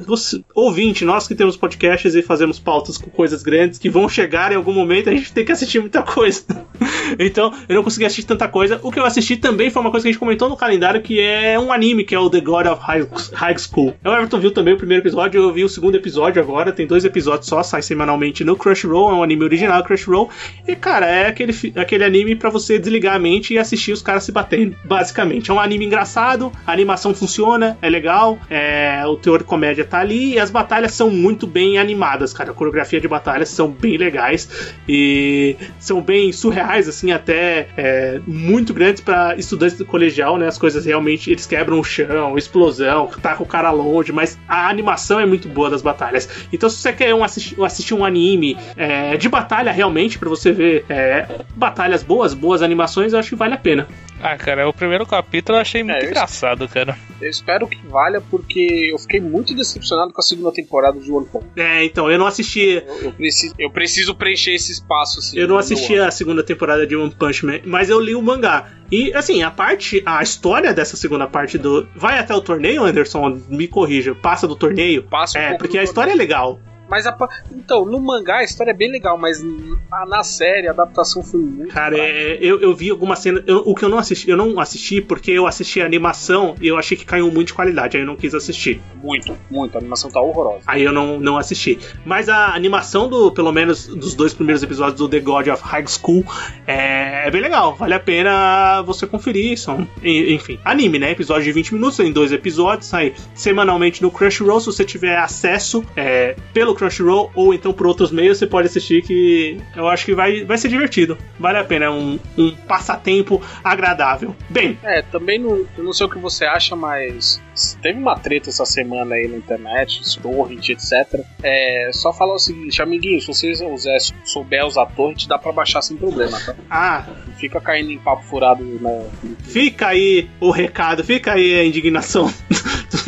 ouvinte, 0.53 1.03
nós 1.03 1.27
que 1.27 1.33
temos 1.33 1.57
podcasts 1.57 2.13
e 2.13 2.21
fazemos 2.21 2.59
pautas 2.59 2.97
com 2.97 3.09
coisas 3.09 3.41
grandes 3.41 3.79
que 3.79 3.89
vão 3.89 4.07
chegar 4.07 4.51
em 4.51 4.55
algum 4.55 4.73
momento, 4.73 5.09
a 5.09 5.13
gente 5.13 5.33
tem 5.33 5.43
que 5.43 5.51
assistir 5.51 5.79
muita 5.79 6.03
coisa. 6.03 6.43
então, 7.17 7.51
eu 7.67 7.75
não 7.75 7.83
consegui 7.83 8.05
assistir 8.05 8.27
tanta 8.27 8.47
coisa. 8.47 8.79
O 8.83 8.91
que 8.91 8.99
eu 8.99 9.05
assisti 9.05 9.37
também 9.37 9.71
foi 9.71 9.81
uma 9.81 9.89
coisa 9.89 10.03
que 10.03 10.09
a 10.09 10.11
gente 10.11 10.19
comentou 10.19 10.47
no 10.47 10.55
calendário, 10.55 11.01
que 11.01 11.19
é 11.19 11.59
um 11.59 11.73
anime, 11.73 12.03
que 12.03 12.13
é 12.13 12.19
o 12.19 12.29
The 12.29 12.41
God 12.41 12.67
of 12.67 12.81
High, 12.81 13.07
High 13.33 13.57
School. 13.57 13.95
O 14.05 14.09
Everton 14.09 14.39
viu 14.39 14.51
também 14.51 14.75
o 14.75 14.77
primeiro 14.77 15.01
episódio, 15.01 15.41
eu 15.41 15.51
vi 15.51 15.63
o 15.63 15.69
segundo 15.69 15.95
episódio 15.95 16.41
agora, 16.41 16.71
tem 16.71 16.85
dois 16.85 17.03
episódios 17.03 17.47
só, 17.47 17.63
sai 17.63 17.81
semanalmente 17.81 18.43
no 18.43 18.55
Crunchyroll, 18.55 19.09
é 19.09 19.13
um 19.13 19.23
anime 19.23 19.43
original 19.43 19.83
Crunchyroll. 19.83 20.29
E, 20.67 20.75
cara, 20.75 21.07
é 21.07 21.27
aquele, 21.27 21.53
aquele 21.75 22.03
anime 22.03 22.35
para 22.35 22.51
você 22.51 22.77
desligar 22.77 23.15
a 23.15 23.19
mente 23.19 23.55
e 23.55 23.57
assistir 23.57 23.91
os 23.91 24.03
caras 24.03 24.23
se 24.23 24.31
batendo, 24.31 24.75
basicamente. 24.85 25.49
É 25.49 25.53
um 25.53 25.59
anime 25.59 25.85
engraçado, 25.85 26.51
a 26.67 26.71
animação 26.71 27.15
funciona, 27.15 27.77
é 27.81 27.89
legal, 27.89 28.37
é, 28.49 28.58
o 29.07 29.15
teor 29.15 29.39
de 29.39 29.45
comédia 29.45 29.85
tá 29.85 29.99
ali 29.99 30.33
e 30.33 30.39
as 30.39 30.49
batalhas 30.49 30.93
são 30.93 31.09
muito 31.09 31.47
bem 31.47 31.77
animadas, 31.77 32.33
cara. 32.33 32.51
A 32.51 32.53
coreografia 32.53 32.99
de 32.99 33.07
batalhas 33.07 33.49
são 33.49 33.69
bem 33.69 33.97
legais 33.97 34.73
e 34.87 35.55
são 35.79 36.01
bem 36.01 36.31
surreais, 36.31 36.87
assim, 36.87 37.11
até 37.11 37.67
é, 37.77 38.19
muito 38.25 38.73
grandes 38.73 39.01
para 39.01 39.35
estudantes 39.35 39.77
do 39.77 39.85
colegial, 39.85 40.37
né? 40.37 40.47
As 40.47 40.57
coisas 40.57 40.85
realmente 40.85 41.31
eles 41.31 41.45
quebram 41.45 41.79
o 41.79 41.83
chão, 41.83 42.37
explosão, 42.37 43.07
com 43.07 43.43
o 43.43 43.45
cara 43.45 43.71
longe, 43.71 44.11
mas 44.11 44.37
a 44.47 44.69
animação 44.69 45.19
é 45.19 45.25
muito 45.25 45.47
boa 45.47 45.69
das 45.69 45.81
batalhas. 45.81 46.27
Então, 46.51 46.69
se 46.69 46.77
você 46.77 46.93
quer 46.93 47.13
um 47.13 47.23
assistir, 47.23 47.61
assistir 47.63 47.93
um 47.93 48.03
anime 48.03 48.57
é, 48.75 49.17
de 49.17 49.29
batalha 49.29 49.71
realmente, 49.71 50.17
para 50.17 50.29
você 50.29 50.51
ver 50.51 50.85
é, 50.89 51.27
batalhas 51.55 52.03
boas, 52.03 52.33
boas 52.33 52.61
animações, 52.61 53.13
eu 53.13 53.19
acho 53.19 53.29
que 53.29 53.35
vale 53.35 53.53
a 53.53 53.57
pena. 53.57 53.87
Ah, 54.21 54.37
cara, 54.37 54.67
o 54.67 54.73
primeiro 54.73 55.05
capítulo 55.05 55.57
eu 55.57 55.61
achei 55.61 55.81
muito 55.83 55.95
É, 55.97 56.03
eu- 56.05 56.09
engraçado, 56.09 56.67
cara. 56.67 56.97
Eu 57.21 57.29
espero 57.29 57.67
que 57.67 57.77
valha, 57.87 58.21
porque 58.21 58.89
eu 58.91 58.97
fiquei 58.99 59.19
muito 59.19 59.53
decepcionado 59.55 60.11
com 60.13 60.19
a 60.19 60.23
segunda 60.23 60.51
temporada 60.51 60.99
de 60.99 61.11
One 61.11 61.25
Punch. 61.25 61.45
É, 61.55 61.83
então, 61.83 62.09
eu 62.11 62.17
não 62.17 62.25
assisti. 62.25 62.81
Eu, 62.85 63.03
eu 63.03 63.11
preciso, 63.13 63.53
eu 63.57 63.71
preciso 63.71 64.15
preencher 64.15 64.51
esse 64.53 64.71
espaço. 64.71 65.19
Assim, 65.19 65.37
Eu 65.39 65.47
não 65.47 65.57
assisti 65.57 65.97
a 65.97 66.11
segunda 66.11 66.43
temporada 66.43 66.85
de 66.85 66.95
One 66.95 67.13
Punch 67.13 67.45
Man, 67.45 67.59
mas 67.65 67.89
eu 67.89 67.99
li 67.99 68.13
o 68.15 68.21
mangá. 68.21 68.69
E 68.91 69.13
assim, 69.13 69.43
a 69.43 69.51
parte, 69.51 70.01
a 70.05 70.21
história 70.23 70.73
dessa 70.73 70.97
segunda 70.97 71.27
parte 71.27 71.57
do. 71.57 71.87
Vai 71.95 72.19
até 72.19 72.33
o 72.35 72.41
torneio, 72.41 72.83
Anderson? 72.83 73.39
Me 73.49 73.67
corrija. 73.67 74.15
Passa 74.15 74.47
do 74.47 74.55
torneio? 74.55 75.03
Passa 75.03 75.37
um 75.37 75.41
É, 75.41 75.47
pouco 75.49 75.63
porque 75.63 75.77
a 75.77 75.83
história 75.83 76.11
é 76.11 76.15
legal. 76.15 76.59
Mas 76.89 77.05
a, 77.05 77.15
então, 77.51 77.85
no 77.85 77.99
mangá 78.01 78.37
a 78.37 78.43
história 78.43 78.71
é 78.71 78.73
bem 78.73 78.91
legal, 78.91 79.17
mas 79.17 79.41
na, 79.89 80.05
na 80.05 80.23
série 80.23 80.67
a 80.67 80.71
adaptação 80.71 81.21
foi 81.21 81.39
muito. 81.39 81.73
Cara, 81.73 81.97
é, 81.97 82.37
eu, 82.41 82.59
eu 82.61 82.73
vi 82.75 82.89
algumas 82.89 83.19
cenas. 83.19 83.43
eu- 83.47 83.63
o 83.65 83.75
que 83.75 83.83
eu 83.85 83.89
não 83.89 83.97
assisti, 83.99 84.29
eu 84.29 84.37
não 84.37 84.59
assisti 84.59 85.01
porque 85.01 85.31
eu 85.31 85.45
assisti 85.47 85.81
a 85.81 85.85
animação 85.85 86.55
e 86.61 86.67
eu 86.67 86.77
achei 86.77 86.97
que 86.97 87.05
caiu 87.05 87.31
muito 87.31 87.47
de 87.47 87.53
qualidade, 87.53 87.97
aí 87.97 88.03
eu 88.03 88.07
não 88.07 88.15
quis 88.15 88.33
assistir. 88.33 88.81
Muito, 89.01 89.37
muito. 89.49 89.75
A 89.75 89.79
animação 89.79 90.09
tá 90.09 90.19
horrorosa. 90.19 90.63
Aí 90.67 90.83
eu 90.83 90.91
não, 90.91 91.19
não 91.19 91.37
assisti. 91.37 91.77
Mas 92.05 92.27
a 92.29 92.53
animação 92.53 93.07
do, 93.07 93.31
pelo 93.31 93.51
menos, 93.51 93.87
dos 93.87 94.15
dois 94.15 94.33
primeiros 94.33 94.61
episódios 94.63 94.97
do 94.97 95.07
The 95.07 95.19
God 95.19 95.47
of 95.47 95.61
High 95.63 95.85
School 95.87 96.23
é, 96.67 97.27
é 97.27 97.31
bem 97.31 97.41
legal. 97.41 97.75
Vale 97.75 97.93
a 97.93 97.99
pena 97.99 98.81
você 98.83 99.05
conferir. 99.07 99.57
São, 99.59 99.87
enfim, 100.03 100.59
anime, 100.65 100.99
né? 100.99 101.11
Episódio 101.11 101.43
de 101.43 101.51
20 101.51 101.73
minutos, 101.75 101.97
tem 101.97 102.11
dois 102.11 102.31
episódios, 102.31 102.87
sai 102.87 103.13
semanalmente 103.33 104.01
no 104.01 104.11
Crunchyroll. 104.11 104.59
Se 104.59 104.67
você 104.67 104.83
tiver 104.83 105.17
acesso 105.17 105.83
é, 105.95 106.35
pelo 106.53 106.73
Crunchyroll 106.79 107.31
ou 107.35 107.53
então 107.53 107.71
por 107.73 107.85
outros 107.85 108.11
meios, 108.11 108.37
você 108.37 108.47
pode 108.47 108.67
assistir 108.67 109.01
que 109.03 109.59
eu 109.75 109.87
acho 109.87 110.05
que 110.05 110.15
vai, 110.15 110.43
vai 110.43 110.57
ser 110.57 110.69
divertido. 110.69 111.17
Vale 111.39 111.57
a 111.57 111.63
pena, 111.63 111.85
é 111.85 111.89
um, 111.89 112.19
um 112.37 112.51
passatempo 112.67 113.41
agradável. 113.63 114.35
Bem, 114.49 114.77
É, 114.83 115.01
também 115.01 115.39
não, 115.39 115.65
eu 115.77 115.83
não 115.83 115.93
sei 115.93 116.05
o 116.05 116.09
que 116.09 116.17
você 116.17 116.45
acha, 116.45 116.75
mas 116.75 117.41
teve 117.81 117.99
uma 117.99 118.17
treta 118.17 118.49
essa 118.49 118.65
semana 118.65 119.15
aí 119.15 119.27
na 119.27 119.37
internet, 119.37 120.01
torrent, 120.21 120.69
etc. 120.69 121.21
É, 121.43 121.89
só 121.93 122.13
falar 122.13 122.35
o 122.35 122.39
seguinte, 122.39 122.81
amiguinho, 122.81 123.19
se 123.19 123.27
você 123.27 123.51
usar, 123.51 123.97
souber 124.23 124.65
usar 124.65 124.85
torrent, 124.87 125.27
dá 125.27 125.37
pra 125.37 125.51
baixar 125.51 125.81
sem 125.81 125.97
problema, 125.97 126.39
tá? 126.39 126.55
ah, 126.69 127.05
Não 127.27 127.35
fica 127.35 127.59
caindo 127.59 127.91
em 127.91 127.99
papo 127.99 128.23
furado 128.23 128.63
na, 128.81 129.01
Fica 129.43 129.87
aí 129.87 130.29
o 130.39 130.51
recado, 130.51 131.03
fica 131.03 131.33
aí 131.33 131.59
a 131.59 131.65
indignação 131.65 132.31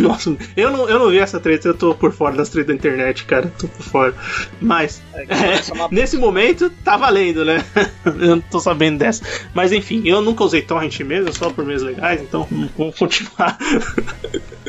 do 0.04 0.08
nosso. 0.08 0.38
Eu 0.56 0.72
não, 0.72 0.90
eu 0.90 1.00
não 1.00 1.10
vi 1.10 1.20
essa 1.20 1.40
treta, 1.40 1.68
eu 1.68 1.74
tô 1.74 1.94
por 1.94 2.12
fora 2.12 2.36
das 2.36 2.50
tretas 2.50 2.68
da 2.70 2.74
internet, 2.74 3.26
cara. 3.26 3.52
Tô 3.58 3.68
por 3.68 3.84
fora. 3.84 4.16
Mas, 4.62 5.02
É, 5.14 5.74
uma- 5.74 5.88
nesse 5.92 6.18
momento, 6.18 6.70
tá 6.84 6.98
valendo, 6.98 7.46
né? 7.46 7.64
eu 8.06 8.36
não 8.36 8.42
tô 8.42 8.60
sabendo 8.60 8.98
dessa. 9.00 9.24
Mas 9.54 9.72
enfim, 9.72 10.02
eu 10.06 10.22
nunca 10.22 10.44
usei 10.44 10.62
torrent 10.62 11.00
mesmo, 11.02 11.34
só 11.34 11.50
por 11.50 11.66
meios 11.66 11.82
legais, 11.84 12.22
então 12.22 12.48
vamos 12.78 12.98
continuar. 12.98 13.58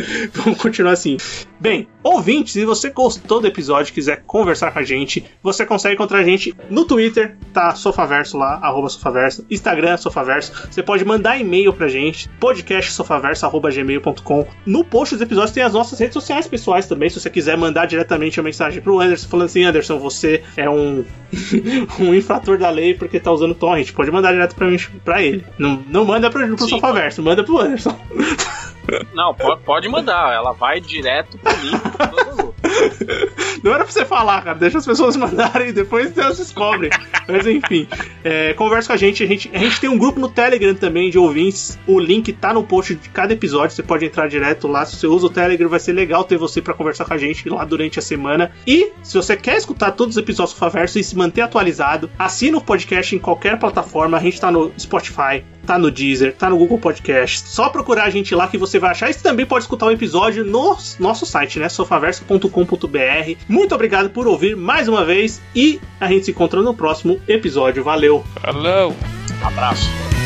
vamos 0.35 0.61
continuar 0.61 0.93
assim. 0.93 1.17
Bem, 1.61 1.87
ouvintes, 2.03 2.55
se 2.55 2.65
você 2.65 2.91
gostou 2.91 3.41
do 3.41 3.47
episódio 3.47 3.91
e 3.91 3.95
quiser 3.95 4.25
conversar 4.27 4.73
com 4.73 4.81
a 4.81 4.83
gente, 4.83 5.25
você 5.43 5.65
consegue 5.65 5.95
encontrar 5.95 6.19
a 6.19 6.25
gente 6.25 6.55
no 6.69 6.85
Twitter, 6.85 7.37
tá? 7.53 7.73
Sofaverso 7.75 8.37
lá, 8.37 8.59
arroba 8.63 8.89
Sofaverso, 8.89 9.47
Instagram, 9.49 9.97
Sofaverso. 9.97 10.69
Você 10.71 10.83
pode 10.83 11.05
mandar 11.05 11.39
e-mail 11.39 11.73
pra 11.73 11.87
gente, 11.87 12.29
podcastsofaverso.gmail.com. 12.41 14.47
No 14.67 14.85
post 14.85 15.15
dos 15.15 15.23
episódios 15.23 15.53
tem 15.53 15.63
as 15.63 15.73
nossas 15.73 15.97
redes 15.99 16.15
sociais 16.15 16.49
pessoais 16.49 16.87
também, 16.87 17.09
se 17.09 17.21
você 17.21 17.31
quiser 17.31 17.57
mandar 17.57 17.87
diretamente 17.87 18.41
a 18.41 18.43
mensagem 18.43 18.83
pro 18.83 18.99
Anderson, 19.01 19.29
falando 19.29 19.47
assim, 19.47 19.63
Anderson, 19.63 19.99
você 19.99 20.43
é 20.57 20.69
um, 20.69 21.05
um 22.01 22.15
infrator 22.15 22.59
da 22.59 22.71
lei 22.71 22.95
porque 22.95 23.21
tá 23.21 23.31
usando 23.31 23.55
torrent. 23.55 23.93
Pode 23.93 24.11
mandar 24.11 24.33
direto 24.33 24.57
pra, 24.57 24.67
mim, 24.67 24.79
pra 25.05 25.23
ele. 25.23 25.45
Não, 25.59 25.85
não 25.89 26.05
manda 26.05 26.29
pro, 26.31 26.57
pro 26.57 26.65
Sim, 26.65 26.71
Sofaverso, 26.71 27.23
manda 27.23 27.45
pro 27.45 27.61
Anderson. 27.61 27.97
Não, 29.15 29.35
pode, 29.35 29.89
mandar, 29.89 30.33
ela 30.33 30.53
vai 30.53 30.81
direto 30.81 31.39
pro 31.39 31.57
mundo. 31.59 32.55
Não 33.63 33.73
era 33.73 33.85
pra 33.85 33.93
você 33.93 34.05
falar, 34.05 34.43
cara. 34.43 34.59
Deixa 34.59 34.79
as 34.79 34.87
pessoas 34.87 35.15
mandarem 35.17 35.69
e 35.69 35.73
depois 35.73 36.17
elas 36.17 36.39
descobrem. 36.39 36.91
Mas 37.29 37.47
enfim, 37.47 37.87
é, 38.25 38.55
conversa 38.55 38.89
com 38.89 38.93
a 38.95 38.97
gente. 38.97 39.23
a 39.23 39.27
gente. 39.27 39.51
A 39.53 39.59
gente 39.59 39.81
tem 39.81 39.89
um 39.89 39.99
grupo 39.99 40.19
no 40.19 40.29
Telegram 40.29 40.75
também 40.75 41.11
de 41.11 41.19
ouvintes. 41.19 41.79
O 41.87 41.99
link 42.01 42.33
tá 42.33 42.53
no 42.53 42.65
post 42.65 42.95
de 42.95 43.09
cada 43.09 43.33
episódio. 43.33 43.75
Você 43.75 43.83
pode 43.83 44.05
entrar 44.05 44.29
direto 44.29 44.67
lá. 44.67 44.85
Se 44.85 44.97
você 44.97 45.07
usa 45.07 45.27
o 45.27 45.31
Telegram, 45.31 45.69
vai 45.69 45.81
ser 45.81 45.93
legal 45.93 46.25
ter 46.25 46.37
você 46.37 46.61
pra 46.61 46.75
conversar 46.75 47.05
com 47.05 47.15
a 47.15 47.19
gente 47.19 47.49
lá 47.49 47.65
durante 47.65 47.99
a 47.99 48.03
semana. 48.03 48.53
E 48.67 48.93
se 49.03 49.15
você 49.15 49.37
quer 49.37 49.57
escutar 49.57 49.93
todos 49.93 50.17
os 50.17 50.23
episódios 50.23 50.55
do 50.55 50.59
Faverso 50.59 50.99
e 50.99 51.05
se 51.05 51.17
manter 51.17 51.43
atualizado, 51.43 52.11
assina 52.19 52.59
o 52.59 52.65
podcast 52.65 53.15
em 53.15 53.19
qualquer 53.19 53.59
plataforma. 53.59 54.17
A 54.17 54.21
gente 54.21 54.41
tá 54.41 54.51
no 54.51 54.73
Spotify, 54.79 55.45
tá 55.67 55.79
no 55.79 55.91
Deezer, 55.91 56.35
tá 56.35 56.51
no 56.51 56.57
Google 56.57 56.79
Podcast. 56.79 57.49
Só 57.49 57.69
procurar 57.69 58.05
a 58.05 58.11
gente 58.11 58.35
lá 58.35 58.49
que 58.49 58.59
você 58.59 58.79
vai 58.79 58.91
achar. 58.91 59.11
E 59.11 59.13
você 59.13 59.21
também 59.21 59.47
pode 59.47 59.65
escutar 59.65 59.87
o 59.87 59.91
episódio 59.91 60.45
no 60.45 60.77
nosso 60.99 61.27
site, 61.27 61.59
né? 61.59 61.69
sofaverso.com.br. 61.69 63.37
Muito 63.49 63.75
obrigado 63.75 64.11
por 64.11 64.27
ouvir 64.27 64.57
mais 64.57 64.89
uma 64.89 65.05
vez 65.05 65.41
e 65.55 65.81
a 66.01 66.09
gente 66.09 66.27
se 66.27 66.31
encontra 66.31 66.61
no 66.63 66.75
próximo 66.75 67.21
episódio. 67.27 67.83
Valeu! 67.83 68.25
Falou! 68.41 68.95
Abraço. 69.43 70.22